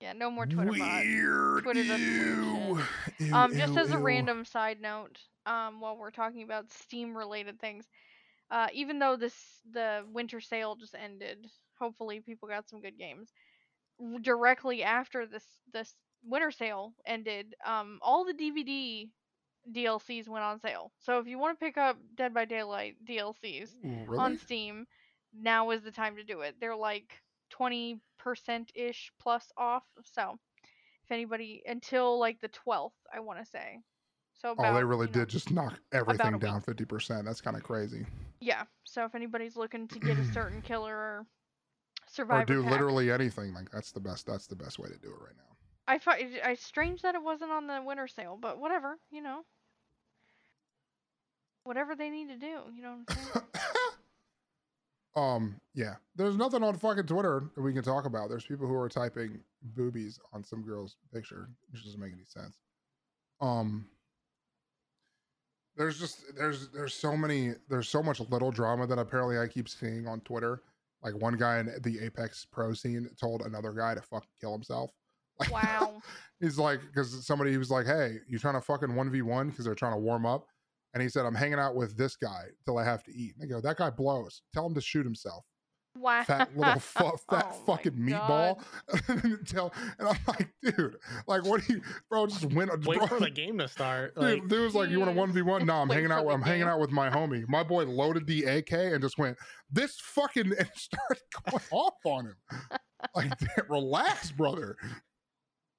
Yeah, 0.00 0.12
no 0.12 0.30
more 0.30 0.46
Twitter 0.46 0.70
weird. 0.70 1.62
Twitter 1.64 1.82
Ew. 1.82 2.78
Ew, 3.18 3.34
Um, 3.34 3.52
just 3.56 3.72
ew, 3.74 3.80
as 3.80 3.90
a 3.90 3.98
random 3.98 4.44
side 4.44 4.80
note, 4.80 5.18
um, 5.44 5.80
while 5.80 5.96
we're 5.96 6.12
talking 6.12 6.44
about 6.44 6.70
Steam 6.70 7.16
related 7.16 7.58
things, 7.58 7.88
uh, 8.50 8.68
even 8.72 8.98
though 9.00 9.16
this 9.16 9.34
the 9.72 10.04
winter 10.12 10.40
sale 10.40 10.76
just 10.76 10.94
ended, 10.94 11.48
hopefully 11.78 12.20
people 12.20 12.48
got 12.48 12.68
some 12.68 12.80
good 12.80 12.96
games. 12.96 13.32
Directly 14.22 14.84
after 14.84 15.26
this 15.26 15.44
this 15.72 15.92
winter 16.24 16.50
sale 16.50 16.94
ended, 17.06 17.54
um, 17.64 17.98
all 18.02 18.24
the 18.24 18.34
DBD 18.34 19.10
DLCs 19.72 20.28
went 20.28 20.44
on 20.44 20.60
sale. 20.60 20.92
So 20.98 21.18
if 21.18 21.26
you 21.26 21.38
want 21.38 21.58
to 21.58 21.64
pick 21.64 21.76
up 21.76 21.98
Dead 22.16 22.32
by 22.32 22.44
Daylight 22.44 22.96
DLCs 23.06 23.74
really? 23.82 24.18
on 24.18 24.38
Steam, 24.38 24.86
now 25.38 25.70
is 25.70 25.82
the 25.82 25.90
time 25.90 26.16
to 26.16 26.24
do 26.24 26.40
it. 26.40 26.56
They're 26.60 26.76
like 26.76 27.12
20% 27.58 27.98
ish 28.74 29.12
plus 29.20 29.50
off. 29.56 29.84
So 30.02 30.38
if 31.04 31.12
anybody 31.12 31.62
until 31.66 32.18
like 32.18 32.40
the 32.40 32.48
12th, 32.48 32.92
I 33.14 33.20
want 33.20 33.38
to 33.40 33.46
say. 33.46 33.80
So 34.40 34.52
about, 34.52 34.66
oh, 34.66 34.74
they 34.76 34.84
really 34.84 35.06
you 35.06 35.12
know, 35.12 35.20
did 35.20 35.28
just 35.28 35.50
knock 35.50 35.80
everything 35.92 36.38
down 36.38 36.60
fifty 36.60 36.84
percent. 36.84 37.24
That's 37.24 37.40
kind 37.40 37.56
of 37.56 37.64
crazy. 37.64 38.06
Yeah. 38.40 38.62
So 38.84 39.04
if 39.04 39.16
anybody's 39.16 39.56
looking 39.56 39.88
to 39.88 39.98
get 39.98 40.16
a 40.16 40.24
certain 40.32 40.62
killer 40.62 40.94
or 40.94 41.26
Or 42.42 42.44
do 42.44 42.62
pack, 42.62 42.70
literally 42.70 43.10
anything. 43.10 43.52
Like 43.52 43.70
that's 43.70 43.90
the 43.90 44.00
best. 44.00 44.26
That's 44.26 44.46
the 44.46 44.54
best 44.54 44.78
way 44.78 44.88
to 44.88 44.98
do 44.98 45.08
it 45.08 45.20
right 45.20 45.36
now. 45.36 45.47
I 45.88 45.98
find 45.98 46.20
it's 46.20 46.64
strange 46.64 47.00
that 47.00 47.14
it 47.14 47.22
wasn't 47.22 47.50
on 47.50 47.66
the 47.66 47.82
winter 47.82 48.06
sale, 48.06 48.38
but 48.40 48.60
whatever, 48.60 48.98
you 49.10 49.22
know. 49.22 49.40
Whatever 51.64 51.96
they 51.96 52.10
need 52.10 52.28
to 52.28 52.36
do, 52.36 52.60
you 52.74 52.82
know 52.82 52.98
what 53.06 53.16
I'm 53.16 53.16
saying? 53.16 53.46
um, 55.16 55.60
yeah. 55.74 55.94
There's 56.14 56.36
nothing 56.36 56.62
on 56.62 56.76
fucking 56.76 57.06
Twitter 57.06 57.44
that 57.54 57.62
we 57.62 57.72
can 57.72 57.82
talk 57.82 58.04
about. 58.04 58.28
There's 58.28 58.44
people 58.44 58.66
who 58.66 58.74
are 58.74 58.88
typing 58.90 59.40
boobies 59.62 60.20
on 60.34 60.44
some 60.44 60.62
girl's 60.62 60.96
picture, 61.12 61.48
which 61.70 61.84
doesn't 61.84 62.00
make 62.00 62.12
any 62.12 62.24
sense. 62.26 62.58
Um, 63.40 63.86
there's 65.74 65.98
just 65.98 66.22
there's 66.36 66.68
there's 66.68 66.92
so 66.92 67.16
many 67.16 67.54
there's 67.70 67.88
so 67.88 68.02
much 68.02 68.20
little 68.20 68.50
drama 68.50 68.86
that 68.86 68.98
apparently 68.98 69.38
I 69.38 69.46
keep 69.46 69.68
seeing 69.70 70.06
on 70.06 70.20
Twitter. 70.20 70.62
Like 71.02 71.14
one 71.14 71.36
guy 71.36 71.60
in 71.60 71.70
the 71.82 72.00
Apex 72.00 72.46
Pro 72.50 72.74
scene 72.74 73.08
told 73.18 73.42
another 73.42 73.72
guy 73.72 73.94
to 73.94 74.02
fucking 74.02 74.28
kill 74.40 74.52
himself. 74.52 74.90
Like, 75.40 75.50
Wow. 75.52 76.00
he's 76.40 76.58
like, 76.58 76.80
because 76.82 77.26
somebody 77.26 77.50
he 77.50 77.58
was 77.58 77.70
like, 77.70 77.86
"Hey, 77.86 78.18
you 78.28 78.38
trying 78.38 78.54
to 78.54 78.60
fucking 78.60 78.94
one 78.94 79.10
v 79.10 79.22
one?" 79.22 79.50
Because 79.50 79.64
they're 79.64 79.74
trying 79.74 79.92
to 79.94 79.98
warm 79.98 80.26
up, 80.26 80.46
and 80.94 81.02
he 81.02 81.08
said, 81.08 81.24
"I'm 81.26 81.34
hanging 81.34 81.58
out 81.58 81.74
with 81.76 81.96
this 81.96 82.16
guy 82.16 82.44
till 82.64 82.78
I 82.78 82.84
have 82.84 83.02
to 83.04 83.12
eat." 83.14 83.34
And 83.34 83.42
they 83.42 83.52
go, 83.52 83.60
"That 83.60 83.76
guy 83.76 83.90
blows. 83.90 84.42
Tell 84.52 84.66
him 84.66 84.74
to 84.74 84.80
shoot 84.80 85.04
himself." 85.04 85.44
Wow. 85.96 86.22
Fat 86.22 86.56
little 86.56 86.78
fu- 86.80 87.16
fat 87.28 87.48
Oh 87.50 87.62
fucking 87.66 88.06
God. 88.08 88.56
meatball. 88.88 89.46
Tell, 89.48 89.72
and 89.98 90.08
I'm 90.08 90.18
like, 90.28 90.48
dude, 90.62 90.96
like, 91.26 91.44
what 91.44 91.66
do 91.66 91.72
you, 91.74 91.82
bro? 92.08 92.26
Just 92.28 92.44
win. 92.52 92.68
Wait 92.84 92.98
bro, 92.98 93.06
for 93.08 93.18
the 93.18 93.30
game 93.30 93.58
to 93.58 93.66
start. 93.66 94.14
Dude, 94.14 94.22
Like, 94.42 94.48
dude 94.48 94.60
was 94.64 94.74
like, 94.76 94.90
"You 94.90 95.00
want 95.00 95.10
a 95.10 95.14
one 95.14 95.32
v 95.32 95.42
one? 95.42 95.66
No, 95.66 95.74
I'm 95.74 95.88
hanging 95.88 96.12
out. 96.12 96.26
I'm 96.28 96.42
hanging 96.42 96.68
out 96.68 96.78
with 96.78 96.92
my 96.92 97.10
homie. 97.10 97.48
My 97.48 97.64
boy 97.64 97.84
loaded 97.84 98.26
the 98.28 98.44
AK 98.44 98.72
and 98.72 99.00
just 99.02 99.18
went 99.18 99.38
this 99.72 99.98
fucking 100.00 100.52
and 100.56 100.70
started 100.74 101.22
going 101.50 101.62
off 101.72 101.94
on 102.04 102.26
him. 102.26 102.36
Like, 103.16 103.32
damn, 103.38 103.66
relax, 103.68 104.30
brother. 104.30 104.76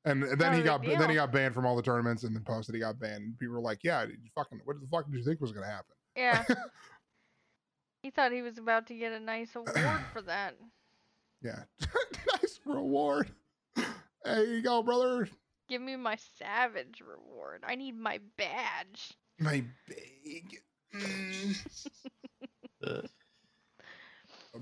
And, 0.05 0.23
and 0.23 0.39
then 0.39 0.51
No 0.51 0.57
he 0.57 0.63
big 0.63 0.65
got 0.65 0.99
then 0.99 1.09
he 1.09 1.15
got 1.15 1.31
banned 1.31 1.53
from 1.53 1.65
all 1.65 1.75
the 1.75 1.81
tournaments 1.81 2.23
and 2.23 2.35
then 2.35 2.43
posted 2.43 2.73
he 2.75 2.81
got 2.81 2.99
banned. 2.99 3.37
People 3.37 3.55
were 3.55 3.61
like, 3.61 3.83
"Yeah, 3.83 4.03
you 4.03 4.15
fucking 4.33 4.61
what 4.63 4.79
the 4.79 4.87
fuck 4.87 5.05
did 5.05 5.17
you 5.17 5.23
think 5.23 5.41
was 5.41 5.51
gonna 5.51 5.67
happen?" 5.67 5.93
Yeah. 6.15 6.43
he 8.03 8.09
thought 8.09 8.31
he 8.31 8.41
was 8.41 8.57
about 8.57 8.87
to 8.87 8.95
get 8.95 9.11
a 9.11 9.19
nice 9.19 9.55
award 9.55 10.01
for 10.13 10.21
that. 10.23 10.55
Yeah, 11.41 11.63
nice 12.33 12.59
reward. 12.65 13.31
Hey, 14.25 14.43
you 14.45 14.61
go, 14.61 14.83
brother. 14.83 15.29
Give 15.69 15.81
me 15.81 15.95
my 15.95 16.17
savage 16.37 16.99
reward. 16.99 17.63
I 17.65 17.75
need 17.75 17.97
my 17.97 18.19
badge. 18.35 19.13
My 19.39 19.63
big. 19.87 20.59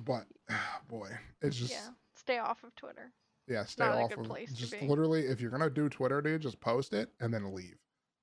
But 0.06 0.26
boy, 0.88 1.10
it's 1.42 1.58
just 1.58 1.72
yeah. 1.72 1.90
Stay 2.16 2.38
off 2.38 2.64
of 2.64 2.76
Twitter. 2.76 3.12
Yeah, 3.48 3.64
stay 3.66 3.86
not 3.86 3.98
a 3.98 4.02
off 4.02 4.10
good 4.10 4.20
of 4.20 4.26
place 4.26 4.50
to 4.50 4.56
just 4.56 4.80
be. 4.80 4.88
literally 4.88 5.22
if 5.22 5.40
you're 5.40 5.52
gonna 5.52 5.70
do 5.70 5.88
Twitter, 5.90 6.22
dude, 6.22 6.42
just 6.42 6.60
post 6.60 6.94
it 6.94 7.10
and 7.20 7.34
then 7.34 7.54
leave. 7.54 7.78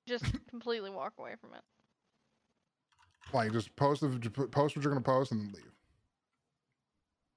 Just 0.06 0.24
completely 0.48 0.90
walk 0.90 1.14
away 1.18 1.34
from 1.40 1.54
it. 1.54 1.62
Like 3.32 3.52
just 3.52 3.74
post 3.76 4.02
the 4.02 4.08
post 4.50 4.76
what 4.76 4.84
you're 4.84 4.92
gonna 4.92 5.00
post 5.00 5.32
and 5.32 5.40
then 5.40 5.52
leave. 5.52 5.72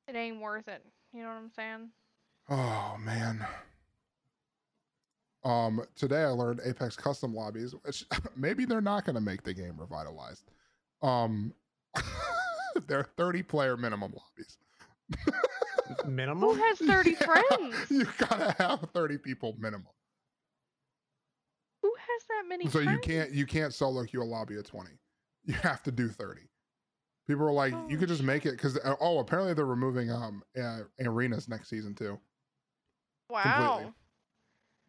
It 0.07 0.15
ain't 0.15 0.41
worth 0.41 0.67
it. 0.67 0.83
You 1.13 1.23
know 1.23 1.29
what 1.29 1.37
I'm 1.37 1.49
saying? 1.49 1.89
Oh 2.49 2.97
man. 2.99 3.45
Um, 5.43 5.81
today 5.95 6.23
I 6.23 6.27
learned 6.27 6.59
Apex 6.65 6.97
custom 6.97 7.33
lobbies, 7.33 7.73
which 7.83 8.05
maybe 8.35 8.65
they're 8.65 8.81
not 8.81 9.05
gonna 9.05 9.21
make 9.21 9.43
the 9.43 9.53
game 9.53 9.77
revitalized. 9.79 10.51
Um, 11.01 11.53
they're 12.87 13.07
30 13.15 13.43
player 13.43 13.77
minimum 13.77 14.11
lobbies. 14.11 14.57
Who 16.39 16.53
has 16.53 16.79
30 16.79 17.11
Yeah, 17.19 17.25
friends? 17.25 17.89
You 17.89 18.05
gotta 18.17 18.51
have 18.57 18.89
30 18.93 19.17
people 19.17 19.55
minimum. 19.59 19.87
Who 21.81 21.93
has 21.97 22.23
that 22.29 22.43
many 22.47 22.67
so 22.67 22.79
friends? 22.79 22.91
you 22.91 22.99
can't 22.99 23.31
you 23.31 23.45
can't 23.45 23.73
solo 23.73 24.03
queue 24.03 24.21
a 24.21 24.25
lobby 24.25 24.57
of 24.57 24.65
20 24.65 24.91
you 25.45 25.53
have 25.53 25.81
to 25.83 25.91
do 25.91 26.09
30 26.09 26.41
people 27.27 27.45
are 27.45 27.51
like 27.53 27.73
you 27.87 27.95
Oh, 27.95 27.99
could 27.99 28.09
just 28.09 28.23
make 28.23 28.45
it 28.45 28.51
because 28.51 28.77
oh 28.99 29.19
apparently 29.19 29.53
they're 29.53 29.65
removing 29.65 30.11
um 30.11 30.43
uh, 30.61 30.79
arenas 31.01 31.47
next 31.47 31.69
season 31.69 31.93
too 31.95 32.19
Wow. 33.29 33.93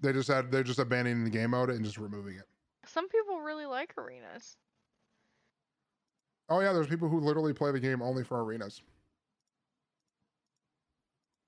they 0.00 0.12
just 0.12 0.28
had 0.28 0.50
they're 0.50 0.62
just 0.62 0.78
abandoning 0.78 1.24
the 1.24 1.30
game 1.30 1.50
mode 1.50 1.70
and 1.70 1.84
just 1.84 1.98
removing 1.98 2.36
it 2.36 2.46
Some 2.86 3.08
people 3.08 3.40
really 3.40 3.66
like 3.66 3.96
arenas. 3.98 4.56
oh 6.48 6.60
yeah 6.60 6.72
there's 6.72 6.86
people 6.86 7.08
who 7.08 7.20
literally 7.20 7.52
play 7.52 7.70
the 7.72 7.80
game 7.80 8.02
only 8.02 8.24
for 8.24 8.42
arenas 8.42 8.82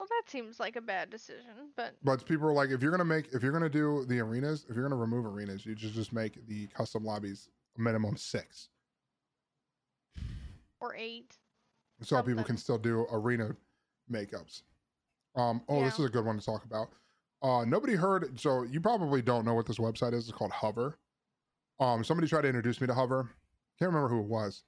Well, 0.00 0.08
that 0.08 0.30
seems 0.30 0.58
like 0.58 0.76
a 0.76 0.80
bad 0.80 1.10
decision, 1.10 1.72
but 1.76 1.94
but 2.02 2.24
people 2.24 2.48
are 2.48 2.54
like 2.54 2.70
if 2.70 2.80
you're 2.82 2.90
gonna 2.90 3.04
make 3.04 3.34
if 3.34 3.42
you're 3.42 3.52
gonna 3.52 3.68
do 3.68 4.06
the 4.06 4.18
arenas 4.20 4.64
if 4.70 4.74
you're 4.74 4.82
gonna 4.82 4.96
remove 4.96 5.26
arenas 5.26 5.66
you 5.66 5.74
just 5.74 5.92
just 5.92 6.14
make 6.14 6.46
the 6.46 6.68
custom 6.68 7.04
lobbies 7.04 7.50
a 7.76 7.80
minimum 7.82 8.16
six 8.16 8.70
or 10.80 10.96
eight. 10.96 11.36
so 12.00 12.16
people 12.22 12.28
Something. 12.38 12.44
can 12.44 12.56
still 12.56 12.78
do 12.78 13.06
arena 13.12 13.54
makeups. 14.10 14.62
Um, 15.36 15.60
oh, 15.68 15.84
this 15.84 15.98
Yeah. 15.98 16.04
is 16.06 16.08
a 16.08 16.12
good 16.12 16.24
one 16.24 16.38
to 16.38 16.44
talk 16.46 16.64
about. 16.64 16.88
Uh, 17.42 17.66
nobody 17.66 17.94
heard, 17.94 18.40
so 18.40 18.62
you 18.62 18.80
probably 18.80 19.20
don't 19.20 19.44
know 19.44 19.52
what 19.54 19.66
this 19.66 19.76
website 19.76 20.14
is. 20.14 20.28
It's 20.28 20.36
called 20.36 20.50
Hover. 20.50 20.98
Um, 21.78 22.02
somebody 22.04 22.26
tried 22.26 22.42
to 22.42 22.48
introduce 22.48 22.80
me 22.80 22.86
to 22.86 22.94
Hover. 22.94 23.24
Can't 23.78 23.92
remember 23.92 24.08
who 24.08 24.20
it 24.20 24.26
was, 24.28 24.64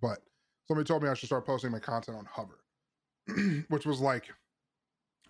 but 0.00 0.20
somebody 0.68 0.86
told 0.86 1.02
me 1.02 1.08
I 1.08 1.14
should 1.14 1.28
start 1.28 1.44
posting 1.44 1.72
my 1.72 1.80
content 1.80 2.16
on 2.16 2.26
Hover, 2.26 2.60
which 3.68 3.86
was 3.86 4.00
like 4.00 4.32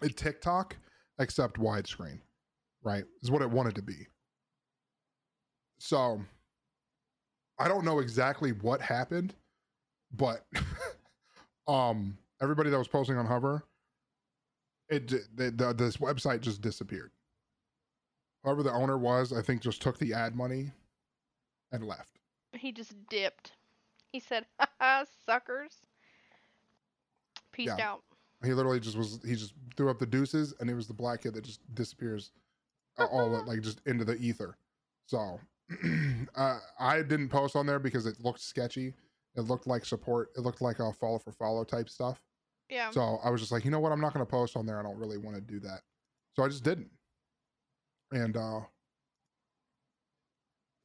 TikTok 0.08 0.76
except 1.18 1.58
widescreen, 1.58 2.20
right? 2.82 3.04
Is 3.22 3.30
what 3.30 3.42
it 3.42 3.50
wanted 3.50 3.74
to 3.76 3.82
be. 3.82 4.06
So 5.78 6.20
I 7.58 7.68
don't 7.68 7.84
know 7.84 7.98
exactly 7.98 8.50
what 8.52 8.80
happened, 8.80 9.34
but 10.12 10.46
um 11.68 12.16
everybody 12.40 12.70
that 12.70 12.78
was 12.78 12.88
posting 12.88 13.16
on 13.16 13.26
hover 13.26 13.64
it 14.88 15.08
the, 15.36 15.50
the, 15.50 15.72
this 15.72 15.98
website 15.98 16.40
just 16.40 16.60
disappeared 16.60 17.12
whoever 18.42 18.64
the 18.64 18.72
owner 18.72 18.98
was 18.98 19.32
i 19.32 19.40
think 19.40 19.62
just 19.62 19.80
took 19.80 19.96
the 19.98 20.12
ad 20.12 20.34
money 20.34 20.72
and 21.70 21.84
left 21.86 22.18
He 22.52 22.72
just 22.72 22.94
dipped. 23.08 23.52
He 24.12 24.18
said, 24.20 24.44
"Haha, 24.58 25.04
suckers." 25.24 25.86
Peace 27.52 27.70
Yeah. 27.78 27.92
out. 27.92 28.02
He 28.44 28.52
literally 28.52 28.80
just 28.80 28.96
was 28.96 29.20
he 29.24 29.34
just 29.34 29.54
threw 29.76 29.90
up 29.90 29.98
the 29.98 30.06
deuces 30.06 30.54
and 30.60 30.68
it 30.68 30.74
was 30.74 30.86
the 30.86 30.94
black 30.94 31.22
kid 31.22 31.34
that 31.34 31.44
just 31.44 31.60
disappears 31.74 32.32
uh, 32.98 33.04
all 33.06 33.42
like 33.46 33.60
just 33.62 33.80
into 33.86 34.04
the 34.04 34.16
ether 34.16 34.56
so 35.06 35.38
uh, 36.36 36.58
i 36.78 37.02
didn't 37.02 37.28
post 37.28 37.56
on 37.56 37.66
there 37.66 37.78
because 37.78 38.06
it 38.06 38.20
looked 38.20 38.40
sketchy 38.40 38.94
it 39.36 39.42
looked 39.42 39.66
like 39.66 39.84
support 39.84 40.30
it 40.36 40.40
looked 40.40 40.60
like 40.60 40.78
a 40.78 40.92
follow 40.92 41.18
for 41.18 41.32
follow 41.32 41.64
type 41.64 41.88
stuff 41.88 42.20
Yeah. 42.68 42.90
So 42.90 43.18
I 43.24 43.30
was 43.30 43.40
just 43.40 43.52
like, 43.52 43.64
you 43.64 43.70
know 43.70 43.80
what? 43.80 43.92
I'm 43.92 44.00
not 44.00 44.14
going 44.14 44.24
to 44.24 44.30
post 44.30 44.56
on 44.56 44.64
there. 44.64 44.78
I 44.78 44.82
don't 44.82 44.98
really 44.98 45.18
want 45.18 45.36
to 45.36 45.42
do 45.42 45.60
that. 45.60 45.82
So 46.34 46.42
I 46.42 46.48
just 46.48 46.64
didn't. 46.64 46.90
And 48.12 48.34
uh 48.36 48.60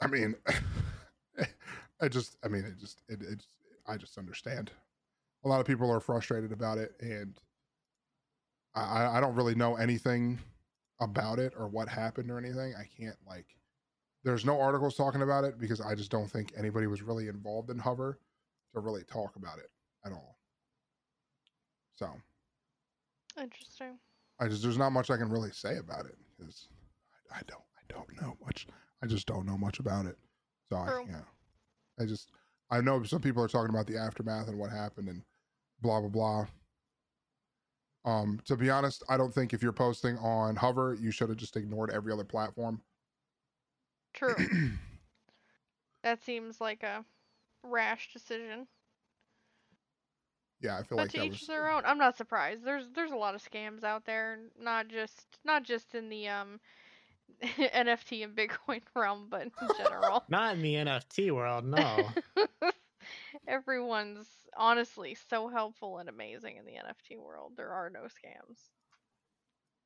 I 0.02 0.08
mean, 0.08 0.36
I 2.02 2.08
just, 2.08 2.38
I 2.44 2.48
mean, 2.50 2.64
it 2.64 2.78
just, 2.80 3.02
it, 3.10 3.22
it's, 3.22 3.48
I 3.88 3.98
just 3.98 4.18
understand. 4.18 4.72
A 5.44 5.48
lot 5.48 5.60
of 5.60 5.66
people 5.66 5.90
are 5.92 6.00
frustrated 6.00 6.52
about 6.52 6.78
it, 6.78 6.92
and 7.00 7.40
I, 8.84 9.18
I- 9.18 9.22
don't 9.22 9.36
really 9.36 9.56
know 9.56 9.76
anything 9.76 10.40
about 11.00 11.40
it 11.40 11.54
or 11.58 11.68
what 11.68 11.88
happened 11.88 12.32
or 12.32 12.38
anything. 12.38 12.74
I 12.76 12.88
can't 13.00 13.18
like. 13.28 13.46
There's 14.24 14.46
no 14.46 14.60
articles 14.60 14.96
talking 14.96 15.22
about 15.22 15.44
it 15.44 15.60
because 15.60 15.80
I 15.80 15.96
just 15.96 16.12
don't 16.12 16.30
think 16.30 16.52
anybody 16.58 16.88
was 16.88 17.02
really 17.02 17.28
involved 17.28 17.70
in 17.70 17.78
Hover 17.80 18.20
to 18.74 18.80
really 18.80 19.04
talk 19.04 19.36
about 19.36 19.58
it 19.60 19.70
at 20.06 20.12
all. 20.12 20.38
So 21.96 22.10
Interesting. 23.40 24.00
I 24.40 24.48
just 24.48 24.64
there's 24.64 24.78
not 24.78 24.92
much 24.92 25.10
I 25.10 25.18
can 25.18 25.30
really 25.30 25.52
say 25.52 25.78
about 25.78 26.06
it 26.06 26.16
because 26.38 26.68
I, 27.32 27.38
I 27.38 27.42
don't 27.48 27.62
I 27.78 27.94
don't 27.94 28.22
know 28.22 28.36
much. 28.44 28.68
I 29.04 29.08
just 29.08 29.28
don't 29.28 29.46
know 29.46 29.58
much 29.58 29.80
about 29.80 30.06
it. 30.06 30.18
So 30.70 30.78
I 30.78 31.06
yeah. 31.08 31.22
I 32.00 32.06
just 32.06 32.32
I 32.70 32.82
know 32.82 33.02
some 33.04 33.22
people 33.22 33.44
are 33.44 33.48
talking 33.48 33.74
about 33.74 33.88
the 33.88 33.98
aftermath 33.98 34.48
and 34.48 34.58
what 34.60 34.72
happened 34.72 35.08
and 35.10 35.22
blah 35.82 36.00
blah 36.00 36.10
blah. 36.10 36.46
Um, 38.08 38.40
to 38.46 38.56
be 38.58 38.72
honest, 38.72 39.04
I 39.10 39.18
don't 39.18 39.34
think 39.34 39.54
if 39.54 39.62
you're 39.62 39.74
posting 39.74 40.18
on 40.20 40.56
Hover, 40.56 40.96
you 41.00 41.12
should 41.12 41.30
have 41.30 41.38
just 41.38 41.58
ignored 41.58 41.92
every 41.92 42.14
other 42.14 42.26
platform. 42.26 42.82
True. 44.14 44.36
that 46.04 46.24
seems 46.24 46.62
like 46.62 46.84
a 46.84 47.06
rash 47.64 48.14
decision. 48.14 48.68
yeah, 50.62 50.78
I 50.80 50.84
feel 50.84 50.98
But 50.98 51.08
like 51.08 51.12
to 51.12 51.22
each 51.22 51.42
was 51.42 51.48
their 51.48 51.70
own. 51.70 51.84
I'm 51.86 51.98
not 51.98 52.18
surprised. 52.18 52.64
There's 52.64 52.90
there's 52.92 53.12
a 53.12 53.18
lot 53.18 53.36
of 53.36 53.44
scams 53.44 53.84
out 53.84 54.06
there, 54.06 54.40
not 54.60 54.88
just 54.88 55.40
not 55.46 55.64
just 55.64 55.96
in 55.96 56.10
the 56.10 56.30
um 56.30 56.62
NFT 57.44 58.24
and 58.24 58.36
Bitcoin 58.36 58.82
realm, 58.96 59.28
but 59.30 59.44
in 59.44 59.52
general. 59.78 60.26
Not 60.30 60.56
in 60.56 60.62
the 60.62 60.76
NFT 60.76 61.32
world, 61.32 61.66
no. 61.66 62.16
Everyone's 63.48 64.28
honestly 64.58 65.16
so 65.30 65.48
helpful 65.48 65.98
and 66.00 66.10
amazing 66.10 66.58
in 66.58 66.66
the 66.66 66.72
NFT 66.74 67.18
world. 67.20 67.54
There 67.58 67.70
are 67.72 67.90
no 67.90 68.02
scams. 68.02 68.58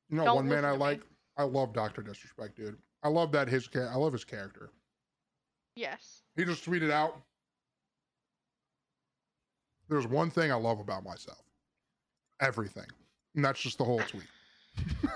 you 0.08 0.16
know 0.16 0.24
don't 0.24 0.36
one 0.36 0.48
man 0.48 0.64
I 0.64 0.70
to 0.72 0.74
me. 0.74 0.80
like 0.80 1.00
I 1.36 1.44
love 1.44 1.72
Doctor 1.72 2.02
Disrespect, 2.02 2.56
dude. 2.56 2.76
I 3.02 3.08
love 3.08 3.32
that 3.32 3.48
his 3.48 3.66
cha- 3.66 3.90
I 3.90 3.96
love 3.96 4.12
his 4.12 4.24
character. 4.24 4.70
Yes. 5.76 6.22
He 6.36 6.44
just 6.44 6.64
tweeted 6.64 6.90
out. 6.90 7.16
There's 9.88 10.06
one 10.06 10.30
thing 10.30 10.50
I 10.52 10.54
love 10.56 10.80
about 10.80 11.04
myself. 11.04 11.42
Everything. 12.40 12.86
And 13.34 13.44
that's 13.44 13.60
just 13.60 13.78
the 13.78 13.84
whole 13.84 14.00
tweet. 14.00 14.26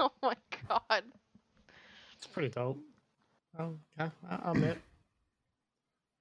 Oh 0.00 0.12
my 0.22 0.34
god. 0.68 1.02
It's 2.16 2.26
pretty 2.28 2.50
dope. 2.50 2.78
Oh, 3.58 3.74
yeah, 3.98 4.10
I- 4.30 4.38
I'll 4.44 4.52
admit. 4.52 4.78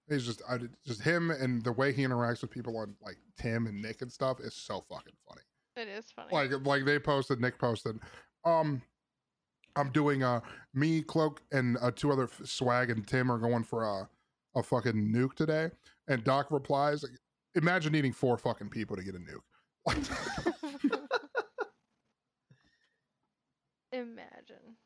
He's 0.10 0.26
just 0.26 0.42
I 0.50 0.58
just 0.86 1.02
him 1.02 1.32
and 1.32 1.64
the 1.64 1.72
way 1.72 1.92
he 1.92 2.04
interacts 2.04 2.42
with 2.42 2.52
people 2.52 2.78
on 2.78 2.96
like 3.02 3.18
Tim 3.38 3.68
and 3.68 3.82
Nick 3.82 4.02
and 4.02 4.12
stuff 4.12 4.40
is 4.40 4.54
so 4.54 4.82
fucking 4.90 5.14
funny. 5.28 5.42
It 5.76 5.88
is 5.88 6.06
funny. 6.16 6.30
Like 6.32 6.52
like 6.66 6.86
they 6.86 6.98
posted, 7.00 7.42
Nick 7.42 7.60
posted, 7.60 8.00
um, 8.46 8.82
I'm 9.76 9.92
doing 9.92 10.24
uh 10.24 10.40
me 10.74 11.02
cloak 11.02 11.42
and 11.52 11.78
uh, 11.82 11.92
two 11.92 12.12
other 12.12 12.24
f- 12.24 12.42
swag 12.46 12.90
and 12.90 13.06
Tim 13.06 13.32
are 13.32 13.38
going 13.38 13.64
for 13.64 13.84
a 13.84 14.10
a 14.58 14.64
fucking 14.64 15.14
nuke 15.14 15.36
today, 15.36 15.70
and 16.08 16.24
Doc 16.24 16.48
replies, 16.52 17.06
"Imagine 17.56 17.92
needing 17.92 18.14
four 18.14 18.38
fucking 18.38 18.70
people 18.70 18.96
to 18.96 19.04
get 19.04 19.16
a 19.16 19.20
nuke." 19.20 19.44
Imagine. 23.92 24.78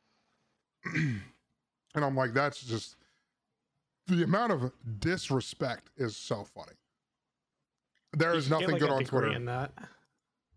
and 1.96 2.06
I'm 2.06 2.16
like, 2.16 2.34
that's 2.34 2.62
just 2.62 2.96
the 4.08 4.24
amount 4.24 4.52
of 4.52 4.72
disrespect 5.00 5.90
is 5.98 6.16
so 6.18 6.44
funny. 6.44 6.74
There 8.14 8.32
You 8.32 8.38
is 8.40 8.46
should 8.46 8.60
get, 8.60 8.60
nothing 8.62 8.72
like, 8.72 8.80
good 8.82 8.90
a 8.90 8.94
on 8.94 9.04
degree 9.04 9.22
Twitter. 9.22 9.32
In 9.36 9.46
that. 9.46 9.72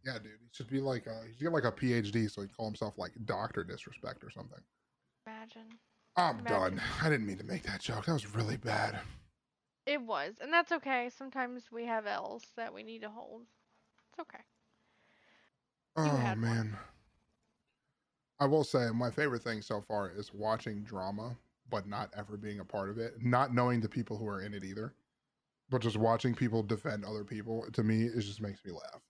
Yeah, 0.04 0.14
dude, 0.14 0.32
he 0.40 0.48
should 0.52 0.68
be 0.68 0.80
like 0.80 1.06
uh, 1.06 1.12
a, 1.12 1.26
he 1.26 1.32
should 1.32 1.40
get 1.42 1.52
like 1.52 1.64
a 1.64 1.72
PhD 1.72 2.30
so 2.30 2.42
he 2.42 2.48
can 2.48 2.54
call 2.56 2.66
himself 2.66 2.94
like 2.98 3.12
Doctor 3.24 3.64
Disrespect 3.64 4.22
or 4.24 4.30
something. 4.30 4.58
Imagine. 5.26 5.78
I'm 6.16 6.40
Imagine. 6.40 6.76
done. 6.76 6.82
I 7.02 7.08
didn't 7.08 7.26
mean 7.26 7.38
to 7.38 7.44
make 7.44 7.62
that 7.64 7.80
joke. 7.80 8.04
That 8.06 8.12
was 8.12 8.34
really 8.34 8.56
bad. 8.56 8.98
It 9.86 10.00
was, 10.00 10.34
and 10.40 10.52
that's 10.52 10.72
okay. 10.72 11.10
Sometimes 11.16 11.64
we 11.72 11.84
have 11.86 12.06
L's 12.06 12.42
that 12.56 12.72
we 12.72 12.82
need 12.82 13.02
to 13.02 13.08
hold. 13.10 13.42
It's 14.10 14.20
okay. 14.20 14.42
You 15.96 16.10
oh 16.12 16.16
had 16.16 16.40
one. 16.40 16.40
man. 16.40 16.76
I 18.40 18.46
will 18.46 18.64
say 18.64 18.88
my 18.92 19.10
favorite 19.10 19.42
thing 19.42 19.62
so 19.62 19.80
far 19.80 20.10
is 20.10 20.34
watching 20.34 20.82
drama, 20.82 21.36
but 21.70 21.86
not 21.88 22.10
ever 22.16 22.36
being 22.36 22.60
a 22.60 22.64
part 22.64 22.90
of 22.90 22.98
it, 22.98 23.14
not 23.22 23.54
knowing 23.54 23.80
the 23.80 23.88
people 23.88 24.16
who 24.16 24.26
are 24.26 24.42
in 24.42 24.54
it 24.54 24.64
either, 24.64 24.94
but 25.70 25.80
just 25.82 25.96
watching 25.96 26.34
people 26.34 26.62
defend 26.62 27.04
other 27.04 27.24
people. 27.24 27.64
To 27.72 27.82
me, 27.82 28.02
it 28.04 28.20
just 28.20 28.40
makes 28.40 28.64
me 28.64 28.72
laugh. 28.72 29.02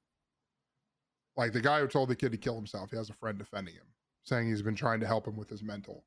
Like 1.37 1.53
the 1.53 1.61
guy 1.61 1.81
who 1.81 1.89
told 1.89 2.09
the 2.09 2.17
kid 2.17 2.33
to 2.33 2.39
kill 2.39 2.55
himself, 2.55 2.91
he 2.91 2.97
has 2.97 3.11
a 3.11 3.15
friend 3.15 3.37
defending 3.37 3.75
him, 3.75 3.87
saying 4.23 4.47
he's 4.49 4.63
been 4.63 4.77
trying 4.77 5.01
to 5.01 5.07
help 5.07 5.27
him 5.27 5.37
with 5.37 5.51
his 5.51 5.63
mental. 5.63 6.05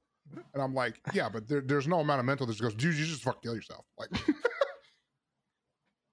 And 0.53 0.61
I'm 0.61 0.73
like, 0.73 0.99
yeah, 1.13 1.29
but 1.29 1.47
there, 1.47 1.61
there's 1.61 1.87
no 1.87 1.99
amount 1.99 2.19
of 2.19 2.25
mental 2.25 2.45
that 2.45 2.53
just 2.53 2.61
goes, 2.61 2.73
dude, 2.73 2.95
you 2.95 3.05
just 3.05 3.23
fuck 3.23 3.41
kill 3.41 3.55
yourself. 3.55 3.85
Like, 3.97 4.09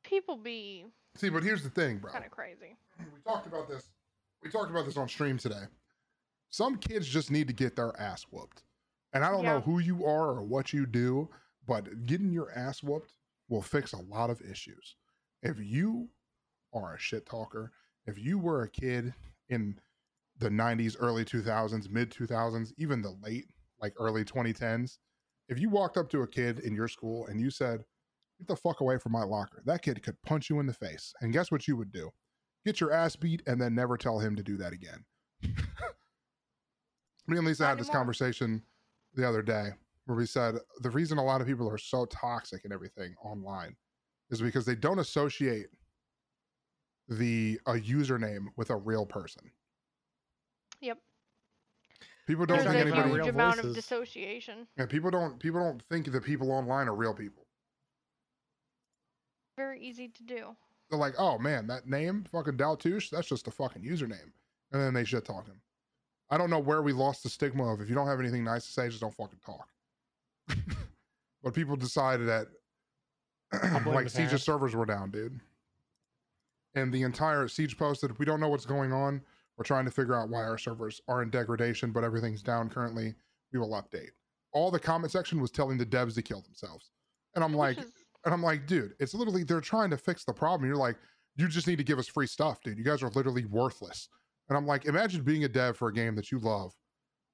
People 0.05 0.37
be 0.37 0.85
see, 1.17 1.29
but 1.31 1.43
here's 1.43 1.63
the 1.63 1.71
thing, 1.71 1.99
bro. 1.99 2.13
kind 2.13 2.25
of 2.25 2.31
crazy. 2.31 2.77
we 2.99 3.21
talked 3.27 3.47
about 3.47 3.69
this. 3.69 3.89
We 4.43 4.51
talked 4.51 4.71
about 4.71 4.85
this 4.85 4.97
on 4.97 5.09
stream 5.09 5.39
today. 5.39 5.65
Some 6.51 6.77
kids 6.77 7.09
just 7.09 7.31
need 7.31 7.49
to 7.49 7.55
get 7.55 7.75
their 7.75 7.99
ass 7.99 8.25
whooped. 8.31 8.63
And 9.15 9.25
I 9.25 9.31
don't 9.31 9.45
know 9.45 9.61
who 9.61 9.79
you 9.79 10.05
are 10.05 10.31
or 10.31 10.43
what 10.43 10.73
you 10.73 10.87
do, 10.87 11.29
but 11.67 12.05
getting 12.05 12.33
your 12.33 12.51
ass 12.53 12.83
whooped 12.83 13.13
will 13.49 13.63
fix 13.63 13.93
a 13.93 14.03
lot 14.03 14.29
of 14.29 14.43
issues. 14.43 14.97
If 15.43 15.59
you 15.61 16.09
are 16.73 16.95
a 16.95 16.99
shit 16.99 17.25
talker, 17.25 17.71
if 18.07 18.19
you 18.19 18.39
were 18.39 18.63
a 18.63 18.69
kid 18.71 19.15
in 19.49 19.79
the 20.39 20.49
90s, 20.49 20.97
early 20.99 21.25
2000s, 21.25 21.89
mid 21.89 22.11
2000s, 22.11 22.73
even 22.77 23.01
the 23.03 23.17
late, 23.23 23.47
like 23.81 23.95
early 23.99 24.25
2010s, 24.25 24.99
if 25.49 25.61
you 25.61 25.71
walked 25.71 25.97
up 25.97 26.11
to 26.11 26.23
a 26.23 26.27
kid 26.27 26.59
in 26.61 26.75
your 26.75 26.89
school 26.89 27.27
and 27.27 27.41
you 27.41 27.51
said, 27.51 27.85
Get 28.39 28.49
the 28.49 28.57
fuck 28.57 28.81
away 28.81 28.99
from 28.99 29.13
my 29.13 29.23
locker, 29.23 29.63
that 29.65 29.83
kid 29.83 30.03
could 30.03 30.21
punch 30.23 30.51
you 30.51 30.59
in 30.59 30.67
the 30.67 30.73
face. 30.73 31.15
And 31.21 31.33
guess 31.33 31.53
what 31.53 31.69
you 31.69 31.77
would 31.77 31.93
do? 31.93 32.11
Get 32.67 32.81
your 32.81 32.93
ass 32.93 33.15
beat 33.15 33.43
and 33.47 33.61
then 33.61 33.77
never 33.77 33.97
tell 33.97 34.19
him 34.19 34.35
to 34.35 34.43
do 34.43 34.57
that 34.57 34.73
again. 34.73 35.05
Me 37.27 37.37
and 37.39 37.47
Lisa 37.47 37.63
Not 37.63 37.69
had 37.71 37.79
this 37.79 37.87
anymore. 37.87 38.01
conversation 38.01 38.63
the 39.15 39.27
other 39.29 39.43
day 39.43 39.71
where 40.07 40.17
we 40.17 40.27
said 40.27 40.57
the 40.81 40.91
reason 40.91 41.19
a 41.19 41.25
lot 41.25 41.41
of 41.41 41.47
people 41.47 41.69
are 41.69 41.79
so 41.79 42.05
toxic 42.07 42.65
and 42.65 42.73
everything 42.73 43.15
online 43.25 43.75
is 44.31 44.41
because 44.41 44.65
they 44.67 44.75
don't 44.75 44.99
associate 44.99 45.67
the 47.09 47.59
a 47.67 47.73
username 47.75 48.47
with 48.57 48.71
a 48.71 48.77
real 48.77 49.05
person. 49.07 49.51
Yep. 50.81 50.99
People 52.27 52.47
don't 52.47 52.59
There's 52.59 52.67
think 52.71 52.77
a 52.77 52.81
anybody- 52.81 53.01
anybody 53.03 53.15
huge 53.25 53.27
Real 53.27 53.35
amount 53.35 53.61
of 53.61 53.75
dissociation. 53.75 54.67
yeah, 54.79 54.87
people 54.87 55.11
don't 55.11 55.39
people 55.39 55.61
don't 55.61 55.83
think 55.91 56.11
the 56.11 56.21
people 56.21 56.51
online 56.51 56.89
are 56.89 56.95
real 56.95 57.15
people. 57.15 57.47
Very 59.57 59.81
easy 59.81 60.09
to 60.09 60.23
do. 60.25 60.57
They're 60.91 60.99
like, 60.99 61.15
oh 61.19 61.39
man, 61.39 61.67
that 61.69 61.87
name, 61.87 62.25
fucking 62.31 62.57
Daltouche, 62.57 63.11
that's 63.11 63.29
just 63.29 63.47
a 63.47 63.51
fucking 63.51 63.83
username. 63.83 64.33
And 64.73 64.83
then 64.83 64.95
they 64.95 65.05
shit 65.05 65.25
talk 65.25 65.47
him. 65.47 65.61
I 66.35 66.37
don't 66.37 66.51
know 66.51 66.59
where 66.59 66.83
we 66.83 66.93
lost 66.93 67.23
the 67.23 67.29
stigma 67.29 67.73
of 67.73 67.81
if 67.81 67.89
you 67.89 67.95
don't 67.95 68.09
have 68.09 68.19
anything 68.19 68.43
nice 68.43 68.67
to 68.67 68.73
say, 68.73 68.89
just 68.89 69.01
don't 69.01 69.15
fucking 69.15 69.39
talk. 69.47 69.69
but 71.45 71.55
people 71.55 71.77
decided 71.77 72.27
that 72.27 72.49
like 73.87 74.07
the 74.07 74.11
Siege's 74.11 74.43
servers 74.43 74.75
were 74.75 74.85
down, 74.85 75.13
dude. 75.13 75.39
And 76.75 76.93
the 76.93 77.03
entire 77.03 77.47
Siege 77.47 77.79
posted, 77.79 78.19
we 78.19 78.25
don't 78.25 78.41
know 78.41 78.49
what's 78.49 78.67
going 78.67 78.93
on. 78.93 79.23
We're 79.57 79.63
trying 79.63 79.85
to 79.85 79.93
figure 79.93 80.17
out 80.17 80.29
why 80.29 80.43
our 80.43 80.59
servers 80.59 81.01
are 81.07 81.23
in 81.23 81.31
degradation, 81.31 81.93
but 81.93 82.03
everything's 82.03 82.43
down 82.43 82.69
currently. 82.69 83.15
We 83.53 83.61
will 83.61 83.71
update. 83.71 84.11
All 84.53 84.73
the 84.73 84.81
comment 84.81 85.13
section 85.13 85.41
was 85.41 85.53
telling 85.53 85.79
the 85.79 85.87
devs 85.87 86.17
to 86.17 86.23
kill 86.23 86.41
themselves. 86.41 86.91
And 87.37 87.45
I'm 87.45 87.53
Which 87.53 87.59
like, 87.59 87.79
is- 87.79 87.93
and 88.25 88.35
I'm 88.35 88.43
like, 88.43 88.67
dude, 88.67 88.95
it's 88.99 89.15
literally 89.15 89.45
they're 89.45 89.61
trying 89.61 89.91
to 89.91 89.97
fix 89.97 90.25
the 90.25 90.33
problem. 90.33 90.69
You're 90.69 90.77
like, 90.77 90.97
you 91.37 91.47
just 91.47 91.69
need 91.69 91.79
to 91.79 91.85
give 91.85 92.01
us 92.01 92.09
free 92.09 92.27
stuff, 92.27 92.61
dude. 92.61 92.77
You 92.77 92.83
guys 92.83 93.05
are 93.05 93.11
literally 93.11 93.45
worthless. 93.45 94.09
And 94.49 94.57
I'm 94.59 94.67
like, 94.67 94.85
imagine 94.85 95.23
being 95.23 95.45
a 95.45 95.49
dev 95.49 95.77
for 95.77 95.89
a 95.89 95.93
game 95.93 96.15
that 96.17 96.31
you 96.31 96.39
love 96.39 96.73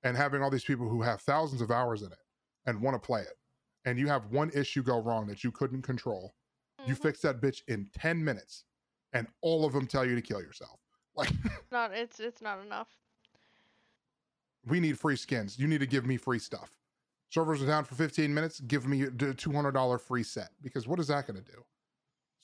and 0.04 0.16
having 0.16 0.42
all 0.42 0.50
these 0.50 0.64
people 0.64 0.88
who 0.88 1.02
have 1.02 1.20
thousands 1.22 1.60
of 1.60 1.70
hours 1.70 2.02
in 2.02 2.12
it 2.12 2.18
and 2.66 2.80
want 2.80 2.94
to 3.00 3.04
play 3.04 3.22
it. 3.22 3.36
And 3.84 3.98
you 3.98 4.06
have 4.08 4.26
one 4.26 4.50
issue 4.54 4.82
go 4.82 4.98
wrong 5.00 5.26
that 5.26 5.42
you 5.42 5.50
couldn't 5.50 5.82
control. 5.82 6.34
You 6.86 6.94
Mhm. 6.94 7.02
fix 7.02 7.20
that 7.22 7.40
bitch 7.40 7.62
in 7.68 7.90
10 7.92 8.22
minutes 8.24 8.64
and 9.12 9.26
all 9.40 9.64
of 9.64 9.72
them 9.72 9.86
tell 9.86 10.04
you 10.06 10.14
to 10.14 10.22
kill 10.22 10.40
yourself. 10.40 10.80
Like, 11.16 11.32
not 11.72 11.92
it's 11.92 12.20
it's 12.20 12.40
not 12.40 12.60
enough. 12.60 12.88
we 14.66 14.78
need 14.80 14.98
free 14.98 15.16
skins. 15.16 15.58
You 15.58 15.66
need 15.66 15.80
to 15.80 15.86
give 15.86 16.06
me 16.06 16.16
free 16.16 16.38
stuff. 16.38 16.70
Servers 17.30 17.62
are 17.62 17.66
down 17.66 17.84
for 17.84 17.94
15 17.96 18.32
minutes. 18.32 18.60
Give 18.60 18.86
me 18.86 19.02
a 19.02 19.10
$200 19.10 19.98
free 20.00 20.22
set 20.22 20.50
because 20.62 20.86
what 20.86 20.98
is 21.00 21.08
that 21.08 21.26
going 21.26 21.42
to 21.42 21.50
do? 21.52 21.64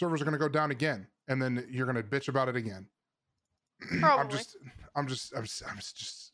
Servers 0.01 0.21
are 0.21 0.25
going 0.25 0.33
to 0.33 0.39
go 0.39 0.49
down 0.49 0.71
again, 0.71 1.07
and 1.29 1.41
then 1.41 1.67
you're 1.71 1.87
going 1.91 1.97
to 1.97 2.03
bitch 2.03 2.29
about 2.29 2.49
it 2.49 2.57
again. 2.57 2.89
I'm 4.03 4.29
just, 4.31 4.57
I'm 4.95 5.07
just, 5.07 5.35
I'm 5.37 5.43
just, 5.45 5.62
I'm 5.68 5.77
just, 5.77 6.33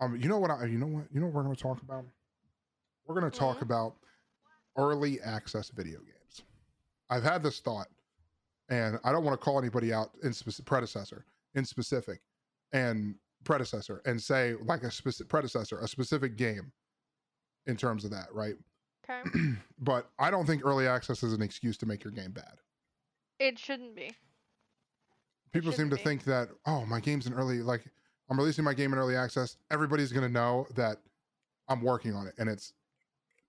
um, 0.00 0.16
you 0.16 0.28
know 0.28 0.38
what? 0.38 0.50
I, 0.50 0.64
you 0.66 0.78
know 0.78 0.86
what? 0.86 1.04
You 1.12 1.20
know 1.20 1.26
what 1.26 1.34
we're 1.34 1.42
going 1.44 1.56
to 1.56 1.62
talk 1.62 1.82
about? 1.82 2.04
We're 3.06 3.18
going 3.18 3.30
to 3.30 3.36
talk 3.38 3.58
Mhm. 3.58 3.62
about 3.62 3.96
early 4.76 5.20
access 5.20 5.70
video 5.70 5.98
games. 6.00 6.42
I've 7.10 7.22
had 7.22 7.42
this 7.42 7.60
thought, 7.60 7.88
and 8.68 8.98
I 9.04 9.12
don't 9.12 9.24
want 9.24 9.38
to 9.40 9.44
call 9.44 9.58
anybody 9.58 9.92
out 9.92 10.10
in 10.22 10.32
specific 10.32 10.66
predecessor 10.66 11.24
in 11.54 11.64
specific, 11.64 12.20
and 12.72 13.14
predecessor, 13.44 14.02
and 14.04 14.22
say 14.22 14.54
like 14.64 14.82
a 14.82 14.90
specific 14.90 15.28
predecessor, 15.28 15.78
a 15.80 15.88
specific 15.88 16.36
game, 16.36 16.70
in 17.66 17.76
terms 17.76 18.04
of 18.04 18.10
that, 18.10 18.32
right? 18.32 18.54
Okay. 19.08 19.22
but 19.78 20.10
I 20.18 20.30
don't 20.30 20.46
think 20.46 20.64
early 20.64 20.86
access 20.86 21.22
is 21.22 21.32
an 21.32 21.40
excuse 21.42 21.76
to 21.78 21.86
make 21.86 22.04
your 22.04 22.12
game 22.12 22.30
bad. 22.32 22.58
it 23.38 23.58
shouldn't 23.58 23.94
be. 23.96 24.12
People 25.52 25.72
seem 25.72 25.90
to 25.90 25.96
be. 25.96 26.02
think 26.02 26.24
that 26.24 26.48
oh, 26.66 26.84
my 26.86 27.00
game's 27.00 27.26
in 27.26 27.32
early 27.32 27.58
like 27.58 27.84
I'm 28.30 28.38
releasing 28.38 28.64
my 28.64 28.74
game 28.74 28.92
in 28.92 28.98
early 28.98 29.16
access. 29.16 29.56
Everybody's 29.70 30.12
gonna 30.12 30.28
know 30.28 30.66
that 30.76 30.98
I'm 31.68 31.82
working 31.82 32.14
on 32.14 32.26
it, 32.26 32.34
and 32.38 32.48
it's 32.48 32.72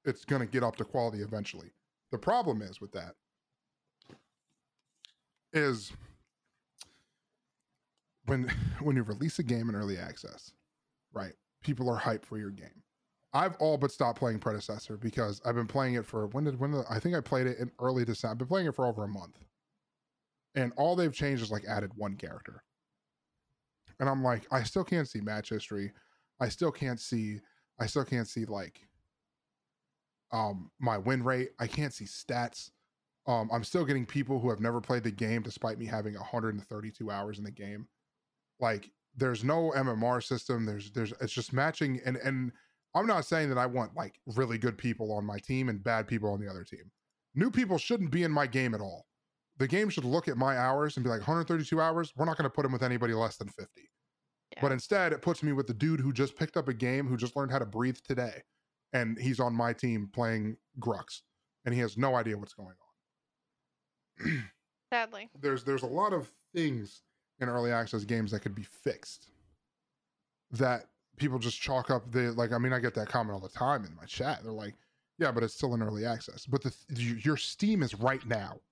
it's 0.06 0.26
gonna 0.26 0.46
get 0.46 0.64
up 0.64 0.76
to 0.78 0.86
quality 0.86 1.22
eventually. 1.22 1.72
The 2.12 2.18
problem 2.18 2.62
is 2.62 2.82
with 2.82 2.92
that 2.94 3.16
is 5.54 5.92
when 8.26 8.52
when 8.82 8.96
you 8.96 9.04
release 9.04 9.40
a 9.40 9.44
game 9.44 9.70
in 9.70 9.76
early 9.76 9.98
access, 9.98 10.54
right? 11.14 11.34
People 11.64 11.90
are 11.90 12.00
hyped 12.00 12.26
for 12.26 12.38
your 12.38 12.52
game. 12.52 12.84
I've 13.34 13.56
all 13.58 13.78
but 13.78 13.92
stopped 13.92 14.18
playing 14.18 14.40
predecessor 14.40 14.98
because 14.98 15.42
I've 15.46 15.56
been 15.56 15.68
playing 15.68 15.96
it 15.96 16.06
for 16.06 16.28
when 16.28 16.46
did 16.46 16.60
when 16.60 16.72
the, 16.72 16.84
I 16.90 17.00
think 17.00 17.16
I 17.16 17.22
played 17.22 17.48
it 17.48 17.60
in 17.60 17.72
early 17.80 18.06
December. 18.06 18.32
I've 18.32 18.38
been 18.40 18.48
playing 18.48 18.68
it 18.68 18.76
for 18.76 18.86
over 18.86 19.04
a 19.04 19.08
month, 19.08 19.38
and 20.56 20.72
all 20.78 20.96
they've 20.96 21.14
changed 21.14 21.44
is 21.44 21.52
like 21.52 21.66
added 21.66 21.92
one 21.96 22.16
character. 22.16 22.64
And 24.00 24.10
I'm 24.10 24.24
like, 24.24 24.48
I 24.52 24.64
still 24.64 24.84
can't 24.84 25.08
see 25.08 25.22
match 25.22 25.50
history. 25.50 25.92
I 26.40 26.50
still 26.50 26.72
can't 26.72 27.00
see. 27.00 27.40
I 27.80 27.86
still 27.86 28.06
can't 28.06 28.28
see 28.28 28.46
like 28.46 28.82
um 30.32 30.72
my 30.80 30.98
win 30.98 31.24
rate. 31.24 31.50
I 31.60 31.68
can't 31.68 31.94
see 31.94 32.06
stats. 32.06 32.72
Um, 33.28 33.50
I'm 33.52 33.64
still 33.64 33.86
getting 33.86 34.06
people 34.06 34.40
who 34.40 34.50
have 34.50 34.60
never 34.60 34.82
played 34.82 35.04
the 35.04 35.12
game 35.12 35.44
despite 35.44 35.78
me 35.78 35.86
having 35.86 36.16
132 36.16 37.12
hours 37.12 37.38
in 37.38 37.44
the 37.44 37.52
game. 37.52 37.88
Like 38.60 38.90
there's 39.16 39.44
no 39.44 39.72
MMR 39.76 40.24
system. 40.24 40.66
There's 40.66 40.92
there's 40.92 41.14
it's 41.22 41.34
just 41.34 41.54
matching 41.54 42.00
and 42.06 42.18
and 42.18 42.52
I'm 42.96 43.06
not 43.06 43.26
saying 43.26 43.50
that 43.50 43.58
I 43.58 43.66
want 43.66 43.96
like 43.96 44.20
really 44.26 44.58
good 44.58 44.78
people 44.78 45.12
on 45.14 45.26
my 45.26 45.38
team 45.38 45.70
and 45.70 45.84
bad 45.84 46.08
people 46.08 46.32
on 46.32 46.40
the 46.40 46.50
other 46.50 46.64
team. 46.64 46.92
New 47.36 47.52
people 47.52 47.78
shouldn't 47.78 48.12
be 48.12 48.24
in 48.24 48.32
my 48.32 48.48
game 48.48 48.74
at 48.74 48.82
all. 48.82 49.06
The 49.60 49.68
game 49.68 49.90
should 49.90 50.06
look 50.06 50.28
at 50.28 50.38
my 50.38 50.58
hours 50.58 50.98
and 50.98 51.04
be 51.04 51.10
like 51.10 51.20
132 51.20 51.80
hours. 51.82 52.14
We're 52.16 52.26
not 52.26 52.38
going 52.38 52.50
to 52.50 52.50
put 52.50 52.66
him 52.66 52.72
with 52.72 52.82
anybody 52.84 53.14
less 53.14 53.38
than 53.38 53.50
50. 53.50 53.68
But 54.62 54.72
instead, 54.72 55.14
it 55.14 55.22
puts 55.22 55.44
me 55.44 55.52
with 55.52 55.68
the 55.68 55.74
dude 55.74 56.00
who 56.00 56.12
just 56.12 56.36
picked 56.36 56.58
up 56.58 56.68
a 56.70 56.74
game, 56.74 57.08
who 57.08 57.18
just 57.18 57.36
learned 57.36 57.52
how 57.52 57.60
to 57.60 57.66
breathe 57.66 57.98
today, 58.08 58.42
and 58.94 59.18
he's 59.20 59.40
on 59.40 59.54
my 59.54 59.74
team 59.74 60.10
playing 60.12 60.58
Grux, 60.80 61.22
and 61.66 61.74
he 61.76 61.80
has 61.82 61.98
no 61.98 62.16
idea 62.16 62.38
what's 62.38 62.54
going 62.54 62.76
on. 64.28 64.44
Sadly. 64.94 65.30
there's 65.40 65.64
there's 65.64 65.84
a 65.84 65.88
lot 65.88 66.14
of 66.14 66.32
things 66.56 67.04
in 67.40 67.48
early 67.48 67.72
access 67.72 68.04
games 68.04 68.32
that 68.32 68.40
could 68.40 68.56
be 68.56 68.64
fixed 68.64 69.30
that 70.52 70.86
people 71.18 71.38
just 71.38 71.62
chalk 71.62 71.92
up 71.92 72.12
the 72.12 72.32
like 72.32 72.52
i 72.52 72.58
mean 72.58 72.74
i 72.74 72.80
get 72.80 72.96
that 72.96 73.08
comment 73.08 73.34
all 73.36 73.40
the 73.40 73.48
time 73.50 73.86
in 73.86 73.96
my 73.96 74.04
chat 74.06 74.40
they're 74.42 74.52
like 74.52 74.74
yeah 75.20 75.32
but 75.32 75.44
it's 75.44 75.54
still 75.54 75.76
in 75.76 75.84
early 75.84 76.06
access 76.08 76.48
but 76.48 76.64
the 76.64 76.74
th- 76.96 77.24
your 77.24 77.38
steam 77.38 77.84
is 77.84 77.94
right 77.94 78.26
now 78.26 78.54
Yeah. 78.54 78.69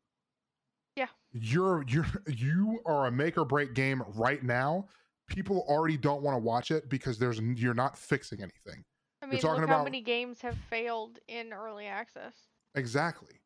You're 1.41 1.83
you're 1.87 2.05
you 2.27 2.79
are 2.85 3.07
a 3.07 3.11
make 3.11 3.37
or 3.37 3.45
break 3.45 3.73
game 3.73 4.03
right 4.15 4.43
now 4.43 4.85
people 5.27 5.65
already 5.67 5.97
don't 5.97 6.21
want 6.21 6.35
to 6.35 6.39
watch 6.39 6.71
it 6.71 6.89
because 6.89 7.17
there's 7.17 7.39
you're 7.39 7.73
not 7.73 7.97
fixing 7.97 8.39
anything 8.39 8.83
I 9.21 9.25
mean, 9.25 9.39
talking 9.41 9.61
look 9.61 9.69
how 9.69 9.83
many 9.83 10.01
games 10.01 10.41
have 10.41 10.57
failed 10.69 11.19
in 11.27 11.51
early 11.51 11.85
access. 11.85 12.33
Exactly. 12.75 13.41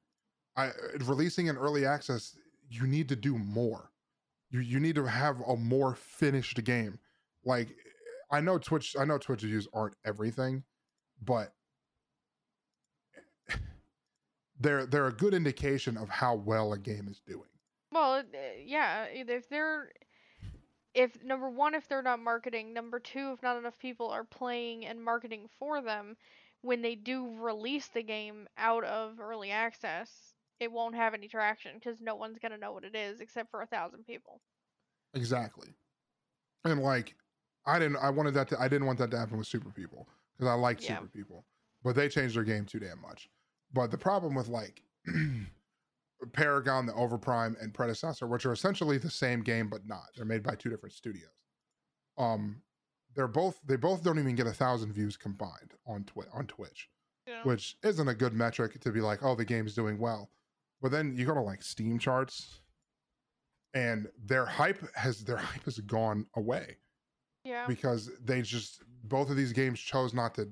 I 0.55 0.67
uh, 0.67 0.71
releasing 1.05 1.49
an 1.49 1.57
early 1.57 1.85
access, 1.85 2.35
you 2.69 2.85
need 2.87 3.07
to 3.09 3.15
do 3.15 3.37
more. 3.37 3.91
You 4.49 4.59
you 4.59 4.79
need 4.79 4.95
to 4.95 5.05
have 5.05 5.39
a 5.41 5.55
more 5.55 5.95
finished 5.95 6.61
game. 6.63 6.99
Like 7.45 7.69
I 8.29 8.41
know 8.41 8.57
Twitch, 8.57 8.95
I 8.99 9.05
know 9.05 9.17
Twitch 9.17 9.43
reviews 9.43 9.67
aren't 9.73 9.95
everything, 10.05 10.63
but 11.23 11.53
they're 14.59 14.85
they're 14.85 15.07
a 15.07 15.13
good 15.13 15.33
indication 15.33 15.95
of 15.97 16.09
how 16.09 16.35
well 16.35 16.73
a 16.73 16.77
game 16.77 17.07
is 17.09 17.21
doing. 17.25 17.47
Well, 17.91 18.15
uh, 18.19 18.23
yeah, 18.57 19.05
if 19.05 19.47
they're 19.49 19.91
if 20.93 21.21
number 21.21 21.49
one 21.49 21.75
if 21.75 21.87
they're 21.89 22.01
not 22.01 22.19
marketing, 22.21 22.73
number 22.73 22.99
two 22.99 23.33
if 23.33 23.41
not 23.43 23.57
enough 23.57 23.77
people 23.77 24.09
are 24.09 24.23
playing 24.23 24.85
and 24.85 25.03
marketing 25.03 25.47
for 25.49 25.81
them, 25.81 26.15
when 26.61 26.81
they 26.81 26.95
do 26.95 27.35
release 27.35 27.89
the 27.89 28.03
game 28.03 28.47
out 28.57 28.85
of 28.85 29.19
early 29.19 29.51
access, 29.51 30.33
it 30.61 30.71
won't 30.71 30.95
have 30.95 31.13
any 31.13 31.27
traction 31.27 31.75
because 31.75 31.99
no 32.01 32.15
one's 32.15 32.39
gonna 32.39 32.57
know 32.57 32.71
what 32.71 32.85
it 32.85 32.95
is 32.95 33.19
except 33.19 33.51
for 33.51 33.61
a 33.61 33.67
thousand 33.67 34.05
people. 34.05 34.41
Exactly. 35.13 35.75
And 36.65 36.81
like 36.81 37.15
I 37.65 37.79
didn't 37.79 37.97
I 37.97 38.09
wanted 38.09 38.33
that 38.35 38.47
to 38.49 38.61
I 38.61 38.67
didn't 38.67 38.87
want 38.87 38.99
that 38.99 39.11
to 39.11 39.17
happen 39.17 39.37
with 39.37 39.47
super 39.47 39.71
people 39.71 40.09
because 40.33 40.47
I 40.49 40.53
liked 40.53 40.81
Yeah. 40.81 40.83
super 40.83 41.07
people. 41.07 41.45
But 41.83 41.95
they 41.95 42.09
changed 42.09 42.35
their 42.35 42.43
game 42.43 42.65
too 42.65 42.79
damn 42.79 43.01
much. 43.01 43.29
But 43.73 43.91
the 43.91 43.97
problem 43.97 44.35
with 44.35 44.47
like 44.47 44.83
Paragon, 46.33 46.85
the 46.85 46.93
Overprime, 46.93 47.55
and 47.61 47.73
Predecessor, 47.73 48.27
which 48.27 48.45
are 48.45 48.53
essentially 48.53 48.97
the 48.97 49.09
same 49.09 49.41
game 49.41 49.69
but 49.69 49.87
not. 49.87 50.05
They're 50.15 50.25
made 50.25 50.43
by 50.43 50.55
two 50.55 50.69
different 50.69 50.93
studios. 50.93 51.29
Um 52.17 52.61
they're 53.15 53.27
both 53.27 53.59
they 53.65 53.75
both 53.75 54.03
don't 54.03 54.19
even 54.19 54.35
get 54.35 54.47
a 54.47 54.53
thousand 54.53 54.93
views 54.93 55.17
combined 55.17 55.73
on 55.85 56.03
Twi- 56.05 56.25
on 56.33 56.47
Twitch 56.47 56.89
Yeah. 57.27 57.43
which 57.43 57.75
isn't 57.83 58.07
a 58.07 58.13
good 58.15 58.33
metric 58.33 58.79
to 58.79 58.91
be 58.91 59.01
like, 59.01 59.23
oh, 59.23 59.35
the 59.35 59.45
game's 59.45 59.75
doing 59.75 59.97
well. 59.99 60.29
But 60.81 60.91
then 60.91 61.15
you 61.17 61.25
go 61.25 61.33
to 61.33 61.41
like 61.41 61.61
Steam 61.61 61.99
charts, 61.99 62.61
and 63.73 64.07
their 64.25 64.45
hype 64.45 64.81
has 64.95 65.23
their 65.23 65.37
hype 65.49 65.65
has 65.65 65.79
gone 65.79 66.25
away 66.35 66.77
yeah. 67.43 67.65
because 67.67 68.09
they 68.23 68.41
just 68.41 68.81
both 69.03 69.29
of 69.29 69.35
these 69.37 69.53
games 69.53 69.79
chose 69.79 70.13
not 70.13 70.35
to 70.35 70.49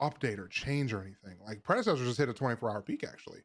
update 0.00 0.38
or 0.38 0.48
change 0.48 0.92
or 0.92 1.00
anything. 1.00 1.38
Like 1.46 1.62
predecessor 1.62 2.04
just 2.04 2.18
hit 2.18 2.28
a 2.28 2.34
24 2.34 2.70
hour 2.70 2.82
peak 2.82 3.04
actually, 3.04 3.40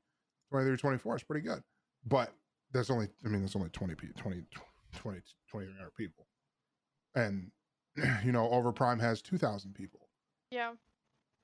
23, 0.52 0.78
24 0.78 1.16
is 1.16 1.24
pretty 1.24 1.46
good, 1.46 1.62
but 2.06 2.34
that's 2.72 2.90
only 2.90 3.08
I 3.26 3.30
mean, 3.30 3.42
that's 3.42 3.56
only 3.56 3.70
20 3.70 3.96
people, 3.96 4.22
20 4.22 4.44
20 4.96 5.20
20 5.52 5.68
hour 5.82 5.92
people, 5.98 6.28
and 7.16 7.52
you 8.24 8.32
know 8.32 8.48
Overprime 8.48 9.00
has 9.00 9.22
2,000 9.22 9.74
people. 9.74 10.10
yeah. 10.52 10.74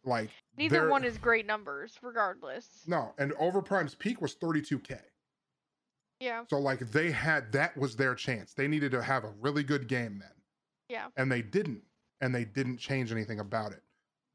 Like 0.05 0.31
Neither 0.57 0.89
one 0.89 1.05
is 1.05 1.17
great 1.17 1.45
numbers, 1.47 1.97
regardless. 2.01 2.67
No, 2.85 3.13
and 3.17 3.31
Overprime's 3.35 3.95
peak 3.95 4.19
was 4.19 4.35
32k. 4.35 4.99
Yeah. 6.19 6.43
So 6.49 6.57
like 6.59 6.79
they 6.91 7.09
had 7.09 7.53
that 7.53 7.77
was 7.77 7.95
their 7.95 8.13
chance. 8.13 8.53
They 8.53 8.67
needed 8.67 8.91
to 8.91 9.01
have 9.01 9.23
a 9.23 9.33
really 9.39 9.63
good 9.63 9.87
game 9.87 10.19
then. 10.19 10.35
Yeah. 10.89 11.05
And 11.15 11.31
they 11.31 11.41
didn't. 11.41 11.83
And 12.19 12.35
they 12.35 12.43
didn't 12.43 12.79
change 12.79 13.13
anything 13.13 13.39
about 13.39 13.71
it. 13.71 13.81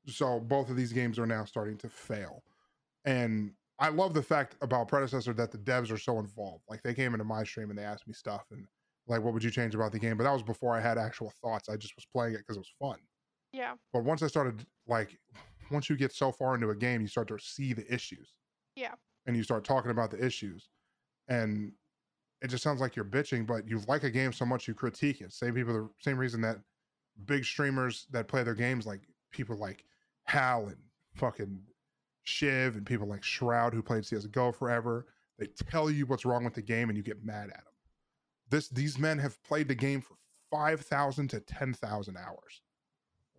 So 0.07 0.41
both 0.41 0.71
of 0.71 0.77
these 0.77 0.93
games 0.93 1.19
are 1.19 1.27
now 1.27 1.45
starting 1.45 1.77
to 1.79 1.89
fail. 1.91 2.43
And 3.05 3.53
I 3.79 3.89
love 3.89 4.13
the 4.13 4.23
fact 4.23 4.57
about 4.61 4.89
predecessor 4.89 5.33
that 5.35 5.53
the 5.53 5.59
devs 5.59 5.93
are 5.93 5.99
so 5.99 6.19
involved. 6.19 6.65
Like 6.69 6.83
they 6.83 6.95
came 6.95 7.15
into 7.15 7.25
my 7.25 7.45
stream 7.45 7.71
and 7.71 7.79
they 7.79 7.85
asked 7.85 8.09
me 8.09 8.15
stuff 8.15 8.45
and 8.51 8.67
like 9.07 9.23
what 9.23 9.33
would 9.33 9.45
you 9.45 9.51
change 9.51 9.75
about 9.75 9.93
the 9.93 9.99
game? 9.99 10.17
But 10.17 10.25
that 10.25 10.33
was 10.33 10.43
before 10.43 10.77
I 10.77 10.81
had 10.81 10.99
actual 10.99 11.33
thoughts. 11.43 11.69
I 11.69 11.77
just 11.77 11.95
was 11.97 12.07
playing 12.13 12.35
it 12.35 12.39
because 12.39 12.57
it 12.57 12.61
was 12.61 12.73
fun. 12.79 12.99
Yeah. 13.53 13.75
But 13.93 14.05
once 14.05 14.23
I 14.23 14.27
started 14.27 14.67
like 14.87 15.19
once 15.71 15.89
you 15.89 15.97
get 15.97 16.13
so 16.13 16.33
far 16.33 16.55
into 16.55 16.71
a 16.71 16.75
game, 16.75 17.01
you 17.01 17.09
start 17.09 17.29
to 17.29 17.39
see 17.39 17.73
the 17.73 17.93
issues. 17.93 18.35
Yeah. 18.75 18.95
And 19.27 19.37
you 19.37 19.43
start 19.43 19.65
talking 19.65 19.91
about 19.91 20.11
the 20.11 20.25
issues. 20.25 20.69
And 21.29 21.73
it 22.41 22.49
just 22.49 22.63
sounds 22.63 22.81
like 22.81 22.97
you're 22.97 23.05
bitching, 23.05 23.47
but 23.47 23.69
you 23.69 23.81
like 23.87 24.05
a 24.05 24.11
game 24.11 24.33
so 24.33 24.45
much 24.45 24.69
you 24.69 24.75
critique 24.75 25.21
it. 25.21 25.33
Same 25.33 25.55
people 25.55 25.75
the 25.75 25.89
same 26.01 26.17
reason 26.17 26.41
that 26.43 26.59
big 27.27 27.45
streamers 27.45 28.07
that 28.11 28.29
play 28.29 28.43
their 28.43 28.55
games 28.55 28.87
like 28.87 29.01
people 29.33 29.57
like 29.57 29.85
Hal 30.25 30.69
and 30.69 30.77
fucking 31.15 31.61
Shiv 32.29 32.77
and 32.77 32.85
people 32.87 33.09
like 33.09 33.25
Shroud 33.25 33.73
who 33.75 33.83
played 33.83 34.05
CSGO 34.05 34.55
forever. 34.55 35.07
They 35.39 35.47
tell 35.47 35.91
you 35.91 36.07
what's 36.07 36.25
wrong 36.25 36.45
with 36.45 36.55
the 36.55 36.63
game 36.63 36.89
and 36.91 36.97
you 36.97 37.03
get 37.03 37.25
mad 37.25 37.45
at 37.49 37.55
them. 37.55 37.65
This 38.51 38.69
these 38.69 38.99
men 38.99 39.19
have 39.19 39.43
played 39.43 39.69
the 39.69 39.75
game 39.75 40.01
for 40.01 40.15
five 40.51 40.81
thousand 40.81 41.29
to 41.31 41.41
ten 41.41 41.73
thousand 41.73 42.17
hours. 42.17 42.63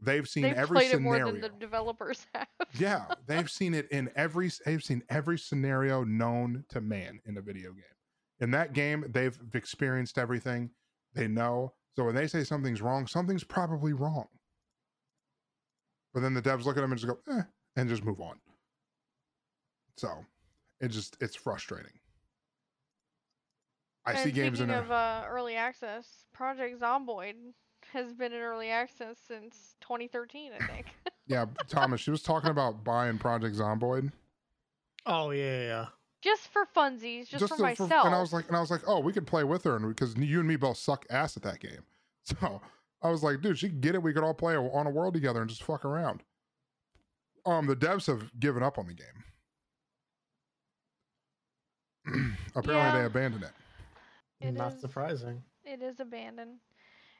They've 0.02 0.28
seen 0.28 0.44
They've 0.44 0.54
every 0.54 0.76
played 0.78 0.92
it 0.92 0.96
scenario. 0.98 1.26
more 1.26 1.32
than 1.34 1.42
the 1.42 1.50
developers 1.60 2.26
have. 2.34 2.48
yeah, 2.78 3.06
they've 3.28 3.50
seen 3.50 3.74
it 3.74 3.90
in 3.92 4.10
every 4.16 4.50
they've 4.66 4.84
seen 4.84 5.04
every 5.10 5.38
scenario 5.38 6.04
known 6.04 6.64
to 6.70 6.80
man 6.82 7.20
in 7.26 7.38
a 7.38 7.42
video 7.42 7.72
game. 7.72 7.84
In 8.40 8.52
that 8.52 8.74
game, 8.74 9.04
they've 9.10 9.38
experienced 9.54 10.18
everything. 10.18 10.70
They 11.14 11.28
know. 11.28 11.74
So 11.96 12.06
when 12.06 12.16
they 12.16 12.28
say 12.28 12.44
something's 12.46 12.82
wrong, 12.82 13.08
something's 13.08 13.44
probably 13.44 13.92
wrong. 13.94 14.28
But 16.14 16.22
then 16.22 16.34
the 16.34 16.42
devs 16.42 16.64
look 16.66 16.78
at 16.78 16.82
them 16.82 16.92
and 16.92 17.00
just 17.00 17.12
go, 17.12 17.20
eh, 17.38 17.42
and 17.76 17.90
just 17.90 18.06
move 18.06 18.22
on. 18.22 18.40
So 20.00 20.26
it 20.80 20.88
just 20.89 21.18
it's 21.20 21.36
frustrating. 21.36 21.91
I 24.06 24.14
and 24.14 24.20
see 24.22 24.32
games 24.32 24.62
in 24.62 24.70
of 24.70 24.89
uh, 24.89 25.24
early 25.28 25.56
access, 25.56 26.08
Project 26.34 26.80
Zomboid 26.80 27.34
has 27.91 28.14
been 28.14 28.32
in 28.32 28.39
early 28.39 28.70
access 28.70 29.18
since 29.28 29.76
2013, 29.82 30.54
I 30.54 30.66
think. 30.68 30.86
yeah, 31.28 31.45
Thomas, 31.68 32.00
she 32.00 32.12
was 32.12 32.24
talking 32.24 32.50
about 32.50 32.84
buying 32.84 33.18
Project 33.18 33.58
Zomboid. 33.58 34.12
Oh 35.06 35.32
yeah, 35.32 35.43
yeah, 35.43 35.68
yeah. 35.68 35.86
just 36.24 36.47
for 36.47 36.66
funsies, 36.76 37.28
just, 37.28 37.45
for 37.50 37.58
to- 37.58 37.62
myself. 37.62 38.06
and 38.06 38.16
I 38.16 38.22
was 38.22 38.32
like, 38.32 38.47
and 38.47 38.56
I 38.56 38.62
was 38.62 38.72
like, 38.72 38.82
oh, 38.88 39.02
we 39.02 39.12
could 39.12 39.28
play 39.28 39.43
with 39.43 39.66
her, 39.66 39.76
and 39.76 39.88
because 39.89 40.16
you 40.16 40.39
and 40.39 40.47
me 40.47 40.56
both 40.56 40.78
suck 40.78 41.06
ass 41.10 41.36
at 41.36 41.43
that 41.43 41.60
game. 41.60 41.84
So 42.41 42.62
I 43.02 43.10
was 43.10 43.24
like, 43.24 43.41
dude, 43.41 43.58
she 43.58 43.70
can 43.70 43.80
get 43.80 43.95
it. 43.95 44.04
We 44.04 44.14
could 44.14 44.24
all 44.24 44.36
play 44.36 44.56
on 44.56 44.86
a 44.86 44.89
world 44.91 45.16
together 45.16 45.41
and 45.41 45.50
just 45.50 45.64
fuck 45.64 45.84
around. 45.84 46.22
Um, 47.43 47.66
the 47.66 47.76
devs 47.76 48.06
have 48.06 48.30
given 48.39 48.62
up 48.62 48.78
on 48.78 48.86
the 48.86 48.93
game. 48.93 49.24
Apparently, 52.55 52.74
Yeah. 52.76 52.99
they 52.99 53.05
abandoned 53.05 53.43
it. 53.43 53.51
It 54.41 54.53
Not 54.53 54.74
is- 54.74 54.82
surprising. 54.82 55.43
it 55.66 55.82
is 55.82 55.99
abandoned, 55.99 56.60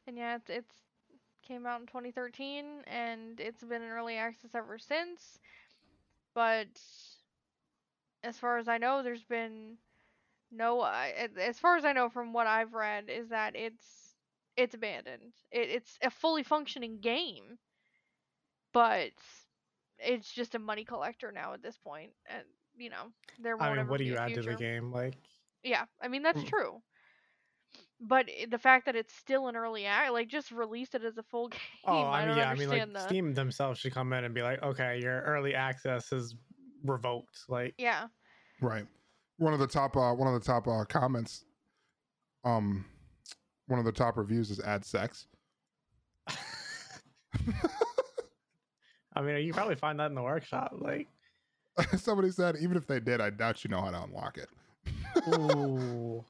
and 0.08 0.18
yeah, 0.18 0.36
it's, 0.38 0.50
it's 0.50 0.76
came 1.46 1.66
out 1.66 1.82
in 1.82 1.88
2013, 1.88 2.84
and 2.88 3.40
it's 3.40 3.64
been 3.64 3.82
in 3.82 3.90
early 3.90 4.16
access 4.18 4.56
ever 4.56 4.78
since. 4.78 5.40
But 6.34 6.68
as 8.24 8.38
far 8.38 8.58
as 8.58 8.68
I 8.68 8.78
know, 8.78 9.02
there's 9.04 9.24
been 9.24 9.78
no. 10.52 10.82
I- 10.82 11.14
a- 11.38 11.42
As 11.48 11.60
far 11.60 11.76
as 11.78 11.86
I 11.86 11.94
know, 11.94 12.10
from 12.10 12.34
what 12.34 12.48
I've 12.48 12.74
read, 12.74 13.10
is 13.10 13.30
that 13.30 13.56
it's 13.56 14.16
it's 14.56 14.76
abandoned. 14.76 15.34
It, 15.52 15.70
it's 15.70 15.98
a 16.02 16.10
fully 16.10 16.44
functioning 16.44 17.00
game, 17.02 17.58
but 18.74 19.12
it's 20.00 20.32
just 20.32 20.56
a 20.56 20.60
money 20.60 20.86
collector 20.86 21.32
now 21.32 21.54
at 21.54 21.62
this 21.62 21.78
point, 21.78 22.12
and 22.28 22.44
you 22.80 22.90
know 22.90 23.12
there 23.42 23.58
won't 23.58 23.70
I 23.70 23.72
mean, 23.72 23.80
ever 23.82 23.92
what 23.92 23.98
do 23.98 24.04
be 24.04 24.10
you 24.10 24.16
a 24.16 24.20
add 24.20 24.34
to 24.36 24.42
the 24.42 24.56
game? 24.56 24.92
Like, 24.92 25.16
Yeah, 25.64 25.86
I 26.02 26.08
mean 26.08 26.24
that's 26.24 26.42
Mm. 26.42 26.48
true. 26.48 26.82
But 28.02 28.30
the 28.50 28.58
fact 28.58 28.86
that 28.86 28.96
it's 28.96 29.14
still 29.14 29.48
an 29.50 29.56
early 29.58 29.86
act, 29.86 30.12
like 30.14 30.30
just 30.30 30.52
release 30.52 30.96
it 30.96 31.04
as 31.04 31.18
a 31.18 31.24
full 31.24 31.48
game. 31.50 31.60
oh, 31.86 31.92
I, 31.92 32.22
I 32.22 32.26
mean, 32.26 32.28
don't 32.30 32.38
yeah, 32.38 32.50
I 32.50 32.56
mean, 32.56 32.70
like 32.70 32.94
the. 32.94 33.00
Steam 33.00 33.34
themselves 33.34 33.80
should 33.80 33.94
come 33.94 34.14
in 34.14 34.24
and 34.24 34.34
be 34.34 34.42
like, 34.42 34.64
okay, 34.64 35.00
your 35.02 35.22
early 35.22 35.54
access 35.54 36.12
is 36.14 36.36
revoked. 36.86 37.40
Like, 37.50 37.76
Yeah, 37.78 38.08
Right. 38.62 38.86
One 39.38 39.54
of 39.54 39.60
the 39.60 39.68
top 39.68 39.96
uh 39.98 40.14
one 40.14 40.34
of 40.34 40.40
the 40.40 40.46
top 40.46 40.68
uh 40.68 40.84
comments 40.86 41.46
um 42.44 42.86
one 43.68 43.80
of 43.80 43.86
the 43.86 43.92
top 43.92 44.18
reviews 44.18 44.50
is 44.50 44.60
add 44.62 44.84
sex. 44.86 45.28
I 49.14 49.22
mean, 49.22 49.46
you 49.46 49.54
probably 49.54 49.76
find 49.76 50.00
that 50.00 50.08
in 50.08 50.16
the 50.16 50.24
workshop. 50.24 50.76
Like, 50.80 51.08
Somebody 51.98 52.32
said 52.32 52.58
even 52.62 52.78
if 52.78 52.88
they 52.88 53.00
did, 53.00 53.22
I 53.22 53.30
doubt 53.30 53.64
you 53.64 53.70
know 53.70 53.82
how 53.82 53.92
to 53.92 54.04
unlock 54.04 54.38
it. 54.38 54.50
ooh. 55.34 56.24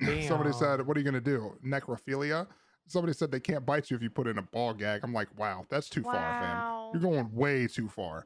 Somebody 0.28 0.52
said, 0.52 0.86
"What 0.86 0.96
are 0.96 1.00
you 1.00 1.04
gonna 1.04 1.20
do? 1.20 1.56
Necrophilia?" 1.64 2.46
Somebody 2.86 3.12
said 3.12 3.30
they 3.30 3.40
can't 3.40 3.66
bite 3.66 3.90
you 3.90 3.96
if 3.96 4.02
you 4.02 4.08
put 4.08 4.26
in 4.26 4.38
a 4.38 4.42
ball 4.42 4.72
gag. 4.72 5.02
I'm 5.04 5.12
like, 5.12 5.28
wow, 5.38 5.66
that's 5.68 5.90
too 5.90 6.02
far, 6.02 6.14
fam. 6.14 6.90
You're 6.92 7.02
going 7.02 7.30
way 7.34 7.66
too 7.66 7.86
far. 7.86 8.24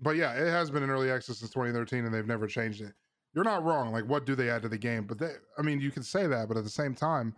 But 0.00 0.16
yeah, 0.16 0.32
it 0.32 0.48
has 0.50 0.70
been 0.70 0.82
in 0.82 0.88
early 0.88 1.10
access 1.10 1.38
since 1.38 1.50
2013, 1.50 2.06
and 2.06 2.14
they've 2.14 2.26
never 2.26 2.46
changed 2.46 2.80
it. 2.80 2.94
You're 3.34 3.44
not 3.44 3.62
wrong. 3.62 3.92
Like, 3.92 4.08
what 4.08 4.24
do 4.24 4.34
they 4.34 4.48
add 4.48 4.62
to 4.62 4.68
the 4.68 4.78
game? 4.78 5.04
But 5.06 5.18
they, 5.18 5.32
I 5.58 5.62
mean, 5.62 5.80
you 5.80 5.90
can 5.90 6.02
say 6.02 6.26
that, 6.26 6.48
but 6.48 6.56
at 6.56 6.64
the 6.64 6.70
same 6.70 6.94
time, 6.94 7.34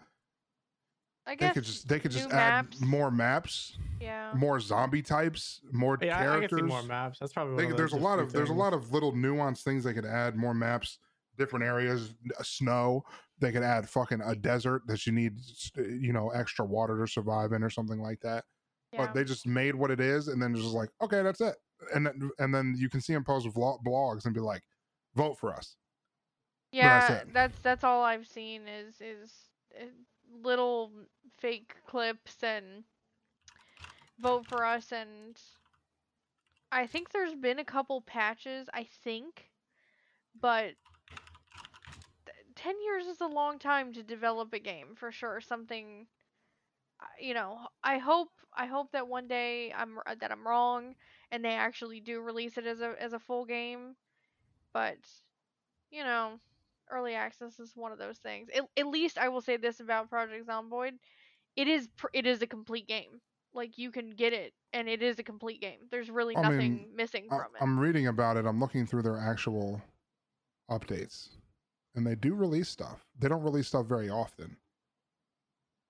I 1.27 1.37
they 1.37 1.51
could 1.51 1.65
just 1.65 1.87
they 1.89 2.01
could 2.01 2.11
just 2.11 2.29
new 2.29 2.35
add 2.35 2.65
maps. 2.67 2.81
more 2.81 3.11
maps, 3.11 3.77
yeah. 4.01 4.33
more 4.35 4.59
zombie 4.59 5.03
types, 5.03 5.61
more 5.71 5.97
Yeah, 6.03 6.19
I, 6.19 6.21
I 6.21 6.25
characters. 6.25 6.63
more 6.63 6.83
maps. 6.83 7.19
That's 7.21 7.33
probably 7.33 7.57
They 7.57 7.65
one 7.65 7.65
could- 7.67 7.73
of 7.73 7.77
there's 7.79 7.93
a 7.93 7.97
lot 8.05 8.19
few 8.19 8.27
of 8.27 8.33
there's 8.33 8.51
a 8.51 8.55
lot 8.55 8.73
of 8.73 8.93
little 8.93 9.13
nuanced 9.13 9.63
things 9.63 9.85
they 9.85 9.95
could 9.95 10.05
add. 10.05 10.35
More 10.37 10.53
maps, 10.55 10.99
different 11.39 11.65
areas, 11.65 12.15
snow. 12.43 13.05
They 13.39 13.53
could 13.53 13.63
add 13.63 13.89
fucking 13.89 14.21
a 14.25 14.35
desert 14.37 14.83
that 14.87 15.07
you 15.07 15.13
need, 15.13 15.39
you 15.77 16.13
know, 16.13 16.31
extra 16.31 16.65
water 16.65 16.99
to 17.05 17.11
survive 17.11 17.53
in 17.53 17.63
or 17.63 17.71
something 17.71 18.01
like 18.01 18.21
that. 18.21 18.45
yeah. 18.93 19.05
But 19.07 19.15
they 19.15 19.25
just 19.25 19.47
made 19.47 19.75
what 19.75 19.91
it 19.91 20.01
is, 20.01 20.29
and 20.29 20.41
then 20.43 20.55
just 20.55 20.69
like, 20.69 20.91
okay, 21.03 21.23
that's 21.23 21.41
it. 21.41 21.55
And 21.95 22.07
then, 22.07 22.31
and 22.39 22.55
then 22.55 22.75
you 22.77 22.89
can 22.89 23.01
see 23.01 23.13
them 23.13 23.25
post 23.25 23.47
vlog, 23.49 23.83
blogs 23.85 24.25
and 24.27 24.35
be 24.35 24.41
like, 24.41 24.63
vote 25.17 25.39
for 25.39 25.53
us. 25.55 25.77
Yeah, 26.73 27.01
that's 27.09 27.33
that's 27.33 27.59
that's 27.63 27.85
all 27.85 28.03
I've 28.03 28.27
seen 28.27 28.63
is 28.69 28.95
is 29.01 29.31
uh, 29.81 29.85
little 30.43 30.93
fake 31.39 31.75
clips 31.87 32.43
and 32.43 32.85
vote 34.19 34.47
for 34.47 34.65
us 34.65 34.91
and 34.93 35.39
I 36.73 36.89
think 36.89 37.11
there's 37.11 37.37
been 37.37 37.61
a 37.61 37.65
couple 37.65 38.01
patches, 38.03 38.69
I 38.75 38.83
think, 38.85 39.53
but 40.41 40.77
th- 42.27 42.37
10 42.57 42.81
years 42.83 43.07
is 43.07 43.21
a 43.21 43.27
long 43.27 43.59
time 43.59 43.93
to 43.93 44.03
develop 44.03 44.53
a 44.53 44.59
game 44.59 44.95
for 44.97 45.13
sure. 45.13 45.41
Something 45.41 46.07
uh, 47.01 47.07
you 47.21 47.35
know, 47.35 47.59
I 47.83 47.99
hope 47.99 48.31
I 48.57 48.67
hope 48.67 48.93
that 48.93 49.09
one 49.09 49.29
day 49.29 49.73
I'm 49.73 49.99
that 50.21 50.33
I'm 50.33 50.47
wrong 50.47 50.95
and 51.31 51.45
they 51.45 51.51
actually 51.55 52.01
do 52.01 52.21
release 52.21 52.59
it 52.59 52.67
as 52.67 52.81
a 52.81 52.95
as 53.01 53.13
a 53.13 53.19
full 53.21 53.45
game. 53.47 53.97
But 54.73 54.99
you 55.91 56.05
know, 56.05 56.41
early 56.93 57.15
access 57.15 57.59
is 57.59 57.73
one 57.75 57.93
of 57.93 57.99
those 57.99 58.19
things. 58.19 58.49
At, 58.55 58.65
at 58.77 58.87
least 58.87 59.19
I 59.19 59.29
will 59.29 59.41
say 59.41 59.57
this 59.57 59.81
about 59.81 60.11
Project 60.11 60.47
Zomboid: 60.47 60.93
it 61.57 61.69
is 61.69 61.89
pr- 61.97 62.07
it 62.13 62.27
is 62.27 62.43
a 62.43 62.47
complete 62.47 62.87
game. 62.87 63.21
Like 63.55 63.77
you 63.77 63.91
can 63.91 64.11
get 64.11 64.33
it, 64.33 64.53
and 64.73 64.89
it 64.89 65.03
is 65.03 65.19
a 65.19 65.23
complete 65.23 65.61
game. 65.61 65.79
There's 65.91 66.11
really 66.11 66.37
I 66.37 66.43
mean, 66.43 66.51
nothing 66.51 66.89
missing 66.95 67.27
I, 67.31 67.37
from 67.37 67.47
it. 67.55 67.63
I'm 67.63 67.79
reading 67.79 68.07
about 68.07 68.37
it. 68.37 68.47
I'm 68.47 68.61
looking 68.61 68.87
through 68.87 69.03
their 69.03 69.19
actual 69.19 69.83
updates, 70.71 71.29
and 71.95 72.07
they 72.07 72.15
do 72.15 72.35
release 72.35 72.69
stuff. 72.69 73.05
They 73.19 73.29
don't 73.29 73.43
release 73.43 73.69
stuff 73.69 73.87
very 73.87 74.09
often, 74.09 74.57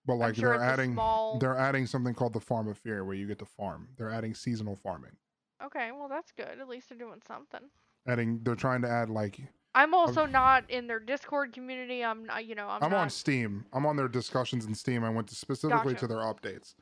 but 0.06 0.16
like 0.16 0.34
sure 0.36 0.58
they're 0.58 0.62
adding 0.62 0.94
small. 0.94 1.38
they're 1.38 1.58
adding 1.58 1.86
something 1.86 2.14
called 2.14 2.32
the 2.32 2.40
Farm 2.40 2.68
of 2.68 2.78
Fear, 2.78 3.04
where 3.04 3.14
you 3.14 3.26
get 3.26 3.38
to 3.40 3.46
farm. 3.46 3.88
They're 3.96 4.10
adding 4.10 4.34
seasonal 4.34 4.76
farming. 4.76 5.16
Okay, 5.64 5.90
well 5.92 6.08
that's 6.08 6.32
good. 6.32 6.58
At 6.60 6.68
least 6.68 6.88
they're 6.88 6.98
doing 6.98 7.22
something. 7.26 7.60
Adding, 8.08 8.40
they're 8.42 8.56
trying 8.56 8.82
to 8.82 8.88
add 8.88 9.08
like 9.10 9.38
I'm 9.74 9.94
also 9.94 10.26
not 10.26 10.70
in 10.70 10.86
their 10.86 11.00
Discord 11.00 11.52
community. 11.52 12.04
I'm 12.04 12.24
not, 12.26 12.44
you 12.46 12.54
know, 12.54 12.68
I'm, 12.68 12.82
I'm, 12.84 12.90
not. 12.90 12.98
on 12.98 13.10
Steam. 13.10 13.64
I'm 13.72 13.86
on 13.86 13.96
their 13.96 14.08
discussions 14.08 14.66
in 14.66 14.74
Steam. 14.74 15.02
I 15.02 15.10
went 15.10 15.28
to 15.28 15.34
specifically 15.34 15.94
Gotcha. 15.94 16.06
to 16.06 16.06
their 16.08 16.18
updates, 16.18 16.74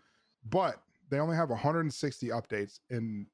but 0.48 0.80
they 1.08 1.18
only 1.20 1.36
have 1.36 1.50
160 1.50 2.28
updates 2.28 2.80
in 2.90 3.26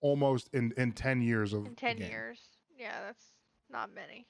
almost 0.00 0.50
in 0.52 0.72
in 0.76 0.92
10 0.92 1.22
years 1.22 1.52
of 1.52 1.66
in 1.66 1.74
10 1.76 1.98
game. 1.98 2.10
years. 2.10 2.40
Yeah, 2.76 3.00
that's 3.06 3.24
not 3.70 3.94
many. 3.94 4.26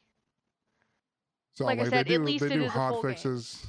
So 1.52 1.64
Like 1.64 1.78
I 1.78 1.84
said, 1.84 1.92
they 1.92 1.98
at 2.14 2.18
do 2.18 2.24
least 2.24 2.46
they 2.46 2.54
it 2.54 2.58
do 2.58 2.68
hot 2.68 2.92
full 2.94 3.02
game. 3.02 3.12
fixes. 3.12 3.66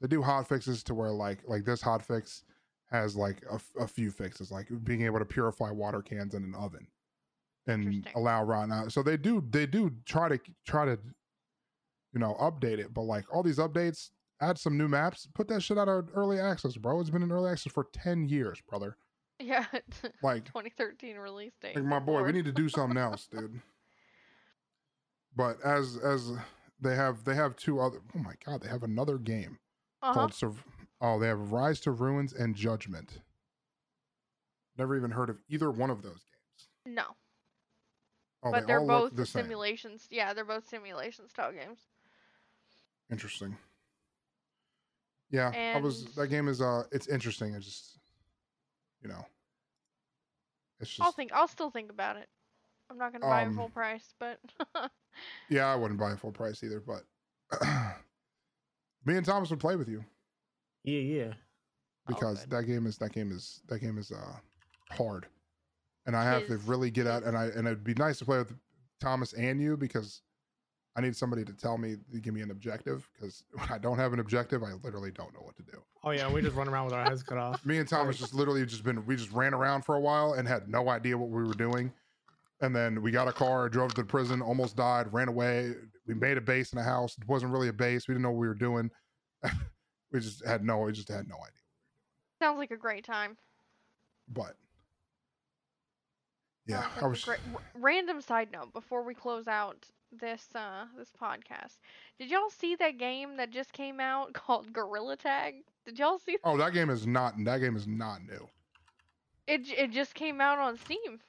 They 0.00 0.08
do 0.08 0.22
hot 0.22 0.48
fixes 0.48 0.82
to 0.84 0.94
where 0.94 1.10
like 1.10 1.40
like 1.46 1.64
this 1.64 1.82
hot 1.82 2.02
fix 2.04 2.44
has 2.90 3.16
like 3.16 3.42
a, 3.50 3.60
a 3.82 3.86
few 3.86 4.10
fixes, 4.10 4.50
like 4.50 4.68
being 4.84 5.02
able 5.02 5.18
to 5.18 5.24
purify 5.24 5.70
water 5.70 6.00
cans 6.02 6.34
in 6.34 6.44
an 6.44 6.54
oven 6.54 6.86
and 7.66 8.06
allow 8.14 8.42
rotten 8.44 8.72
out. 8.72 8.92
So 8.92 9.02
they 9.02 9.16
do 9.16 9.44
they 9.50 9.66
do 9.66 9.90
try 10.04 10.28
to 10.28 10.38
try 10.66 10.84
to 10.84 10.98
you 12.12 12.20
know 12.20 12.34
update 12.40 12.78
it, 12.78 12.92
but 12.94 13.02
like 13.02 13.24
all 13.34 13.42
these 13.42 13.58
updates, 13.58 14.10
add 14.40 14.58
some 14.58 14.76
new 14.78 14.88
maps, 14.88 15.26
put 15.34 15.48
that 15.48 15.62
shit 15.62 15.78
out 15.78 15.88
of 15.88 16.08
early 16.14 16.38
access, 16.38 16.76
bro. 16.76 17.00
It's 17.00 17.10
been 17.10 17.22
in 17.22 17.32
early 17.32 17.50
access 17.50 17.72
for 17.72 17.86
ten 17.92 18.28
years, 18.28 18.60
brother. 18.68 18.96
Yeah, 19.38 19.66
Like 20.22 20.46
2013 20.46 21.16
release 21.16 21.52
date. 21.60 21.76
like 21.76 21.84
my 21.84 21.98
boy, 21.98 22.22
we 22.22 22.32
need 22.32 22.46
to 22.46 22.52
do 22.52 22.68
something 22.70 22.96
else, 22.96 23.26
dude. 23.30 23.60
But 25.34 25.60
as 25.62 25.98
as 26.02 26.32
they 26.80 26.94
have 26.96 27.24
they 27.24 27.34
have 27.34 27.56
two 27.56 27.80
other 27.80 27.98
oh 28.14 28.18
my 28.18 28.34
god, 28.44 28.62
they 28.62 28.68
have 28.68 28.82
another 28.82 29.18
game 29.18 29.58
Uh-huh. 30.02 30.12
called 30.14 30.32
Surv- 30.32 30.64
oh 31.00 31.18
they 31.18 31.26
have 31.26 31.52
Rise 31.52 31.80
to 31.80 31.90
Ruins 31.90 32.32
and 32.32 32.54
Judgment. 32.54 33.18
Never 34.78 34.96
even 34.96 35.10
heard 35.10 35.30
of 35.30 35.38
either 35.48 35.70
one 35.70 35.90
of 35.90 36.02
those 36.02 36.22
games. 36.24 36.68
No, 36.96 37.04
Oh, 38.46 38.52
but 38.52 38.62
they 38.62 38.66
they're 38.66 38.80
both 38.80 39.04
look 39.04 39.16
the 39.16 39.26
same. 39.26 39.44
simulations. 39.44 40.06
Yeah, 40.10 40.32
they're 40.34 40.44
both 40.44 40.68
simulation 40.68 41.28
style 41.28 41.52
games. 41.52 41.80
Interesting. 43.10 43.56
Yeah, 45.30 45.52
I 45.74 45.78
was 45.80 46.14
that 46.14 46.28
game 46.28 46.48
is 46.48 46.60
uh 46.60 46.84
it's 46.92 47.08
interesting. 47.08 47.54
It's 47.54 47.64
just 47.66 47.98
you 49.02 49.08
know 49.08 49.24
it's 50.80 50.90
just 50.90 51.00
I'll 51.00 51.12
think. 51.12 51.32
I'll 51.32 51.48
still 51.48 51.70
think 51.70 51.90
about 51.90 52.16
it. 52.16 52.28
I'm 52.90 52.98
not 52.98 53.12
gonna 53.12 53.26
buy 53.26 53.42
it 53.42 53.46
Um, 53.46 53.56
full 53.56 53.68
price, 53.68 54.14
but 54.20 54.38
yeah, 55.50 55.66
I 55.66 55.74
wouldn't 55.74 55.98
buy 55.98 56.12
it 56.12 56.20
full 56.20 56.32
price 56.32 56.62
either, 56.62 56.80
but 56.80 57.02
me 59.04 59.16
and 59.16 59.26
Thomas 59.26 59.50
would 59.50 59.60
play 59.60 59.76
with 59.76 59.88
you 59.88 60.04
Yeah, 60.84 61.00
yeah. 61.00 61.32
because 62.06 62.40
good. 62.42 62.50
that 62.50 62.64
game 62.64 62.86
is 62.86 62.98
that 62.98 63.12
game 63.12 63.32
is 63.32 63.62
that 63.68 63.80
game 63.80 63.98
is 63.98 64.12
uh 64.12 64.36
hard. 64.90 65.26
And 66.06 66.16
I 66.16 66.24
have 66.24 66.46
to 66.46 66.56
really 66.58 66.90
get 66.90 67.06
out 67.06 67.24
and 67.24 67.36
I 67.36 67.46
and 67.46 67.66
it'd 67.66 67.82
be 67.84 67.94
nice 67.94 68.18
to 68.18 68.24
play 68.24 68.38
with 68.38 68.52
Thomas 69.00 69.32
and 69.32 69.60
you 69.60 69.76
because 69.76 70.22
I 70.96 71.00
need 71.02 71.16
somebody 71.16 71.44
to 71.44 71.52
tell 71.52 71.76
me 71.76 71.96
to 72.12 72.20
give 72.20 72.32
me 72.32 72.40
an 72.42 72.50
objective 72.50 73.08
because 73.12 73.44
when 73.52 73.68
I 73.70 73.78
don't 73.78 73.98
have 73.98 74.12
an 74.12 74.20
objective, 74.20 74.62
I 74.62 74.72
literally 74.84 75.10
don't 75.10 75.34
know 75.34 75.40
what 75.40 75.56
to 75.56 75.62
do. 75.62 75.82
Oh 76.04 76.10
yeah, 76.12 76.32
we 76.32 76.40
just 76.42 76.54
run 76.56 76.68
around 76.68 76.84
with 76.86 76.94
our 76.94 77.04
heads 77.04 77.22
cut 77.22 77.38
off. 77.38 77.64
Me 77.66 77.78
and 77.78 77.88
Thomas 77.88 78.14
Right. 78.16 78.20
just 78.20 78.34
literally 78.34 78.64
just 78.64 78.84
been 78.84 79.04
we 79.04 79.16
just 79.16 79.32
ran 79.32 79.52
around 79.52 79.82
for 79.84 79.96
a 79.96 80.00
while 80.00 80.34
and 80.34 80.46
had 80.46 80.68
no 80.68 80.88
idea 80.88 81.18
what 81.18 81.28
we 81.30 81.42
were 81.42 81.54
doing. 81.54 81.92
And 82.62 82.74
then 82.74 83.02
we 83.02 83.10
got 83.10 83.28
a 83.28 83.32
car, 83.32 83.68
drove 83.68 83.92
to 83.94 84.00
the 84.02 84.06
prison, 84.06 84.40
almost 84.40 84.76
died, 84.76 85.12
ran 85.12 85.28
away. 85.28 85.74
We 86.06 86.14
made 86.14 86.38
a 86.38 86.40
base 86.40 86.72
in 86.72 86.78
a 86.78 86.82
house. 86.82 87.14
It 87.20 87.28
wasn't 87.28 87.52
really 87.52 87.68
a 87.68 87.72
base. 87.72 88.08
We 88.08 88.14
didn't 88.14 88.22
know 88.22 88.30
what 88.30 88.40
we 88.40 88.48
were 88.48 88.54
doing. 88.54 88.90
we 90.12 90.20
just 90.20 90.42
had 90.46 90.64
no, 90.64 90.78
we 90.78 90.92
just 90.92 91.08
had 91.08 91.28
no 91.28 91.34
idea. 91.34 91.60
sounds 92.40 92.56
like 92.58 92.70
a 92.70 92.76
great 92.78 93.04
time. 93.04 93.36
But 94.28 94.56
yeah, 96.66 96.82
Sounds 96.82 96.94
like 96.94 97.02
I 97.02 97.06
a 97.06 97.08
was 97.10 97.24
great- 97.24 97.40
random 97.74 98.20
side 98.20 98.50
note 98.52 98.72
before 98.72 99.02
we 99.02 99.14
close 99.14 99.46
out 99.48 99.86
this 100.12 100.48
uh 100.54 100.86
this 100.96 101.10
podcast. 101.20 101.78
Did 102.18 102.30
y'all 102.30 102.48
see 102.50 102.76
that 102.76 102.96
game 102.98 103.36
that 103.36 103.50
just 103.50 103.72
came 103.72 104.00
out 104.00 104.32
called 104.34 104.72
Gorilla 104.72 105.16
Tag? 105.16 105.54
Did 105.84 105.98
y'all 105.98 106.18
see 106.18 106.38
Oh, 106.44 106.56
that 106.56 106.72
game 106.72 106.90
is 106.90 107.06
not 107.06 107.34
that 107.44 107.58
game 107.60 107.76
is 107.76 107.86
not 107.86 108.22
new. 108.24 108.48
it? 109.46 109.68
It 109.68 109.90
just 109.92 110.14
came 110.14 110.40
out 110.40 110.58
on 110.58 110.76
Steam. 110.78 111.20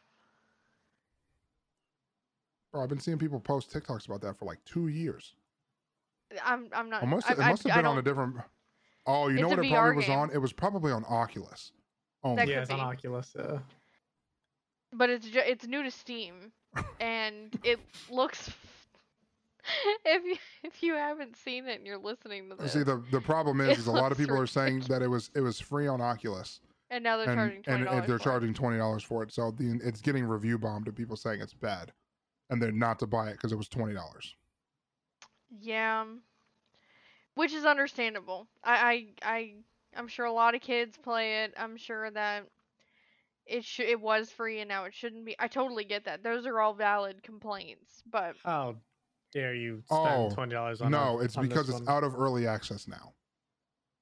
Bro, 2.71 2.83
I've 2.83 2.89
been 2.89 2.99
seeing 2.99 3.17
people 3.17 3.39
post 3.39 3.71
TikToks 3.71 4.07
about 4.07 4.21
that 4.21 4.37
for 4.37 4.45
like 4.45 4.63
two 4.65 4.87
years. 4.87 5.33
I'm 6.43 6.67
I'm 6.73 6.89
not. 6.89 7.03
It 7.03 7.07
must 7.07 7.29
I, 7.29 7.33
it 7.33 7.39
I- 7.39 7.49
must 7.49 7.63
have 7.63 7.71
I 7.73 7.75
been 7.77 7.85
on 7.85 7.97
a 7.97 8.01
different 8.01 8.35
Oh, 9.05 9.29
you 9.29 9.39
know 9.39 9.47
what 9.47 9.59
it 9.59 9.69
probably 9.71 9.93
VR 9.93 9.95
was 9.95 10.09
on? 10.09 10.31
It 10.31 10.39
was 10.39 10.51
probably 10.51 10.91
on 10.91 11.05
Oculus. 11.07 11.71
Oh, 12.25 12.35
yeah, 12.35 12.43
could 12.45 12.49
it's 12.57 12.69
on. 12.71 12.79
Oculus. 12.81 13.33
Uh, 13.37 13.59
but 14.93 15.09
it's 15.09 15.27
ju- 15.27 15.43
it's 15.45 15.67
new 15.67 15.83
to 15.83 15.91
Steam, 15.91 16.51
and 16.99 17.57
it 17.63 17.79
looks. 18.09 18.49
if 20.05 20.23
you 20.23 20.37
if 20.63 20.81
you 20.81 20.93
haven't 20.93 21.35
seen 21.35 21.67
it 21.67 21.77
and 21.77 21.85
you're 21.85 21.97
listening 21.97 22.49
to 22.49 22.55
this, 22.55 22.73
See 22.73 22.83
the 22.83 23.03
the 23.11 23.21
problem 23.21 23.59
is, 23.61 23.77
is 23.79 23.87
a 23.87 23.91
lot 23.91 24.11
of 24.11 24.17
people 24.17 24.39
are 24.39 24.47
saying 24.47 24.81
that 24.81 25.01
it 25.01 25.07
was 25.07 25.29
it 25.35 25.41
was 25.41 25.59
free 25.59 25.87
on 25.87 25.99
Oculus 26.01 26.61
and 26.89 27.03
now 27.03 27.17
they're 27.17 27.29
and 27.29 27.37
charging 27.37 27.55
and, 27.57 27.63
twenty 27.65 27.79
and 27.79 27.85
dollars. 27.85 28.07
they're 28.07 28.19
charging 28.19 28.53
twenty 28.53 28.77
dollars 28.77 29.03
for 29.03 29.23
it. 29.23 29.33
So 29.33 29.51
the, 29.51 29.79
it's 29.83 30.01
getting 30.01 30.25
review 30.25 30.57
bombed 30.57 30.85
to 30.85 30.91
people 30.91 31.15
saying 31.15 31.41
it's 31.41 31.53
bad, 31.53 31.91
and 32.49 32.61
they're 32.61 32.71
not 32.71 32.99
to 32.99 33.07
buy 33.07 33.29
it 33.29 33.33
because 33.33 33.51
it 33.51 33.57
was 33.57 33.67
twenty 33.67 33.93
dollars. 33.93 34.35
Yeah, 35.59 36.05
which 37.35 37.53
is 37.53 37.65
understandable. 37.65 38.47
I 38.63 39.07
I 39.23 39.35
I 39.35 39.53
I'm 39.95 40.07
sure 40.07 40.25
a 40.25 40.31
lot 40.31 40.55
of 40.55 40.61
kids 40.61 40.97
play 40.97 41.43
it. 41.43 41.53
I'm 41.57 41.77
sure 41.77 42.09
that 42.11 42.45
it 43.49 43.63
should 43.63 43.87
it 43.87 43.99
was 44.01 44.29
free 44.29 44.59
and 44.59 44.69
now 44.69 44.85
it 44.85 44.93
shouldn't 44.93 45.25
be. 45.25 45.35
I 45.39 45.47
totally 45.47 45.83
get 45.85 46.05
that. 46.05 46.23
Those 46.23 46.45
are 46.45 46.59
all 46.59 46.73
valid 46.73 47.23
complaints, 47.23 48.03
but 48.09 48.35
oh, 48.45 48.75
dare 49.31 49.53
you 49.55 49.83
Oh, 49.89 50.03
spend 50.05 50.33
twenty 50.33 50.53
dollars 50.55 50.81
on? 50.81 50.87
It. 50.87 50.97
No, 50.97 51.19
a- 51.19 51.23
it's 51.23 51.37
on 51.37 51.43
this 51.43 51.49
because 51.49 51.69
it's 51.69 51.79
one? 51.79 51.89
out 51.89 52.03
of 52.03 52.15
early 52.15 52.47
access 52.47 52.87
now. 52.87 53.13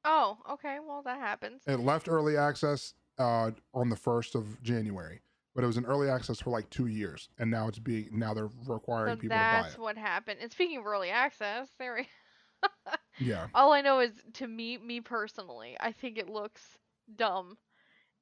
Oh, 0.03 0.37
okay. 0.51 0.77
Well, 0.85 1.01
that 1.03 1.19
happens. 1.19 1.63
It 1.65 1.79
left 1.79 2.07
early 2.07 2.37
access 2.37 2.93
uh, 3.17 3.51
on 3.73 3.89
the 3.89 3.95
first 3.95 4.35
of 4.35 4.61
January, 4.61 5.21
but 5.55 5.63
it 5.63 5.67
was 5.67 5.77
in 5.77 5.85
early 5.85 6.09
access 6.09 6.39
for 6.39 6.51
like 6.51 6.69
two 6.69 6.87
years, 6.87 7.29
and 7.39 7.49
now 7.49 7.67
it's 7.67 7.79
being 7.79 8.09
now 8.11 8.33
they're 8.33 8.49
requiring 8.67 9.15
So 9.15 9.21
people 9.21 9.37
to 9.37 9.43
buy 9.43 9.61
that's 9.63 9.73
it. 9.75 9.79
what 9.79 9.97
happened. 9.97 10.39
And 10.41 10.51
speaking 10.51 10.77
of 10.77 10.85
early 10.85 11.09
access, 11.09 11.69
there. 11.79 11.95
we- 11.95 12.07
Yeah, 13.17 13.47
All 13.53 13.71
I 13.71 13.79
know 13.81 13.99
is, 14.01 14.11
to 14.33 14.47
me, 14.47 14.77
me 14.77 14.99
personally, 14.99 15.77
I 15.79 15.93
think 15.93 16.17
it 16.17 16.27
looks 16.29 16.77
dumb, 17.15 17.57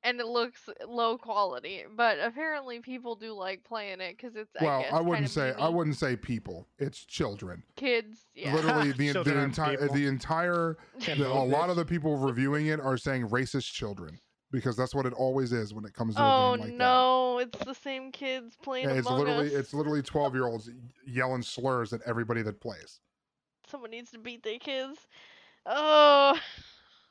and 0.04 0.20
it 0.20 0.26
looks 0.28 0.70
low 0.88 1.18
quality. 1.18 1.84
But 1.95 2.18
apparently, 2.22 2.80
people 2.80 3.16
do 3.16 3.34
like 3.34 3.64
playing 3.64 4.01
it 4.01 4.18
because 4.18 4.36
it's. 4.36 4.51
I, 4.60 4.64
well, 4.64 4.82
guess, 4.82 4.93
I, 4.93 4.99
wouldn't 5.01 5.16
kinda 5.16 5.30
say 5.30 5.54
I 5.62 5.70
wouldn't 5.70 5.95
say 5.97 6.16
people. 6.16 6.68
It's 6.80 7.04
children. 7.06 7.64
Kids, 7.76 8.26
yeah. 8.36 8.54
Literally, 8.56 8.91
the, 8.97 9.08
the 9.08 9.14
Children 9.14 9.38
and 9.38 9.45
entire 9.45 9.78
people. 9.78 9.95
the 9.95 10.08
entire 10.08 10.78
the, 11.06 11.28
a 11.28 11.43
lot 11.43 11.70
of 11.70 11.76
the 11.76 11.86
people 11.86 12.18
reviewing 12.18 12.68
it 12.68 12.80
are 12.80 12.97
saying 12.97 13.30
racist 13.30 13.72
children 13.72 14.20
because 14.51 14.76
that's 14.78 14.93
what 14.93 15.06
it 15.08 15.14
always 15.14 15.51
is 15.51 15.74
when 15.74 15.84
it 15.86 15.93
comes 15.93 16.16
to 16.16 16.22
a 16.22 16.26
Oh 16.26 16.51
game 16.56 16.62
like 16.62 16.70
that. 16.72 16.78
no, 16.78 17.39
it's 17.39 17.58
the 17.66 17.74
same 17.74 18.12
kids 18.12 18.56
playing 18.62 18.88
Yeah, 18.89 18.95
it's 18.95 19.08
Among 19.08 19.20
literally 19.20 19.47
Us. 19.47 19.54
it's 19.54 19.74
literally 19.74 20.01
twelve 20.01 20.36
year 20.36 20.45
olds 20.45 20.70
yelling 21.08 21.41
slurs 21.41 21.91
at 21.93 22.01
everybody 22.06 22.41
that 22.43 22.60
plays. 22.62 22.99
Someone 23.68 23.91
needs 23.91 24.12
to 24.12 24.20
beat 24.20 24.43
their 24.43 24.60
kids. 24.60 24.99
Oh, 25.66 26.38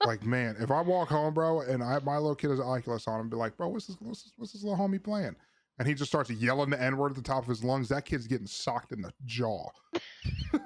Like 0.04 0.24
man, 0.24 0.56
if 0.58 0.70
I 0.70 0.80
walk 0.80 1.08
home, 1.08 1.34
bro, 1.34 1.60
and 1.60 1.82
I 1.82 1.98
my 2.00 2.16
little 2.16 2.34
kid 2.34 2.50
has 2.50 2.58
an 2.58 2.66
Oculus 2.66 3.06
on, 3.06 3.20
and 3.20 3.30
be 3.30 3.36
like, 3.36 3.56
bro, 3.56 3.68
what's 3.68 3.86
this 3.86 3.96
what's 4.00 4.24
this, 4.24 4.32
what's 4.36 4.52
this 4.52 4.62
little 4.64 4.78
homie 4.78 5.02
playing? 5.02 5.36
And 5.78 5.88
he 5.88 5.94
just 5.94 6.10
starts 6.10 6.30
yelling 6.30 6.70
the 6.70 6.80
N 6.80 6.96
word 6.96 7.12
at 7.12 7.16
the 7.16 7.22
top 7.22 7.42
of 7.42 7.48
his 7.48 7.64
lungs. 7.64 7.88
That 7.88 8.04
kid's 8.04 8.26
getting 8.26 8.46
socked 8.46 8.92
in 8.92 9.02
the 9.02 9.12
jaw. 9.24 9.68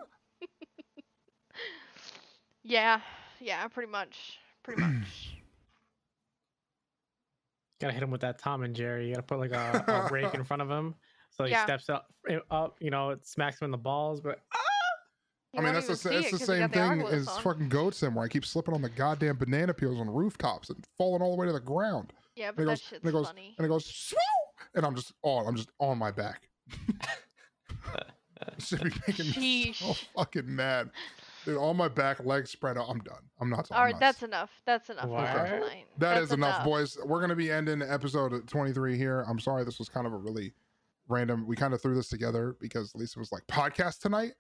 yeah, 2.65 3.01
yeah, 3.41 3.69
pretty 3.69 3.91
much, 3.91 4.39
pretty 4.63 4.81
much. 4.83 5.35
gotta 7.81 7.93
hit 7.93 8.03
him 8.03 8.11
with 8.11 8.23
that 8.23 8.39
Tom 8.39 8.63
and 8.63 8.75
Jerry. 8.75 9.09
You 9.09 9.15
gotta 9.15 9.27
put 9.27 9.39
like 9.39 9.53
a, 9.53 9.85
a 9.89 10.13
rake 10.13 10.35
in 10.35 10.45
front 10.45 10.63
of 10.63 10.71
him, 10.71 10.95
so 11.31 11.45
he 11.45 11.53
Yeah. 11.53 11.63
steps 11.65 11.89
up, 11.89 12.13
eh, 12.29 12.39
up. 12.51 12.77
You 12.81 12.91
know, 12.91 13.11
it 13.11 13.27
smacks 13.27 13.61
him 13.61 13.67
in 13.67 13.71
the 13.71 13.79
balls. 13.79 14.21
But 14.21 14.41
You 15.57 15.63
I 15.63 15.65
mean, 15.65 15.75
won't 15.75 15.87
that's 15.87 16.03
the, 16.03 16.11
even 16.11 16.23
sa- 16.23 16.27
see 16.27 16.27
it's 16.27 16.27
it 16.27 16.31
the 16.33 16.39
'cause 16.39 16.41
he 16.41 16.45
same 16.47 16.61
got 16.69 16.73
the 16.73 17.05
thing 17.05 17.19
as 17.21 17.29
on. 17.29 17.43
fucking 17.43 17.69
goats 17.71 17.97
Sim, 17.99 18.15
where 18.15 18.25
I 18.25 18.29
keep 18.29 18.45
slipping 18.45 18.75
on 18.75 18.83
the 18.83 18.89
goddamn 18.91 19.37
banana 19.39 19.73
peels 19.75 19.99
on 19.99 20.09
rooftops 20.11 20.69
and 20.71 20.85
falling 20.99 21.23
all 21.23 21.31
the 21.35 21.41
way 21.41 21.47
to 21.47 21.53
the 21.53 21.61
ground. 21.61 22.13
Yeah, 22.35 22.49
And 22.49 22.57
but 22.57 22.63
it 22.63 22.67
that 22.67 22.71
goes, 22.73 22.81
shit's 22.83 22.93
and 23.03 23.09
it 23.09 23.13
goes, 23.13 23.27
funny. 23.29 23.55
and 23.59 23.65
it 23.65 23.69
goes, 23.69 23.85
Swoo! 23.87 24.17
and 24.75 24.85
I'm 24.85 24.95
just 24.95 25.13
on, 25.23 25.47
I'm 25.47 25.57
just 25.57 25.71
on 25.81 25.97
my 25.99 26.11
back. 26.11 26.49
Should 28.59 28.83
be 28.85 28.91
making 29.09 29.41
me 29.41 29.73
so 29.73 29.95
fucking 30.15 30.55
mad. 30.55 30.91
Dude, 31.45 31.57
on 31.57 31.77
my 31.77 31.89
back, 31.89 32.25
legs 32.25 32.51
spread 32.51 32.77
out. 32.77 32.87
I'm 32.89 32.99
done. 32.99 33.23
I'm 33.41 33.49
not. 33.49 33.71
All 33.71 33.79
I'm 33.79 33.85
right, 33.85 33.91
nuts. 33.93 34.01
that's 34.01 34.23
enough. 34.23 34.51
That's 34.67 34.91
enough 34.91 35.05
for 35.05 35.11
What? 35.11 35.25
That 35.25 35.71
That's 35.99 36.23
is 36.27 36.33
enough, 36.33 36.65
boys. 36.65 36.99
We're 37.05 37.21
gonna 37.21 37.37
be 37.37 37.51
ending 37.51 37.83
episode 37.83 38.47
23 38.49 38.97
here. 38.99 39.25
I'm 39.29 39.39
sorry, 39.39 39.65
this 39.65 39.79
was 39.79 39.89
kind 39.89 40.07
of 40.07 40.13
a 40.13 40.17
really 40.17 40.53
random. 41.09 41.47
We 41.47 41.57
kind 41.57 41.73
of 41.73 41.81
threw 41.81 41.95
this 41.95 42.09
together 42.09 42.57
because 42.61 42.95
Lisa 42.95 43.19
was 43.19 43.31
like 43.33 43.47
podcast 43.47 44.01
tonight, 44.01 44.33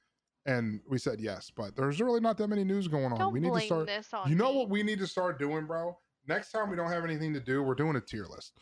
and 0.46 0.80
we 0.88 0.98
said 0.98 1.20
yes. 1.20 1.50
But 1.54 1.76
there's 1.76 2.00
really 2.00 2.20
not 2.20 2.38
that 2.38 2.48
many 2.48 2.64
news 2.64 2.88
going 2.88 3.12
on. 3.12 3.18
Don't 3.18 3.32
we 3.32 3.40
need 3.40 3.50
blame 3.50 3.60
to 3.62 3.66
start. 3.66 3.86
this 3.86 4.14
on 4.14 4.28
You 4.30 4.36
know 4.36 4.52
me. 4.52 4.58
what 4.58 4.68
we 4.70 4.82
need 4.82 4.98
to 5.00 5.06
start 5.06 5.38
doing, 5.38 5.66
bro? 5.66 5.96
Next 6.28 6.50
time 6.50 6.70
we 6.70 6.76
don't 6.76 6.90
have 6.90 7.04
anything 7.04 7.32
to 7.34 7.40
do, 7.40 7.62
we're 7.62 7.74
doing 7.74 7.96
a 7.96 8.00
tier 8.00 8.26
list. 8.26 8.58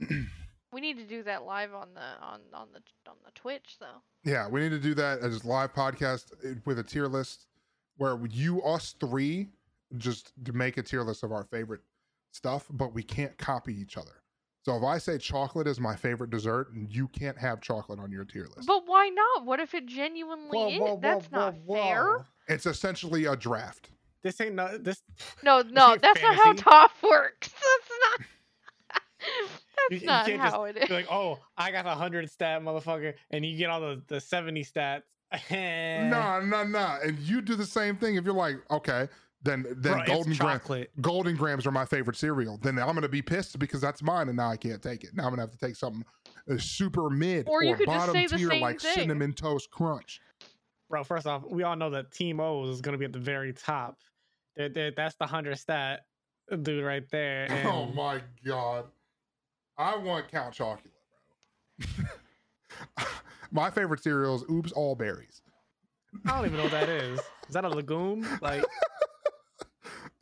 We 0.72 0.80
need 0.80 0.98
to 0.98 1.04
do 1.04 1.22
that 1.22 1.44
live 1.44 1.72
on 1.72 1.94
the 1.94 2.02
on 2.22 2.40
on 2.52 2.68
the 2.72 2.80
on 3.08 3.16
the 3.24 3.30
Twitch 3.34 3.76
though. 3.80 4.02
Yeah, 4.24 4.46
we 4.48 4.60
need 4.60 4.70
to 4.70 4.78
do 4.78 4.94
that 4.94 5.20
as 5.20 5.42
live 5.44 5.72
podcast 5.72 6.32
uh, 6.44 6.56
with 6.66 6.78
a 6.78 6.82
tier 6.82 7.06
list 7.06 7.46
where 7.96 8.18
you, 8.28 8.60
us 8.62 8.94
three, 9.00 9.48
just 9.96 10.32
make 10.52 10.76
a 10.76 10.82
tier 10.82 11.02
list 11.02 11.22
of 11.22 11.32
our 11.32 11.44
favorite 11.44 11.80
stuff, 12.32 12.66
but 12.70 12.92
we 12.92 13.02
can't 13.02 13.38
copy 13.38 13.74
each 13.80 13.96
other. 13.96 14.22
So 14.66 14.74
if 14.76 14.82
I 14.82 14.98
say 14.98 15.16
chocolate 15.16 15.68
is 15.68 15.78
my 15.78 15.94
favorite 15.94 16.30
dessert, 16.30 16.72
and 16.72 16.92
you 16.92 17.06
can't 17.06 17.38
have 17.38 17.60
chocolate 17.60 18.00
on 18.00 18.10
your 18.10 18.24
tier 18.24 18.48
list. 18.56 18.66
But 18.66 18.82
why 18.84 19.08
not? 19.10 19.46
What 19.46 19.60
if 19.60 19.74
it 19.74 19.86
genuinely 19.86 20.48
Whoa, 20.58 20.68
is? 20.70 20.80
whoa, 20.80 20.86
whoa, 20.94 20.98
That's 21.00 21.26
whoa, 21.26 21.38
not 21.38 21.54
fair. 21.68 22.26
It's 22.48 22.66
essentially 22.66 23.26
a 23.26 23.36
draft. 23.36 23.90
This 24.24 24.40
ain't 24.40 24.56
no 24.56 24.76
this. 24.76 25.04
No, 25.44 25.62
no, 25.70 25.92
it 25.92 26.02
that's 26.02 26.20
not 26.20 26.34
how 26.34 26.42
fantasy? 26.42 26.64
top 26.64 26.90
works. 27.00 27.48
That's 27.52 28.20
not. 28.20 28.26
You- 29.20 29.48
that's 29.88 30.02
you 30.02 30.06
not 30.06 30.26
can't 30.26 30.42
just 30.42 30.54
how 30.54 30.64
it 30.64 30.76
is. 30.76 30.90
Like, 30.90 31.06
oh, 31.10 31.38
I 31.56 31.70
got 31.70 31.86
a 31.86 31.90
hundred 31.90 32.28
stat, 32.30 32.60
motherfucker, 32.62 33.14
and 33.30 33.46
you 33.46 33.56
get 33.56 33.70
all 33.70 33.80
the 33.80 34.02
the 34.08 34.20
seventy 34.20 34.64
stats. 34.64 35.02
No, 35.50 36.40
no, 36.40 36.64
no. 36.64 36.98
And 37.04 37.18
you 37.20 37.40
do 37.40 37.54
the 37.54 37.64
same 37.66 37.96
thing 37.96 38.16
if 38.16 38.24
you're 38.24 38.34
like, 38.34 38.56
okay, 38.70 39.08
then 39.46 39.64
then 39.78 39.94
Bro, 39.94 40.04
Golden 40.06 40.34
Grahams 40.36 40.38
chocolate. 40.62 40.90
Golden 41.00 41.36
Grahams 41.36 41.66
are 41.66 41.70
my 41.70 41.84
favorite 41.86 42.16
cereal. 42.16 42.58
Then 42.62 42.78
I'm 42.78 42.94
gonna 42.94 43.08
be 43.08 43.22
pissed 43.22 43.58
because 43.58 43.80
that's 43.80 44.02
mine 44.02 44.28
and 44.28 44.36
now 44.36 44.50
I 44.50 44.56
can't 44.56 44.82
take 44.82 45.04
it. 45.04 45.10
Now 45.14 45.24
I'm 45.24 45.30
gonna 45.30 45.42
have 45.42 45.52
to 45.52 45.58
take 45.58 45.76
something 45.76 46.04
uh, 46.50 46.58
super 46.58 47.08
mid 47.08 47.48
Or 47.48 47.62
you 47.64 47.74
could 47.76 47.86
just 47.86 47.98
bottom 47.98 48.14
say 48.14 48.26
the 48.26 48.36
tier 48.36 48.50
same 48.50 48.60
like 48.62 48.80
thing. 48.80 48.94
cinnamon 48.94 49.32
toast 49.32 49.70
crunch. 49.70 50.20
Bro, 50.90 51.04
first 51.04 51.26
off, 51.26 51.42
we 51.48 51.62
all 51.62 51.74
know 51.76 51.90
that 51.90 52.12
Team 52.12 52.40
O 52.40 52.68
is 52.70 52.80
gonna 52.80 52.98
be 52.98 53.04
at 53.06 53.12
the 53.12 53.18
very 53.18 53.52
top. 53.52 53.98
They're- 54.56 54.68
they're- 54.68 54.92
that's 54.96 55.14
the 55.16 55.26
hundred 55.26 55.56
stat 55.58 56.00
dude 56.62 56.84
right 56.84 57.08
there. 57.10 57.48
Oh 57.66 57.86
my 57.86 58.20
god. 58.44 58.84
I 59.78 59.96
want 59.96 60.28
Count 60.28 60.54
Chocula, 60.54 60.78
bro. 61.78 63.04
my 63.52 63.70
favorite 63.70 64.02
cereal 64.02 64.36
is 64.36 64.44
Oops 64.50 64.72
All 64.72 64.94
Berries. 64.94 65.42
I 66.24 66.36
don't 66.36 66.46
even 66.46 66.56
know 66.56 66.62
what 66.64 66.72
that 66.72 66.88
is. 66.88 67.18
Is 67.48 67.52
that 67.54 67.64
a 67.64 67.68
legume? 67.68 68.26
Like, 68.40 68.62
You 68.62 68.66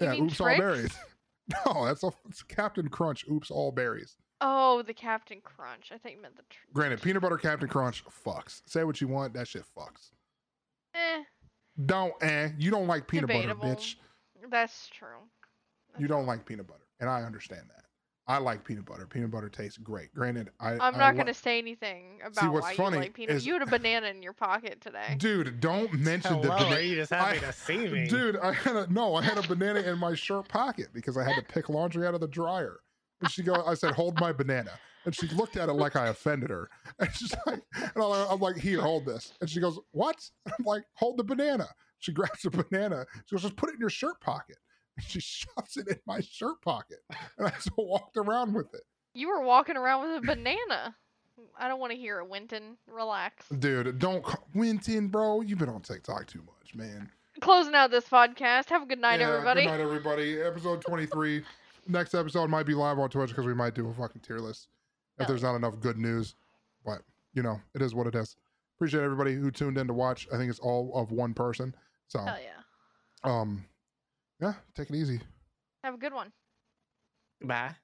yeah, 0.00 0.14
Oops 0.14 0.40
All 0.40 0.56
Berries. 0.56 0.92
No, 1.66 1.84
that's 1.84 2.02
a 2.02 2.10
it's 2.28 2.42
Captain 2.42 2.88
Crunch 2.88 3.26
Oops 3.30 3.50
All 3.50 3.70
Berries. 3.70 4.16
Oh, 4.40 4.80
the 4.80 4.94
Captain 4.94 5.42
Crunch. 5.44 5.90
I 5.92 5.98
think 5.98 6.16
you 6.16 6.22
meant 6.22 6.36
the. 6.36 6.42
Tr- 6.48 6.56
Granted, 6.72 7.02
peanut 7.02 7.20
butter 7.20 7.36
Captain 7.36 7.68
Crunch 7.68 8.02
fucks. 8.26 8.62
Say 8.66 8.82
what 8.84 8.98
you 9.02 9.08
want, 9.08 9.34
that 9.34 9.46
shit 9.46 9.64
fucks. 9.76 10.12
eh, 10.94 11.22
Don't 11.84 12.14
eh. 12.22 12.48
You 12.58 12.70
don't 12.70 12.86
like 12.86 13.06
peanut 13.06 13.28
Debatable. 13.28 13.60
butter, 13.60 13.76
bitch. 13.76 13.96
that's 14.50 14.88
true. 14.88 15.08
You 15.98 16.06
don't 16.08 16.20
true. 16.22 16.28
like 16.28 16.46
peanut 16.46 16.66
butter, 16.66 16.86
and 17.00 17.10
I 17.10 17.22
understand 17.24 17.64
that. 17.76 17.83
I 18.26 18.38
like 18.38 18.64
peanut 18.64 18.86
butter. 18.86 19.06
Peanut 19.06 19.30
butter 19.30 19.50
tastes 19.50 19.76
great. 19.76 20.14
Granted, 20.14 20.50
I 20.58 20.72
I'm 20.72 20.94
I 20.94 20.98
not 20.98 21.12
li- 21.14 21.18
gonna 21.18 21.34
say 21.34 21.58
anything 21.58 22.20
about 22.24 22.52
what's 22.54 22.64
why 22.64 22.74
funny 22.74 22.96
you 22.96 23.02
like 23.02 23.14
peanut. 23.14 23.36
is- 23.36 23.46
You 23.46 23.52
had 23.52 23.62
a 23.62 23.66
banana 23.66 24.06
in 24.06 24.22
your 24.22 24.32
pocket 24.32 24.80
today. 24.80 25.16
Dude, 25.18 25.60
don't 25.60 25.92
mention 25.92 26.30
hello, 26.34 26.42
the 26.42 26.48
banana. 26.64 26.80
you 26.80 26.94
just 26.96 27.12
I- 27.12 27.34
happy 27.34 27.40
to 27.40 27.52
see 27.52 27.86
me? 27.88 28.06
Dude, 28.08 28.36
I 28.38 28.52
had 28.52 28.76
a 28.76 28.86
no, 28.92 29.14
I 29.14 29.22
had 29.22 29.36
a 29.36 29.42
banana 29.48 29.80
in 29.80 29.98
my 29.98 30.14
shirt 30.14 30.48
pocket 30.48 30.88
because 30.94 31.18
I 31.18 31.24
had 31.24 31.36
to 31.36 31.42
pick 31.54 31.68
laundry 31.68 32.06
out 32.06 32.14
of 32.14 32.20
the 32.20 32.28
dryer. 32.28 32.78
And 33.20 33.30
she 33.30 33.42
go, 33.42 33.62
I 33.66 33.74
said, 33.74 33.92
hold 33.92 34.18
my 34.20 34.32
banana. 34.32 34.72
And 35.04 35.14
she 35.14 35.28
looked 35.28 35.56
at 35.58 35.68
it 35.68 35.72
like 35.74 35.96
I 35.96 36.06
offended 36.08 36.48
her. 36.50 36.70
And 36.98 37.10
she's 37.14 37.34
like, 37.46 37.60
and 37.74 37.90
I'm 38.02 38.12
I'm 38.30 38.40
like, 38.40 38.56
here, 38.56 38.80
hold 38.80 39.04
this. 39.04 39.34
And 39.42 39.50
she 39.50 39.60
goes, 39.60 39.78
what? 39.90 40.16
I'm 40.46 40.64
like, 40.64 40.84
hold 40.94 41.18
the 41.18 41.24
banana. 41.24 41.68
She 41.98 42.12
grabs 42.12 42.40
the 42.42 42.50
banana. 42.50 43.04
She 43.26 43.34
goes, 43.36 43.42
just 43.42 43.56
put 43.56 43.68
it 43.68 43.74
in 43.74 43.80
your 43.80 43.90
shirt 43.90 44.18
pocket. 44.20 44.56
And 44.96 45.04
she 45.06 45.20
shoves 45.20 45.76
it 45.76 45.88
in 45.88 45.98
my 46.06 46.20
shirt 46.20 46.62
pocket. 46.62 46.98
And 47.36 47.48
I 47.48 47.50
just 47.50 47.70
walked 47.76 48.16
around 48.16 48.54
with 48.54 48.72
it. 48.74 48.82
You 49.14 49.28
were 49.28 49.42
walking 49.42 49.76
around 49.76 50.08
with 50.08 50.22
a 50.22 50.26
banana. 50.26 50.94
I 51.58 51.66
don't 51.66 51.80
want 51.80 51.90
to 51.92 51.98
hear 51.98 52.20
it, 52.20 52.28
Winton. 52.28 52.76
Relax. 52.86 53.48
Dude, 53.48 53.98
don't 53.98 54.22
ca- 54.24 54.38
Winton, 54.54 55.08
bro. 55.08 55.40
You've 55.40 55.58
been 55.58 55.68
on 55.68 55.80
TikTok 55.82 56.26
too 56.28 56.42
much, 56.46 56.74
man. 56.76 57.10
Closing 57.40 57.74
out 57.74 57.90
this 57.90 58.08
podcast. 58.08 58.68
Have 58.68 58.82
a 58.82 58.86
good 58.86 59.00
night, 59.00 59.18
Yeah, 59.18 59.32
everybody. 59.32 59.62
Good 59.62 59.70
night, 59.70 59.80
everybody. 59.80 60.40
Episode 60.40 60.80
23. 60.82 61.42
Next 61.88 62.14
episode 62.14 62.48
might 62.48 62.66
be 62.66 62.74
live 62.74 62.98
on 63.00 63.10
Twitch 63.10 63.30
because 63.30 63.46
we 63.46 63.54
might 63.54 63.74
do 63.74 63.88
a 63.88 63.94
fucking 63.94 64.22
tier 64.22 64.38
list 64.38 64.68
if 65.18 65.26
there's 65.26 65.42
not 65.42 65.56
enough 65.56 65.80
good 65.80 65.98
news. 65.98 66.36
But, 66.86 67.02
you 67.34 67.42
know, 67.42 67.60
it 67.74 67.82
is 67.82 67.94
what 67.96 68.06
it 68.06 68.14
is. 68.14 68.36
Appreciate 68.76 69.02
everybody 69.02 69.34
who 69.34 69.50
tuned 69.50 69.76
in 69.76 69.88
to 69.88 69.92
watch. 69.92 70.28
I 70.32 70.36
think 70.36 70.50
it's 70.50 70.60
all 70.60 70.92
of 70.94 71.10
one 71.10 71.34
person. 71.34 71.74
So, 72.06 72.20
Hell 72.20 72.36
yeah. 72.42 73.30
um, 73.30 73.64
yeah, 74.40 74.54
take 74.74 74.90
it 74.90 74.96
easy. 74.96 75.20
Have 75.82 75.94
a 75.94 75.98
good 75.98 76.12
one. 76.12 76.32
Bye. 77.40 77.76